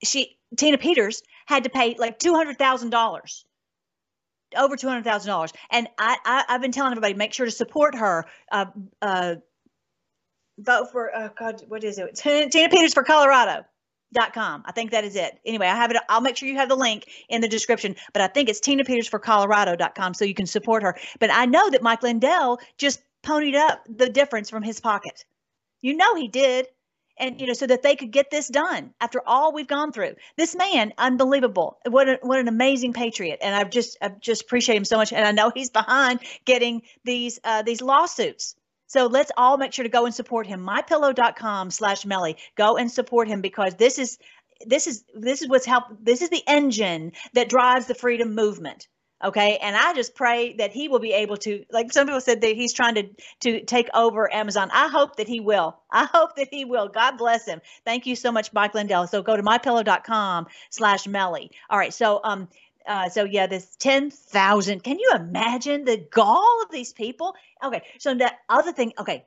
she 0.03 0.37
Tina 0.57 0.77
Peters 0.77 1.23
had 1.45 1.63
to 1.63 1.69
pay 1.69 1.95
like 1.97 2.19
two 2.19 2.33
hundred 2.33 2.57
thousand 2.57 2.89
dollars 2.89 3.45
over 4.57 4.75
two 4.75 4.87
hundred 4.87 5.03
thousand 5.03 5.29
dollars, 5.29 5.53
and 5.69 5.87
I, 5.97 6.17
I 6.25 6.43
I've 6.49 6.61
been 6.61 6.71
telling 6.71 6.91
everybody 6.91 7.13
make 7.13 7.33
sure 7.33 7.45
to 7.45 7.51
support 7.51 7.95
her. 7.95 8.25
Uh, 8.51 8.65
uh, 9.01 9.35
vote 10.59 10.91
for 10.91 11.11
oh 11.15 11.29
God, 11.37 11.61
what 11.67 11.83
is 11.83 11.97
it? 11.97 12.15
Tina 12.51 12.69
Peters 12.69 12.93
for 12.93 13.03
Colorado. 13.03 13.65
Dot 14.13 14.33
com. 14.33 14.61
I 14.65 14.73
think 14.73 14.91
that 14.91 15.05
is 15.05 15.15
it. 15.15 15.39
Anyway, 15.45 15.67
I 15.67 15.73
have 15.73 15.89
it. 15.89 15.95
I'll 16.09 16.19
make 16.19 16.35
sure 16.35 16.49
you 16.49 16.57
have 16.57 16.67
the 16.67 16.75
link 16.75 17.05
in 17.29 17.39
the 17.39 17.47
description. 17.47 17.95
But 18.11 18.21
I 18.21 18.27
think 18.27 18.49
it's 18.49 18.59
Tina 18.59 18.83
Peters 18.83 19.07
for 19.07 19.19
Colorado.com 19.19 20.13
so 20.15 20.25
you 20.25 20.33
can 20.33 20.45
support 20.45 20.83
her. 20.83 20.97
But 21.21 21.31
I 21.31 21.45
know 21.45 21.69
that 21.69 21.81
Mike 21.81 22.03
Lindell 22.03 22.59
just 22.77 23.01
ponied 23.23 23.55
up 23.55 23.85
the 23.87 24.09
difference 24.09 24.49
from 24.49 24.63
his 24.63 24.81
pocket. 24.81 25.23
You 25.81 25.95
know 25.95 26.15
he 26.15 26.27
did. 26.27 26.67
And 27.19 27.39
you 27.39 27.45
know, 27.45 27.53
so 27.53 27.67
that 27.67 27.83
they 27.83 27.95
could 27.95 28.11
get 28.11 28.31
this 28.31 28.47
done 28.47 28.93
after 28.99 29.21
all 29.27 29.53
we've 29.53 29.67
gone 29.67 29.91
through. 29.91 30.15
This 30.37 30.55
man, 30.55 30.91
unbelievable. 30.97 31.77
What 31.87 32.09
a, 32.09 32.17
what 32.21 32.39
an 32.39 32.47
amazing 32.47 32.93
patriot. 32.93 33.39
And 33.43 33.53
I've 33.53 33.69
just 33.69 33.97
I 34.01 34.09
just 34.09 34.43
appreciate 34.43 34.75
him 34.77 34.85
so 34.85 34.97
much. 34.97 35.13
And 35.13 35.23
I 35.25 35.31
know 35.31 35.51
he's 35.53 35.69
behind 35.69 36.21
getting 36.45 36.81
these 37.03 37.39
uh, 37.43 37.61
these 37.61 37.81
lawsuits. 37.81 38.55
So 38.87 39.05
let's 39.05 39.31
all 39.37 39.57
make 39.57 39.71
sure 39.71 39.83
to 39.83 39.89
go 39.89 40.05
and 40.05 40.15
support 40.15 40.47
him. 40.47 40.65
MyPillow.com 40.65 41.71
slash 41.71 42.05
Melly. 42.05 42.37
Go 42.57 42.75
and 42.77 42.91
support 42.91 43.27
him 43.27 43.41
because 43.41 43.75
this 43.75 43.99
is 43.99 44.17
this 44.65 44.87
is 44.87 45.03
this 45.13 45.41
is 45.41 45.47
what's 45.47 45.65
helped. 45.65 46.03
This 46.03 46.21
is 46.21 46.29
the 46.29 46.43
engine 46.47 47.11
that 47.33 47.49
drives 47.49 47.85
the 47.85 47.95
freedom 47.95 48.35
movement. 48.35 48.87
Okay, 49.23 49.57
and 49.61 49.75
I 49.75 49.93
just 49.93 50.15
pray 50.15 50.53
that 50.53 50.71
he 50.71 50.87
will 50.87 50.99
be 50.99 51.13
able 51.13 51.37
to. 51.37 51.63
Like 51.71 51.91
some 51.91 52.07
people 52.07 52.21
said 52.21 52.41
that 52.41 52.55
he's 52.55 52.73
trying 52.73 52.95
to 52.95 53.09
to 53.41 53.63
take 53.63 53.89
over 53.93 54.31
Amazon. 54.33 54.69
I 54.73 54.87
hope 54.87 55.17
that 55.17 55.27
he 55.27 55.39
will. 55.39 55.77
I 55.91 56.05
hope 56.05 56.35
that 56.37 56.47
he 56.51 56.65
will. 56.65 56.87
God 56.87 57.17
bless 57.17 57.45
him. 57.45 57.61
Thank 57.85 58.05
you 58.05 58.15
so 58.15 58.31
much, 58.31 58.51
Mike 58.53 58.73
Lindell. 58.73 59.07
So 59.07 59.21
go 59.21 59.37
to 59.37 59.43
mypillow.com 59.43 60.47
slash 60.69 61.07
Melly. 61.07 61.51
All 61.69 61.77
right, 61.77 61.93
so 61.93 62.19
um. 62.23 62.47
Uh, 62.83 63.09
so 63.09 63.25
yeah, 63.25 63.45
this 63.45 63.75
ten 63.77 64.09
thousand. 64.09 64.83
Can 64.83 64.97
you 64.97 65.11
imagine 65.13 65.85
the 65.85 65.97
gall 65.97 66.63
of 66.63 66.71
these 66.71 66.93
people? 66.93 67.35
Okay, 67.63 67.83
so 67.99 68.15
the 68.15 68.31
other 68.49 68.71
thing. 68.71 68.93
Okay, 68.97 69.23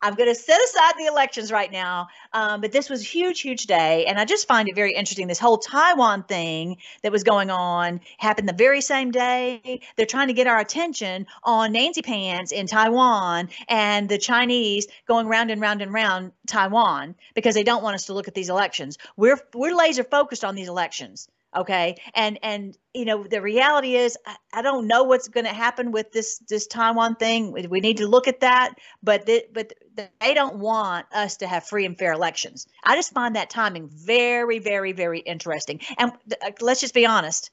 I'm 0.00 0.14
going 0.14 0.28
to 0.28 0.34
set 0.34 0.60
aside 0.60 0.94
the 0.98 1.06
elections 1.06 1.52
right 1.52 1.70
now, 1.70 2.08
um, 2.32 2.60
but 2.60 2.72
this 2.72 2.90
was 2.90 3.02
a 3.02 3.04
huge, 3.04 3.40
huge 3.40 3.66
day, 3.66 4.06
and 4.06 4.18
I 4.18 4.24
just 4.24 4.48
find 4.48 4.68
it 4.68 4.74
very 4.74 4.94
interesting. 4.94 5.28
This 5.28 5.38
whole 5.38 5.58
Taiwan 5.58 6.24
thing 6.24 6.78
that 7.02 7.12
was 7.12 7.22
going 7.22 7.50
on 7.50 8.00
happened 8.18 8.48
the 8.48 8.52
very 8.52 8.80
same 8.80 9.12
day. 9.12 9.80
They're 9.96 10.06
trying 10.06 10.28
to 10.28 10.34
get 10.34 10.46
our 10.48 10.58
attention 10.58 11.26
on 11.44 11.72
Nancy 11.72 12.02
Pants 12.02 12.50
in 12.50 12.66
Taiwan 12.66 13.50
and 13.68 14.08
the 14.08 14.18
Chinese 14.18 14.88
going 15.06 15.28
round 15.28 15.50
and 15.50 15.60
round 15.60 15.82
and 15.82 15.92
round 15.92 16.32
Taiwan 16.46 17.14
because 17.34 17.54
they 17.54 17.64
don't 17.64 17.82
want 17.82 17.94
us 17.94 18.06
to 18.06 18.14
look 18.14 18.28
at 18.28 18.34
these 18.34 18.48
elections. 18.48 18.98
We're 19.16 19.38
we're 19.54 19.74
laser 19.74 20.04
focused 20.04 20.44
on 20.44 20.54
these 20.54 20.68
elections 20.68 21.28
okay. 21.54 21.96
And 22.14 22.38
and 22.42 22.76
you 22.94 23.04
know 23.04 23.24
the 23.24 23.40
reality 23.40 23.96
is 23.96 24.16
i, 24.26 24.36
I 24.52 24.62
don't 24.62 24.86
know 24.86 25.04
what's 25.04 25.28
going 25.28 25.46
to 25.46 25.52
happen 25.52 25.92
with 25.92 26.12
this 26.12 26.38
this 26.48 26.66
taiwan 26.66 27.16
thing. 27.16 27.52
We, 27.52 27.66
we 27.66 27.80
need 27.80 27.98
to 27.98 28.06
look 28.06 28.28
at 28.28 28.40
that. 28.40 28.74
But 29.02 29.26
the, 29.26 29.44
but 29.52 29.72
they 30.20 30.34
don't 30.34 30.56
want 30.56 31.06
us 31.12 31.38
to 31.38 31.46
have 31.46 31.64
free 31.64 31.86
and 31.86 31.98
fair 31.98 32.12
elections. 32.12 32.66
I 32.82 32.96
just 32.96 33.12
find 33.12 33.36
that 33.36 33.50
timing 33.50 33.88
very 33.88 34.58
very 34.58 34.92
very 34.92 35.20
interesting. 35.20 35.80
And 35.98 36.12
uh, 36.42 36.50
let's 36.60 36.80
just 36.80 36.94
be 36.94 37.06
honest. 37.06 37.50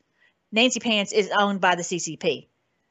Nancy 0.51 0.79
pants 0.79 1.11
is 1.11 1.29
owned 1.37 1.61
by 1.61 1.75
the 1.75 1.83
ccp 1.83 2.47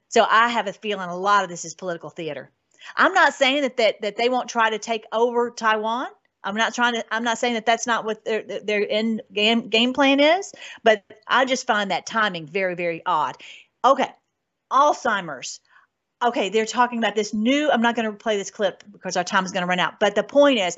so 0.09 0.25
i 0.29 0.49
have 0.49 0.67
a 0.67 0.73
feeling 0.73 1.09
a 1.09 1.17
lot 1.17 1.45
of 1.45 1.51
this 1.51 1.65
is 1.65 1.75
political 1.75 2.11
theater. 2.11 2.51
I'm 2.97 3.13
not 3.13 3.35
saying 3.35 3.63
that 3.63 3.77
that, 3.79 4.01
that 4.03 4.17
they 4.17 4.29
won't 4.29 4.49
try 4.49 4.71
to 4.71 4.79
take 4.79 5.05
over 5.13 5.51
taiwan 5.51 6.07
I'm 6.49 6.57
not 6.57 6.75
trying 6.75 6.95
to. 6.95 7.05
I'm 7.15 7.25
not 7.25 7.39
saying 7.39 7.55
that 7.55 7.67
that's 7.67 7.87
not 7.87 8.05
what 8.05 8.25
their 8.25 8.43
their 8.43 8.87
end 8.89 9.23
game 9.33 9.69
game 9.69 9.93
plan 9.93 10.21
is, 10.21 10.53
but 10.83 11.05
I 11.27 11.45
just 11.45 11.67
find 11.67 11.91
that 11.91 12.07
timing 12.07 12.47
very 12.47 12.75
very 12.75 13.03
odd. 13.05 13.37
Okay, 13.85 14.11
Alzheimer's. 14.73 15.61
Okay, 16.21 16.49
they're 16.49 16.67
talking 16.67 16.99
about 16.99 17.15
this 17.15 17.33
new. 17.33 17.71
I'm 17.71 17.83
not 17.83 17.95
going 17.95 18.11
to 18.11 18.17
play 18.17 18.37
this 18.37 18.51
clip 18.51 18.83
because 18.91 19.17
our 19.17 19.23
time 19.23 19.45
is 19.45 19.53
going 19.53 19.63
to 19.63 19.69
run 19.69 19.79
out. 19.79 20.01
But 20.01 20.17
the 20.17 20.25
point 20.25 20.59
is, 20.59 20.77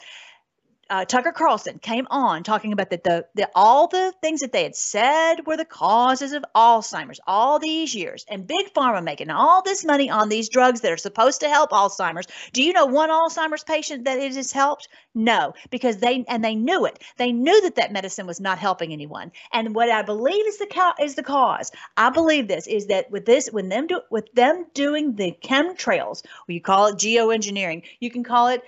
uh, 0.90 1.04
Tucker 1.04 1.30
Carlson 1.30 1.78
came 1.78 2.08
on 2.10 2.42
talking 2.42 2.72
about 2.72 2.90
that 2.90 3.04
the, 3.04 3.24
the 3.36 3.48
all 3.54 3.86
the 3.86 4.12
things 4.20 4.40
that 4.40 4.52
they 4.52 4.64
had 4.64 4.74
said 4.74 5.46
were 5.46 5.56
the 5.56 5.64
causes 5.64 6.32
of 6.32 6.44
Alzheimer's 6.54 7.20
all 7.26 7.60
these 7.60 7.94
years, 7.94 8.26
and 8.28 8.46
big 8.46 8.74
pharma 8.74 9.02
making 9.02 9.30
all 9.30 9.62
this 9.62 9.84
money 9.84 10.10
on 10.10 10.28
these 10.28 10.48
drugs 10.48 10.80
that 10.80 10.90
are 10.90 10.96
supposed 10.96 11.40
to 11.40 11.48
help 11.48 11.70
Alzheimer's. 11.70 12.26
Do 12.52 12.62
you 12.64 12.72
know 12.72 12.86
one 12.86 13.08
Alzheimer's 13.08 13.62
patient 13.62 14.04
that 14.04 14.18
it 14.18 14.34
has 14.34 14.50
helped? 14.50 14.88
No, 15.14 15.54
because 15.70 15.98
they 15.98 16.24
and 16.28 16.44
they 16.44 16.56
knew 16.56 16.84
it. 16.86 17.00
They 17.16 17.30
knew 17.30 17.60
that 17.62 17.76
that 17.76 17.92
medicine 17.92 18.26
was 18.26 18.40
not 18.40 18.58
helping 18.58 18.92
anyone. 18.92 19.30
And 19.52 19.74
what 19.74 19.90
I 19.90 20.02
believe 20.02 20.46
is 20.46 20.58
the 20.58 20.66
ca- 20.66 20.96
is 21.00 21.14
the 21.14 21.22
cause. 21.22 21.70
I 21.96 22.10
believe 22.10 22.48
this 22.48 22.66
is 22.66 22.86
that 22.88 23.10
with 23.12 23.26
this 23.26 23.48
when 23.48 23.68
them 23.68 23.86
do 23.86 24.00
with 24.10 24.32
them 24.34 24.66
doing 24.74 25.14
the 25.14 25.36
chemtrails, 25.42 26.22
you 26.48 26.60
call 26.60 26.88
it 26.88 26.96
geoengineering, 26.96 27.84
you 28.00 28.10
can 28.10 28.24
call 28.24 28.48
it 28.48 28.62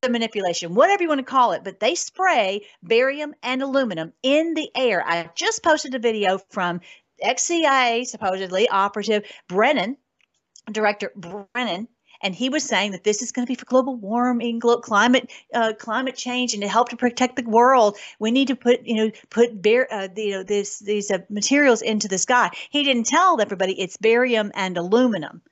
what 0.00 0.12
manipulation, 0.12 0.74
whatever 0.74 1.02
you 1.02 1.08
want 1.08 1.18
to 1.18 1.24
call 1.24 1.52
it, 1.52 1.64
but 1.64 1.80
they 1.80 1.94
spray 1.94 2.64
barium 2.82 3.34
and 3.42 3.62
aluminum 3.62 4.12
in 4.22 4.54
the 4.54 4.70
air. 4.76 5.02
I 5.04 5.28
just 5.34 5.62
posted 5.62 5.94
a 5.94 5.98
video 5.98 6.38
from 6.50 6.80
ex-CIA 7.20 8.04
supposedly 8.04 8.68
operative 8.68 9.24
Brennan, 9.48 9.96
Director 10.70 11.12
Brennan, 11.16 11.88
and 12.22 12.32
he 12.32 12.48
was 12.48 12.62
saying 12.62 12.92
that 12.92 13.02
this 13.02 13.22
is 13.22 13.32
going 13.32 13.44
to 13.44 13.50
be 13.50 13.56
for 13.56 13.64
global 13.64 13.96
warming, 13.96 14.60
glo- 14.60 14.80
climate, 14.80 15.32
uh, 15.52 15.72
climate 15.76 16.14
change, 16.16 16.52
and 16.52 16.62
to 16.62 16.68
help 16.68 16.90
to 16.90 16.96
protect 16.96 17.34
the 17.34 17.48
world. 17.48 17.96
We 18.20 18.30
need 18.30 18.48
to 18.48 18.56
put, 18.56 18.86
you 18.86 18.94
know, 18.94 19.10
put 19.30 19.60
bar- 19.60 19.88
uh, 19.90 20.08
the, 20.14 20.22
you 20.22 20.30
know, 20.30 20.42
this 20.44 20.78
these 20.78 21.10
uh, 21.10 21.18
materials 21.28 21.82
into 21.82 22.06
the 22.06 22.18
sky. 22.18 22.50
He 22.70 22.84
didn't 22.84 23.06
tell 23.06 23.40
everybody 23.40 23.80
it's 23.80 23.96
barium 23.96 24.52
and 24.54 24.76
aluminum. 24.76 25.42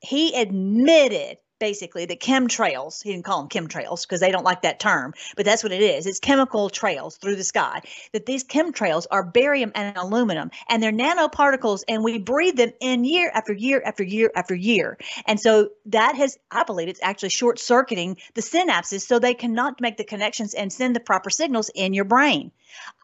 He 0.00 0.34
admitted 0.34 1.38
basically 1.58 2.04
the 2.04 2.16
chemtrails 2.16 3.02
he 3.02 3.12
didn't 3.12 3.24
call 3.24 3.42
them 3.42 3.48
chemtrails 3.48 4.02
because 4.02 4.20
they 4.20 4.30
don't 4.30 4.44
like 4.44 4.62
that 4.62 4.78
term 4.78 5.14
but 5.36 5.44
that's 5.44 5.62
what 5.62 5.72
it 5.72 5.82
is 5.82 6.06
it's 6.06 6.20
chemical 6.20 6.68
trails 6.68 7.16
through 7.16 7.36
the 7.36 7.44
sky 7.44 7.80
that 8.12 8.26
these 8.26 8.44
chemtrails 8.44 9.06
are 9.10 9.22
barium 9.22 9.72
and 9.74 9.96
aluminum 9.96 10.50
and 10.68 10.82
they're 10.82 10.92
nanoparticles 10.92 11.82
and 11.88 12.04
we 12.04 12.18
breathe 12.18 12.56
them 12.56 12.72
in 12.80 13.04
year 13.04 13.30
after 13.32 13.52
year 13.52 13.82
after 13.84 14.02
year 14.02 14.30
after 14.34 14.54
year 14.54 14.98
and 15.26 15.40
so 15.40 15.70
that 15.86 16.14
has 16.14 16.38
i 16.50 16.64
believe 16.64 16.88
it's 16.88 17.00
actually 17.02 17.30
short 17.30 17.58
circuiting 17.58 18.16
the 18.34 18.42
synapses 18.42 19.02
so 19.02 19.18
they 19.18 19.34
cannot 19.34 19.80
make 19.80 19.96
the 19.96 20.04
connections 20.04 20.54
and 20.54 20.72
send 20.72 20.94
the 20.94 21.00
proper 21.00 21.30
signals 21.30 21.70
in 21.74 21.94
your 21.94 22.04
brain 22.04 22.50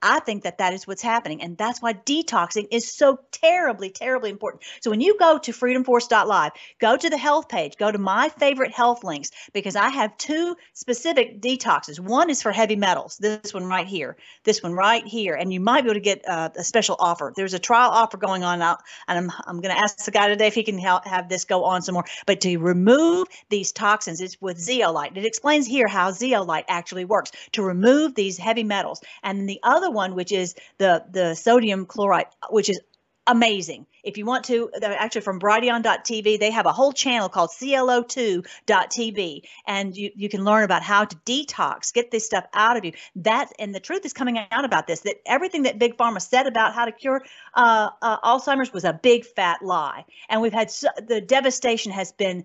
I 0.01 0.21
think 0.21 0.43
that 0.43 0.59
that 0.59 0.75
is 0.75 0.87
what's 0.87 1.03
happening. 1.03 1.43
And 1.43 1.57
that's 1.57 1.81
why 1.81 1.93
detoxing 1.93 2.69
is 2.71 2.93
so 2.93 3.19
terribly, 3.31 3.91
terribly 3.91 4.31
important. 4.31 4.63
So 4.81 4.91
when 4.91 5.01
you 5.01 5.17
go 5.19 5.39
to 5.39 5.53
freedomforce.live, 5.53 6.53
go 6.81 6.97
to 6.97 7.11
the 7.11 7.17
health 7.19 7.49
page, 7.49 7.77
go 7.77 7.91
to 7.91 7.99
my 7.99 8.29
favorite 8.43 8.73
health 8.73 9.05
links, 9.05 9.31
because 9.53 9.77
I 9.77 9.89
have 9.89 10.19
two 10.19 10.57
specific 10.73 11.41
detoxes. 11.41 12.01
One 12.01 12.29
is 12.29 12.43
for 12.43 12.51
heavy 12.51 12.75
metals, 12.89 13.19
this 13.19 13.55
one 13.55 13.67
right 13.67 13.87
here, 13.87 14.17
this 14.43 14.63
one 14.65 14.73
right 14.73 15.07
here. 15.07 15.35
And 15.35 15.53
you 15.53 15.61
might 15.61 15.83
be 15.83 15.91
able 15.91 15.95
to 15.95 16.01
get 16.01 16.29
uh, 16.29 16.49
a 16.57 16.65
special 16.65 16.97
offer. 16.99 17.33
There's 17.37 17.55
a 17.55 17.61
trial 17.61 17.91
offer 17.91 18.17
going 18.17 18.43
on 18.43 18.59
now. 18.59 18.79
And 19.07 19.17
I'm, 19.19 19.31
I'm 19.47 19.61
going 19.61 19.75
to 19.75 19.81
ask 19.81 20.05
the 20.05 20.11
guy 20.11 20.27
today 20.27 20.49
if 20.49 20.55
he 20.55 20.65
can 20.65 20.79
help 20.79 21.07
have 21.07 21.29
this 21.29 21.45
go 21.45 21.63
on 21.65 21.83
some 21.83 21.95
more. 21.95 22.05
But 22.27 22.41
to 22.41 22.57
remove 22.57 23.29
these 23.49 23.71
toxins, 23.71 24.21
it's 24.21 24.37
with 24.41 24.59
zeolite. 24.59 25.17
It 25.17 25.25
explains 25.25 25.67
here 25.67 25.87
how 25.87 26.11
zeolite 26.11 26.65
actually 26.67 27.05
works 27.05 27.31
to 27.53 27.63
remove 27.63 28.17
these 28.17 28.39
heavy 28.39 28.65
metals. 28.65 29.01
And 29.23 29.49
the 29.49 29.61
other 29.63 29.91
one, 29.91 30.17
which 30.17 30.33
is 30.33 30.57
the 30.79 31.05
the 31.11 31.37
sodium 31.37 31.87
chloride, 31.87 32.27
which 32.51 32.69
is 32.69 32.81
amazing. 33.27 33.87
If 34.03 34.19
you 34.19 34.27
want 34.27 34.45
to, 34.47 34.71
actually 34.83 35.21
from 35.21 35.39
Brighteon.tv, 35.39 36.41
they 36.41 36.51
have 36.51 36.67
a 36.67 36.73
whole 36.73 36.93
channel 36.93 37.29
called 37.29 37.51
CLO2.tv, 37.51 39.43
and 39.67 39.97
you, 39.97 40.11
you 40.17 40.29
can 40.29 40.45
learn 40.45 40.65
about 40.65 40.83
how 40.83 41.05
to 41.05 41.17
detox, 41.17 41.93
get 41.93 42.11
this 42.11 42.27
stuff 42.27 42.45
out 42.53 42.77
of 42.77 42.85
you. 42.85 42.93
That 43.17 43.53
and 43.59 43.75
the 43.75 43.81
truth 43.81 44.05
is 44.05 44.13
coming 44.13 44.39
out 44.51 44.65
about 44.65 44.87
this 44.87 45.01
that 45.01 45.17
everything 45.27 45.63
that 45.63 45.79
Big 45.79 45.97
Pharma 45.97 46.21
said 46.21 46.47
about 46.47 46.75
how 46.75 46.85
to 46.85 46.93
cure 46.93 47.23
uh, 47.55 47.91
uh, 48.01 48.19
Alzheimer's 48.21 48.73
was 48.73 48.85
a 48.85 48.93
big 48.93 49.25
fat 49.25 49.63
lie, 49.63 50.05
and 50.29 50.41
we've 50.43 50.53
had 50.53 50.71
so, 50.71 50.89
the 51.07 51.21
devastation 51.21 51.93
has 51.93 52.13
been 52.13 52.45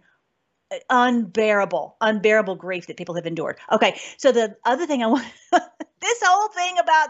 unbearable, 0.90 1.96
unbearable 2.02 2.56
grief 2.56 2.88
that 2.88 2.98
people 2.98 3.16
have 3.16 3.26
endured. 3.26 3.58
Okay, 3.72 4.00
so 4.18 4.32
the 4.32 4.56
other 4.66 4.86
thing 4.86 5.04
I 5.04 5.08
want, 5.08 5.26
this 5.52 6.22
whole 6.24 6.50
thing 6.50 6.78
about 6.80 7.10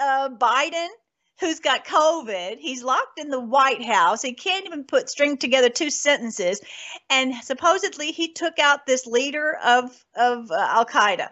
uh, 0.00 0.28
Biden, 0.30 0.88
who's 1.44 1.60
got 1.60 1.84
COVID, 1.84 2.58
he's 2.58 2.82
locked 2.82 3.18
in 3.18 3.28
the 3.28 3.40
White 3.40 3.84
House. 3.84 4.22
He 4.22 4.32
can't 4.32 4.64
even 4.64 4.84
put 4.84 5.10
string 5.10 5.36
together 5.36 5.68
two 5.68 5.90
sentences, 5.90 6.60
and 7.10 7.34
supposedly 7.42 8.12
he 8.12 8.32
took 8.32 8.58
out 8.58 8.86
this 8.86 9.06
leader 9.06 9.56
of 9.62 10.04
of 10.16 10.50
uh, 10.50 10.54
Al 10.54 10.86
Qaeda. 10.86 11.28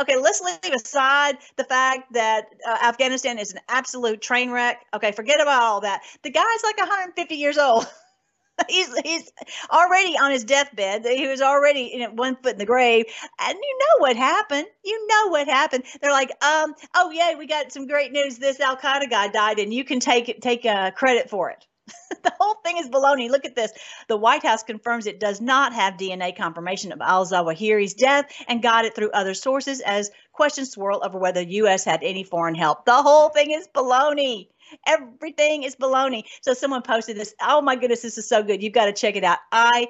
Okay, 0.00 0.16
let's 0.16 0.40
leave 0.40 0.72
aside 0.72 1.36
the 1.56 1.64
fact 1.64 2.12
that 2.14 2.46
uh, 2.66 2.78
Afghanistan 2.84 3.38
is 3.38 3.52
an 3.52 3.60
absolute 3.68 4.22
train 4.22 4.50
wreck. 4.50 4.80
Okay, 4.94 5.12
forget 5.12 5.40
about 5.40 5.62
all 5.62 5.80
that. 5.80 6.02
The 6.22 6.30
guy's 6.30 6.62
like 6.62 6.78
150 6.78 7.34
years 7.34 7.58
old. 7.58 7.86
he's 8.68 8.96
he's 8.98 9.32
already 9.70 10.16
on 10.18 10.30
his 10.30 10.44
deathbed. 10.44 11.04
He 11.04 11.26
was 11.26 11.40
already 11.40 11.90
you 11.92 12.00
know, 12.00 12.10
one 12.10 12.36
foot 12.36 12.52
in 12.52 12.58
the 12.58 12.66
grave, 12.66 13.06
and 13.40 13.58
you 13.60 13.78
know 13.78 14.02
what 14.02 14.16
happened. 14.16 14.66
You 14.84 15.06
know 15.06 15.28
what 15.28 15.48
happened. 15.48 15.84
They're 16.00 16.12
like, 16.12 16.30
um, 16.44 16.74
oh 16.94 17.10
yeah, 17.10 17.36
we 17.36 17.46
got 17.46 17.72
some 17.72 17.86
great 17.86 18.12
news. 18.12 18.38
This 18.38 18.60
Al 18.60 18.76
Qaeda 18.76 19.10
guy 19.10 19.28
died, 19.28 19.58
and 19.58 19.72
you 19.72 19.84
can 19.84 20.00
take 20.00 20.28
it, 20.28 20.42
take 20.42 20.64
uh, 20.64 20.90
credit 20.92 21.30
for 21.30 21.50
it. 21.50 21.66
the 22.22 22.32
whole 22.38 22.54
thing 22.64 22.78
is 22.78 22.88
baloney. 22.88 23.28
Look 23.28 23.44
at 23.44 23.56
this. 23.56 23.72
The 24.08 24.16
White 24.16 24.44
House 24.44 24.62
confirms 24.62 25.06
it 25.06 25.20
does 25.20 25.40
not 25.40 25.72
have 25.72 25.94
DNA 25.94 26.36
confirmation 26.36 26.92
of 26.92 27.00
al 27.00 27.26
Zawahiri's 27.26 27.94
death 27.94 28.26
and 28.46 28.62
got 28.62 28.84
it 28.84 28.94
through 28.94 29.10
other 29.10 29.34
sources 29.34 29.80
as 29.80 30.10
questions 30.32 30.70
swirl 30.70 31.02
over 31.04 31.18
whether 31.18 31.44
the 31.44 31.52
U.S. 31.54 31.84
had 31.84 32.02
any 32.02 32.22
foreign 32.24 32.54
help. 32.54 32.84
The 32.84 33.02
whole 33.02 33.30
thing 33.30 33.50
is 33.50 33.68
baloney. 33.74 34.48
Everything 34.86 35.62
is 35.62 35.76
baloney. 35.76 36.24
So 36.42 36.54
someone 36.54 36.82
posted 36.82 37.16
this. 37.16 37.34
Oh 37.40 37.60
my 37.60 37.76
goodness, 37.76 38.02
this 38.02 38.18
is 38.18 38.28
so 38.28 38.42
good. 38.42 38.62
You've 38.62 38.72
got 38.72 38.86
to 38.86 38.92
check 38.92 39.16
it 39.16 39.24
out. 39.24 39.38
I 39.50 39.88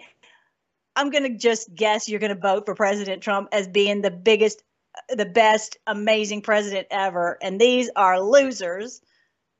I'm 0.94 1.10
going 1.10 1.24
to 1.24 1.38
just 1.38 1.74
guess 1.74 2.08
you're 2.08 2.20
going 2.20 2.34
to 2.34 2.40
vote 2.40 2.66
for 2.66 2.74
President 2.74 3.22
Trump 3.22 3.48
as 3.52 3.66
being 3.66 4.02
the 4.02 4.10
biggest 4.10 4.62
uh, 4.96 5.14
the 5.14 5.24
best 5.26 5.78
amazing 5.86 6.42
president 6.42 6.86
ever 6.90 7.38
and 7.42 7.60
these 7.60 7.90
are 7.96 8.20
losers. 8.20 9.00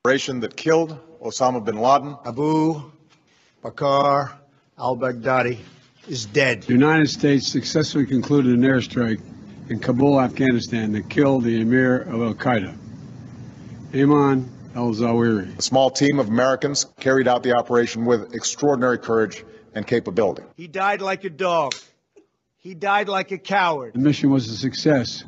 Operation 0.05 0.41
that 0.41 0.57
killed 0.57 0.99
Osama 1.23 1.65
bin 1.65 1.79
Laden. 1.79 2.17
Abu 2.27 2.91
Bakr 3.63 4.33
al-Baghdadi 4.79 5.59
is 6.09 6.27
dead. 6.27 6.63
The 6.63 6.73
United 6.73 7.09
States 7.09 7.47
successfully 7.47 8.07
concluded 8.07 8.53
an 8.59 8.63
airstrike 8.63 9.21
in 9.69 9.79
Kabul, 9.79 10.21
Afghanistan 10.21 10.93
that 10.93 11.09
killed 11.09 11.45
the 11.45 11.61
emir 11.61 12.01
of 12.03 12.21
Al-Qaeda. 12.21 12.77
Ayman 14.73 14.77
al-Zawahiri. 14.77 15.59
A 15.59 15.63
small 15.63 15.91
team 15.91 16.19
of 16.19 16.29
Americans 16.29 16.87
carried 17.01 17.29
out 17.29 17.43
the 17.43 17.53
operation 17.53 18.05
with 18.05 18.35
extraordinary 18.35 18.99
courage 18.99 19.45
and 19.75 19.87
capability. 19.87 20.43
He 20.57 20.67
died 20.69 21.01
like 21.01 21.25
a 21.25 21.31
dog. 21.31 21.75
He 22.57 22.75
died 22.75 23.09
like 23.09 23.33
a 23.33 23.39
coward. 23.39 23.95
The 23.95 23.99
mission 23.99 24.31
was 24.31 24.49
a 24.49 24.57
success. 24.57 25.25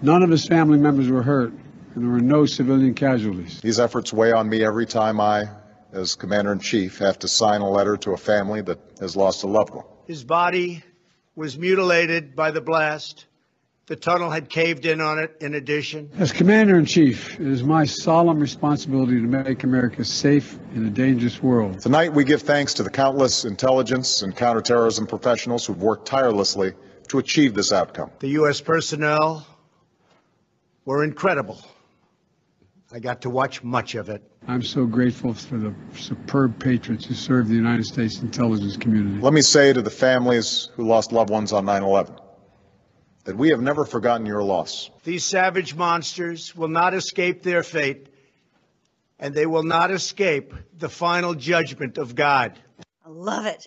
None 0.00 0.22
of 0.22 0.30
his 0.30 0.46
family 0.46 0.78
members 0.78 1.08
were 1.08 1.22
hurt, 1.22 1.52
and 1.94 2.04
there 2.04 2.10
were 2.10 2.20
no 2.20 2.46
civilian 2.46 2.94
casualties. 2.94 3.60
These 3.60 3.78
efforts 3.78 4.12
weigh 4.12 4.32
on 4.32 4.48
me 4.48 4.64
every 4.64 4.86
time 4.86 5.20
I, 5.20 5.44
as 5.92 6.14
Commander 6.14 6.52
in 6.52 6.58
Chief, 6.58 6.98
have 6.98 7.18
to 7.20 7.28
sign 7.28 7.60
a 7.60 7.70
letter 7.70 7.96
to 7.98 8.12
a 8.12 8.16
family 8.16 8.62
that 8.62 8.78
has 9.00 9.14
lost 9.14 9.44
a 9.44 9.46
loved 9.46 9.74
one. 9.74 9.84
His 10.06 10.24
body 10.24 10.82
was 11.36 11.56
mutilated 11.56 12.34
by 12.34 12.50
the 12.50 12.60
blast. 12.60 13.26
The 13.92 13.96
tunnel 13.96 14.30
had 14.30 14.48
caved 14.48 14.86
in 14.86 15.02
on 15.02 15.18
it 15.18 15.36
in 15.42 15.52
addition. 15.52 16.08
As 16.18 16.32
Commander 16.32 16.78
in 16.78 16.86
Chief, 16.86 17.38
it 17.38 17.46
is 17.46 17.62
my 17.62 17.84
solemn 17.84 18.40
responsibility 18.40 19.20
to 19.20 19.26
make 19.26 19.64
America 19.64 20.02
safe 20.02 20.58
in 20.74 20.86
a 20.86 20.88
dangerous 20.88 21.42
world. 21.42 21.78
Tonight, 21.80 22.14
we 22.14 22.24
give 22.24 22.40
thanks 22.40 22.72
to 22.72 22.82
the 22.82 22.88
countless 22.88 23.44
intelligence 23.44 24.22
and 24.22 24.34
counterterrorism 24.34 25.06
professionals 25.06 25.66
who've 25.66 25.82
worked 25.82 26.06
tirelessly 26.06 26.72
to 27.08 27.18
achieve 27.18 27.52
this 27.52 27.70
outcome. 27.70 28.10
The 28.20 28.28
U.S. 28.28 28.62
personnel 28.62 29.46
were 30.86 31.04
incredible. 31.04 31.60
I 32.90 32.98
got 32.98 33.20
to 33.20 33.28
watch 33.28 33.62
much 33.62 33.94
of 33.94 34.08
it. 34.08 34.22
I'm 34.48 34.62
so 34.62 34.86
grateful 34.86 35.34
for 35.34 35.58
the 35.58 35.74
superb 35.94 36.58
patriots 36.58 37.04
who 37.04 37.12
serve 37.12 37.46
the 37.46 37.56
United 37.56 37.84
States 37.84 38.22
intelligence 38.22 38.78
community. 38.78 39.20
Let 39.20 39.34
me 39.34 39.42
say 39.42 39.74
to 39.74 39.82
the 39.82 39.90
families 39.90 40.70
who 40.76 40.86
lost 40.86 41.12
loved 41.12 41.28
ones 41.28 41.52
on 41.52 41.66
9 41.66 41.82
11 41.82 42.14
that 43.24 43.36
we 43.36 43.50
have 43.50 43.60
never 43.60 43.84
forgotten 43.84 44.26
your 44.26 44.42
loss. 44.42 44.90
These 45.04 45.24
savage 45.24 45.74
monsters 45.74 46.56
will 46.56 46.68
not 46.68 46.94
escape 46.94 47.42
their 47.42 47.62
fate, 47.62 48.08
and 49.18 49.34
they 49.34 49.46
will 49.46 49.62
not 49.62 49.90
escape 49.90 50.52
the 50.76 50.88
final 50.88 51.34
judgment 51.34 51.98
of 51.98 52.14
God. 52.14 52.58
I 53.04 53.08
love 53.08 53.46
it. 53.46 53.66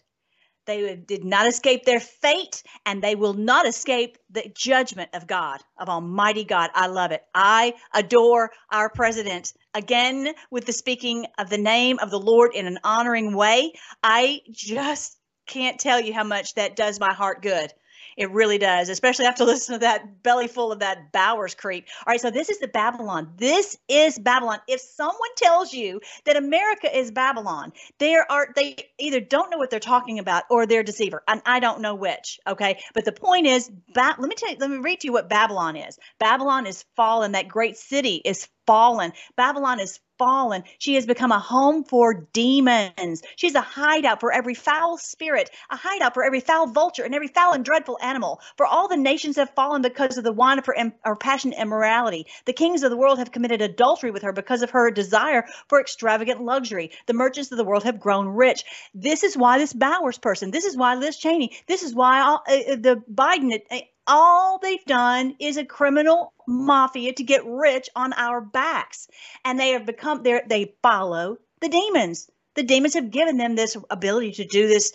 They 0.65 0.95
did 0.95 1.23
not 1.23 1.47
escape 1.47 1.85
their 1.85 1.99
fate, 1.99 2.63
and 2.87 3.01
they 3.01 3.13
will 3.13 3.35
not 3.35 3.67
escape 3.67 4.17
the 4.31 4.51
judgment 4.55 5.11
of 5.13 5.27
God, 5.27 5.61
of 5.77 5.89
Almighty 5.89 6.43
God. 6.43 6.71
I 6.73 6.87
love 6.87 7.11
it. 7.11 7.23
I 7.35 7.75
adore 7.93 8.51
our 8.71 8.89
president. 8.89 9.53
Again, 9.75 10.33
with 10.49 10.65
the 10.65 10.73
speaking 10.73 11.27
of 11.37 11.51
the 11.51 11.59
name 11.59 11.99
of 11.99 12.09
the 12.09 12.19
Lord 12.19 12.55
in 12.55 12.65
an 12.65 12.79
honoring 12.83 13.35
way, 13.35 13.73
I 14.01 14.41
just 14.51 15.19
can't 15.45 15.79
tell 15.79 15.99
you 15.99 16.13
how 16.13 16.23
much 16.23 16.55
that 16.55 16.75
does 16.75 16.99
my 16.99 17.13
heart 17.13 17.43
good. 17.43 17.71
It 18.17 18.31
really 18.31 18.57
does, 18.57 18.89
especially 18.89 19.25
after 19.25 19.43
listening 19.45 19.79
to 19.79 19.85
that 19.85 20.23
belly 20.23 20.47
full 20.47 20.71
of 20.71 20.79
that 20.79 21.11
Bowers 21.11 21.55
creep. 21.55 21.87
All 22.05 22.11
right, 22.11 22.21
so 22.21 22.31
this 22.31 22.49
is 22.49 22.59
the 22.59 22.67
Babylon. 22.67 23.33
This 23.37 23.77
is 23.89 24.17
Babylon. 24.17 24.59
If 24.67 24.79
someone 24.81 25.35
tells 25.35 25.73
you 25.73 26.01
that 26.25 26.37
America 26.37 26.95
is 26.97 27.11
Babylon, 27.11 27.73
there 27.99 28.29
are 28.31 28.47
they 28.55 28.77
either 28.99 29.19
don't 29.19 29.49
know 29.51 29.57
what 29.57 29.69
they're 29.69 29.79
talking 29.79 30.19
about 30.19 30.43
or 30.49 30.65
they're 30.65 30.83
deceiver, 30.83 31.23
and 31.27 31.41
I 31.45 31.59
don't 31.59 31.81
know 31.81 31.95
which. 31.95 32.39
Okay, 32.47 32.79
but 32.93 33.05
the 33.05 33.11
point 33.11 33.47
is, 33.47 33.69
ba- 33.93 34.15
let 34.17 34.29
me 34.29 34.35
tell 34.35 34.51
you, 34.51 34.57
let 34.59 34.69
me 34.69 34.77
read 34.77 35.01
to 35.01 35.07
you 35.07 35.13
what 35.13 35.29
Babylon 35.29 35.75
is. 35.75 35.99
Babylon 36.19 36.67
is 36.67 36.85
fallen. 36.95 37.33
That 37.33 37.47
great 37.47 37.77
city 37.77 38.21
is 38.23 38.47
fallen. 38.65 39.13
Babylon 39.35 39.79
is 39.79 39.99
fallen. 40.17 40.63
She 40.77 40.95
has 40.95 41.05
become 41.05 41.31
a 41.31 41.39
home 41.39 41.83
for 41.83 42.27
demons. 42.33 43.21
She's 43.35 43.55
a 43.55 43.61
hideout 43.61 44.19
for 44.19 44.31
every 44.31 44.53
foul 44.53 44.97
spirit, 44.97 45.49
a 45.69 45.75
hideout 45.75 46.13
for 46.13 46.23
every 46.23 46.39
foul 46.39 46.67
vulture 46.67 47.03
and 47.03 47.13
every 47.13 47.27
foul 47.27 47.53
and 47.53 47.65
dreadful 47.65 47.99
animal. 48.01 48.39
For 48.57 48.65
all 48.65 48.87
the 48.87 48.97
nations 48.97 49.35
have 49.35 49.49
fallen 49.55 49.81
because 49.81 50.17
of 50.17 50.23
the 50.23 50.31
wine 50.31 50.59
of 50.59 50.65
her, 50.65 50.75
her 51.03 51.15
passion 51.15 51.53
and 51.53 51.61
immorality. 51.61 52.27
The 52.45 52.53
kings 52.53 52.83
of 52.83 52.91
the 52.91 52.97
world 52.97 53.19
have 53.19 53.31
committed 53.31 53.61
adultery 53.61 54.11
with 54.11 54.23
her 54.23 54.31
because 54.31 54.61
of 54.61 54.69
her 54.71 54.91
desire 54.91 55.45
for 55.67 55.79
extravagant 55.81 56.41
luxury. 56.41 56.91
The 57.07 57.13
merchants 57.13 57.51
of 57.51 57.57
the 57.57 57.63
world 57.63 57.83
have 57.83 57.99
grown 57.99 58.27
rich. 58.27 58.63
This 58.93 59.23
is 59.23 59.35
why 59.35 59.57
this 59.57 59.73
Bowers 59.73 60.17
person, 60.17 60.51
this 60.51 60.65
is 60.65 60.77
why 60.77 60.95
Liz 60.95 61.17
Cheney, 61.17 61.57
this 61.67 61.83
is 61.83 61.93
why 61.93 62.21
all, 62.21 62.43
uh, 62.47 62.75
the 62.75 63.03
Biden 63.13 63.59
uh, 63.69 63.79
all 64.07 64.59
they've 64.59 64.85
done 64.85 65.35
is 65.39 65.57
a 65.57 65.65
criminal 65.65 66.33
mafia 66.47 67.13
to 67.13 67.23
get 67.23 67.45
rich 67.45 67.89
on 67.95 68.13
our 68.13 68.41
backs. 68.41 69.07
And 69.43 69.59
they 69.59 69.69
have 69.71 69.85
become 69.85 70.23
they 70.23 70.41
they 70.47 70.75
follow 70.81 71.37
the 71.61 71.69
demons. 71.69 72.29
The 72.55 72.63
demons 72.63 72.93
have 72.93 73.11
given 73.11 73.37
them 73.37 73.55
this 73.55 73.75
ability 73.89 74.33
to 74.33 74.45
do 74.45 74.67
this 74.67 74.93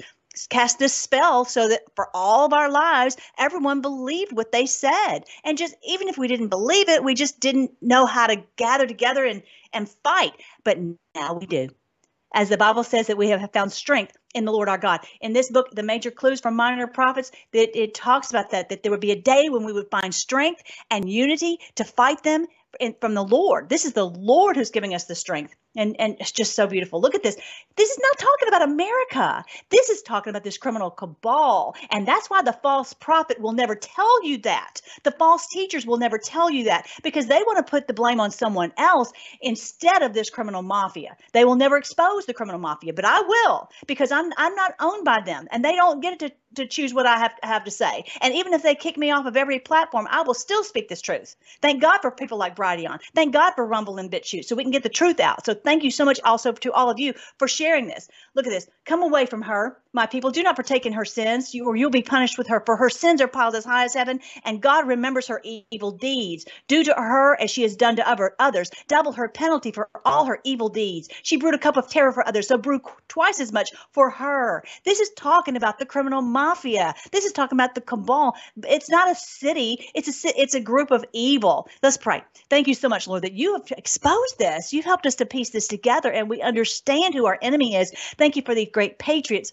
cast 0.49 0.79
this 0.79 0.95
spell 0.95 1.45
so 1.45 1.69
that 1.69 1.83
for 1.97 2.09
all 2.15 2.47
of 2.47 2.53
our 2.53 2.71
lives 2.71 3.17
everyone 3.37 3.81
believed 3.81 4.33
what 4.33 4.53
they 4.53 4.67
said. 4.67 5.21
And 5.45 5.59
just 5.59 5.75
even 5.87 6.09
if 6.09 6.17
we 6.17 6.29
didn't 6.29 6.49
believe 6.49 6.89
it 6.89 7.05
we 7.05 7.15
just 7.15 7.41
didn't 7.41 7.73
know 7.83 8.07
how 8.07 8.27
to 8.29 8.43
gather 8.57 8.87
together 8.87 9.25
and 9.25 9.43
and 9.73 9.89
fight. 10.05 10.35
But 10.65 10.79
now 11.15 11.35
we 11.35 11.47
do 11.47 11.69
as 12.35 12.49
the 12.49 12.57
bible 12.57 12.85
says 12.85 13.07
that 13.07 13.16
we 13.16 13.28
have 13.28 13.53
found 13.53 13.72
strength 13.72 14.16
in 14.35 14.45
the 14.45 14.53
lord 14.53 14.68
our 14.68 14.78
god. 14.78 15.01
In 15.20 15.33
this 15.33 15.51
book 15.51 15.70
the 15.72 15.83
major 15.83 16.11
clues 16.11 16.41
from 16.41 16.57
minor 16.57 16.87
prophets 16.87 17.31
that 17.53 17.78
it 17.78 17.95
talks 17.95 18.31
about 18.31 18.51
that 18.51 18.68
that 18.68 18.83
there 18.83 18.93
would 18.93 19.01
be 19.01 19.12
a 19.12 19.20
day 19.20 19.49
when 19.49 19.64
we 19.64 19.72
would 19.72 19.91
find 19.91 20.14
strength 20.14 20.62
and 20.91 21.11
unity 21.11 21.59
to 21.76 21.85
fight 21.85 22.22
them 22.22 22.47
from 23.01 23.14
the 23.14 23.24
lord. 23.24 23.68
This 23.68 23.85
is 23.85 23.93
the 23.93 24.07
lord 24.07 24.57
who's 24.57 24.70
giving 24.70 24.95
us 24.95 25.05
the 25.05 25.14
strength 25.14 25.55
and 25.77 25.97
and 25.99 26.16
it's 26.21 26.33
just 26.33 26.55
so 26.55 26.66
beautiful. 26.66 27.01
Look 27.01 27.14
at 27.14 27.23
this. 27.23 27.37
This 27.77 27.91
is 27.91 27.99
not 27.99 28.18
talking 28.18 28.49
about 28.49 28.62
america. 28.62 29.45
This 29.71 29.89
is 29.89 30.03
talking 30.03 30.31
about 30.31 30.45
this 30.45 30.59
criminal 30.59 30.91
cabal. 30.91 31.75
And 31.91 32.07
that's 32.07 32.29
why 32.29 32.43
the 32.43 32.53
false 32.53 32.93
prophet 32.93 33.41
will 33.41 33.53
never 33.53 33.75
tell 33.75 34.25
you 34.25 34.39
that. 34.39 34.81
The 35.05 35.12
false 35.12 35.47
teachers 35.49 35.87
will 35.87 35.99
never 35.99 36.18
tell 36.18 36.51
you 36.51 36.64
that 36.64 36.89
because 37.03 37.27
they 37.27 37.39
want 37.39 37.64
to 37.64 37.71
put 37.71 37.87
the 37.87 37.95
blame 37.95 38.21
on 38.21 38.31
someone 38.31 38.73
else 38.77 39.12
instead 39.41 40.03
of 40.03 40.12
this 40.12 40.31
criminal 40.31 40.62
mafia. 40.62 41.16
They 41.33 41.45
will 41.45 41.57
never 41.57 41.77
expose 41.77 42.27
the 42.27 42.35
criminal 42.35 42.61
mafia 42.61 42.93
but 42.93 43.05
i 43.05 43.21
will 43.21 43.68
because 43.87 44.12
i'm 44.12 44.33
i'm 44.37 44.55
not 44.55 44.75
owned 44.81 45.05
by 45.05 45.21
them 45.21 45.49
and 45.51 45.64
they 45.64 45.75
don't 45.75 46.01
get 46.01 46.14
it 46.14 46.18
to 46.21 46.33
to 46.57 46.67
choose 46.67 46.93
what 46.93 47.07
I 47.07 47.19
have, 47.19 47.33
have 47.43 47.65
to 47.65 47.71
say. 47.71 48.05
And 48.21 48.35
even 48.35 48.53
if 48.53 48.63
they 48.63 48.75
kick 48.75 48.97
me 48.97 49.11
off 49.11 49.27
of 49.27 49.37
every 49.37 49.59
platform, 49.59 50.07
I 50.11 50.23
will 50.23 50.35
still 50.35 50.65
speak 50.65 50.89
this 50.89 51.01
truth. 51.01 51.37
Thank 51.63 51.81
God 51.81 51.99
for 52.03 52.11
people 52.11 52.39
like 52.39 52.57
Brighteon. 52.57 52.99
Thank 53.15 53.33
God 53.33 53.53
for 53.55 53.65
Rumble 53.65 53.99
and 53.99 54.11
BitChute 54.11 54.45
so 54.45 54.57
we 54.57 54.65
can 54.65 54.73
get 54.73 54.83
the 54.83 54.89
truth 54.89 55.21
out. 55.21 55.45
So 55.47 55.55
thank 55.55 55.85
you 55.85 55.91
so 55.91 56.05
much 56.05 56.21
also 56.25 56.53
to 56.53 56.73
all 56.73 56.91
of 56.91 56.99
you 56.99 57.15
for 57.39 57.49
sharing 57.49 57.87
this. 57.87 58.09
Look 58.35 58.47
at 58.47 58.51
this. 58.51 58.67
Come 58.85 59.03
away 59.03 59.27
from 59.27 59.43
her, 59.43 59.79
my 59.93 60.07
people. 60.07 60.31
Do 60.31 60.43
not 60.43 60.57
partake 60.57 60.87
in 60.87 60.93
her 60.93 61.05
sins, 61.05 61.55
you, 61.55 61.67
or 61.67 61.77
you'll 61.77 61.91
be 61.91 62.03
punished 62.03 62.39
with 62.39 62.49
her. 62.49 62.63
For 62.65 62.77
her 62.77 62.91
sins 62.91 63.21
are 63.21 63.29
piled 63.29 63.55
as 63.55 63.65
high 63.65 63.85
as 63.85 63.95
heaven, 63.95 64.21
and 64.45 64.61
God 64.61 64.87
remembers 64.87 65.29
her 65.29 65.43
evil 65.71 65.93
deeds. 65.93 66.47
Do 66.69 66.83
to 66.85 66.95
her 66.95 67.41
as 67.41 67.51
she 67.51 67.63
has 67.63 67.77
done 67.77 67.97
to 67.97 68.09
other, 68.09 68.35
others. 68.39 68.71
Double 68.89 69.13
her 69.13 69.29
penalty 69.29 69.71
for 69.73 69.89
all 70.05 70.25
her 70.27 70.41
evil 70.45 70.69
deeds. 70.69 71.09
She 71.23 71.37
brewed 71.37 71.55
a 71.55 71.59
cup 71.59 71.77
of 71.77 71.89
terror 71.89 72.13
for 72.13 72.27
others, 72.27 72.49
so 72.49 72.59
brew 72.59 72.81
twice 73.09 73.41
as 73.41 73.53
much 73.53 73.71
for 73.93 74.11
her. 74.11 74.65
This 74.85 75.01
is 75.01 75.11
talking 75.11 75.57
about 75.57 75.79
the 75.79 75.87
criminal 75.87 76.23
mafia. 76.41 76.95
This 77.12 77.24
is 77.24 77.32
talking 77.32 77.57
about 77.57 77.74
the 77.74 77.80
cabal. 77.80 78.34
It's 78.68 78.88
not 78.88 79.11
a 79.11 79.14
city. 79.14 79.91
It's 79.95 80.24
a 80.24 80.41
it's 80.41 80.55
a 80.55 80.61
group 80.61 80.91
of 80.91 81.05
evil. 81.12 81.68
Let's 81.82 81.97
pray. 81.99 82.22
Thank 82.49 82.66
you 82.66 82.74
so 82.74 82.88
much, 82.88 83.07
Lord, 83.07 83.22
that 83.22 83.34
you 83.34 83.53
have 83.55 83.70
exposed 83.76 84.38
this. 84.38 84.72
You've 84.72 84.84
helped 84.84 85.07
us 85.07 85.16
to 85.16 85.26
piece 85.26 85.51
this 85.51 85.68
together, 85.68 86.11
and 86.11 86.28
we 86.30 86.41
understand 86.41 87.14
who 87.14 87.26
our 87.26 87.38
enemy 87.43 87.76
is. 87.76 87.93
Thank 88.16 88.36
you 88.36 88.43
for 88.43 88.55
these 88.55 88.70
great 88.72 88.99
patriots 88.99 89.53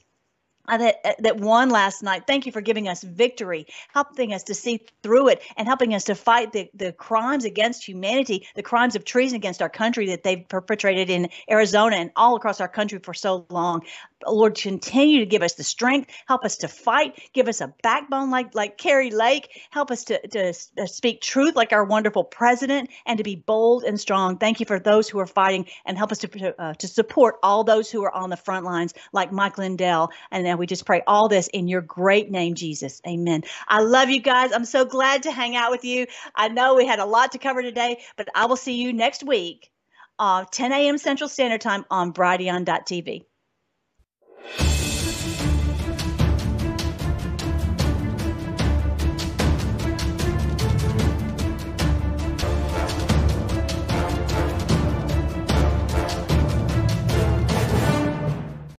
that 0.67 0.95
uh, 1.05 1.13
that 1.19 1.37
won 1.37 1.69
last 1.69 2.03
night. 2.03 2.23
Thank 2.27 2.45
you 2.45 2.51
for 2.51 2.61
giving 2.61 2.87
us 2.87 3.03
victory, 3.03 3.67
helping 3.93 4.33
us 4.33 4.43
to 4.43 4.53
see 4.53 4.85
through 5.03 5.29
it, 5.29 5.41
and 5.55 5.67
helping 5.67 5.93
us 5.93 6.03
to 6.05 6.15
fight 6.15 6.51
the, 6.51 6.69
the 6.73 6.91
crimes 6.91 7.45
against 7.45 7.87
humanity, 7.87 8.47
the 8.55 8.63
crimes 8.63 8.95
of 8.95 9.05
treason 9.05 9.37
against 9.37 9.61
our 9.61 9.69
country 9.69 10.07
that 10.07 10.23
they've 10.23 10.47
perpetrated 10.49 11.09
in 11.09 11.29
Arizona 11.49 11.95
and 11.95 12.11
all 12.15 12.35
across 12.35 12.59
our 12.59 12.67
country 12.67 12.99
for 12.99 13.13
so 13.13 13.45
long. 13.49 13.83
Lord, 14.25 14.55
continue 14.55 15.19
to 15.19 15.25
give 15.27 15.43
us 15.43 15.53
the 15.53 15.63
strength, 15.63 16.09
help 16.27 16.43
us 16.43 16.57
to 16.57 16.67
fight, 16.67 17.21
give 17.33 17.47
us 17.47 17.61
a 17.61 17.73
backbone 17.83 18.31
like 18.31 18.55
like 18.55 18.77
Kari 18.77 19.11
Lake, 19.11 19.61
help 19.69 19.91
us 19.91 20.03
to 20.05 20.27
to 20.29 20.53
uh, 20.81 20.85
speak 20.87 21.21
truth 21.21 21.55
like 21.55 21.71
our 21.71 21.85
wonderful 21.85 22.23
president, 22.23 22.89
and 23.05 23.17
to 23.19 23.23
be 23.23 23.35
bold 23.35 23.83
and 23.83 23.99
strong. 23.99 24.37
Thank 24.37 24.59
you 24.59 24.65
for 24.65 24.79
those 24.79 25.07
who 25.07 25.19
are 25.19 25.27
fighting, 25.27 25.67
and 25.85 25.97
help 25.97 26.11
us 26.11 26.17
to 26.19 26.61
uh, 26.61 26.73
to 26.73 26.87
support 26.87 27.35
all 27.43 27.63
those 27.63 27.91
who 27.91 28.03
are 28.03 28.13
on 28.13 28.31
the 28.31 28.37
front 28.37 28.65
lines, 28.65 28.93
like 29.13 29.31
Mike 29.31 29.57
Lindell. 29.59 30.09
And 30.31 30.56
we 30.57 30.67
just 30.67 30.85
pray 30.85 31.01
all 31.07 31.27
this 31.29 31.47
in 31.47 31.67
your 31.67 31.81
great 31.81 32.31
name, 32.31 32.55
Jesus. 32.55 33.01
Amen. 33.07 33.43
I 33.67 33.81
love 33.81 34.09
you 34.09 34.21
guys. 34.21 34.51
I'm 34.51 34.65
so 34.65 34.85
glad 34.85 35.23
to 35.23 35.31
hang 35.31 35.55
out 35.55 35.71
with 35.71 35.85
you. 35.85 36.07
I 36.35 36.47
know 36.49 36.75
we 36.75 36.85
had 36.85 36.99
a 36.99 37.05
lot 37.05 37.33
to 37.33 37.37
cover 37.37 37.61
today, 37.61 38.01
but 38.15 38.27
I 38.35 38.45
will 38.45 38.55
see 38.55 38.75
you 38.75 38.93
next 38.93 39.23
week, 39.23 39.71
uh, 40.19 40.45
10 40.51 40.71
a.m. 40.71 40.97
Central 40.97 41.29
Standard 41.29 41.61
Time 41.61 41.85
on 41.89 42.11
TV. 42.11 43.25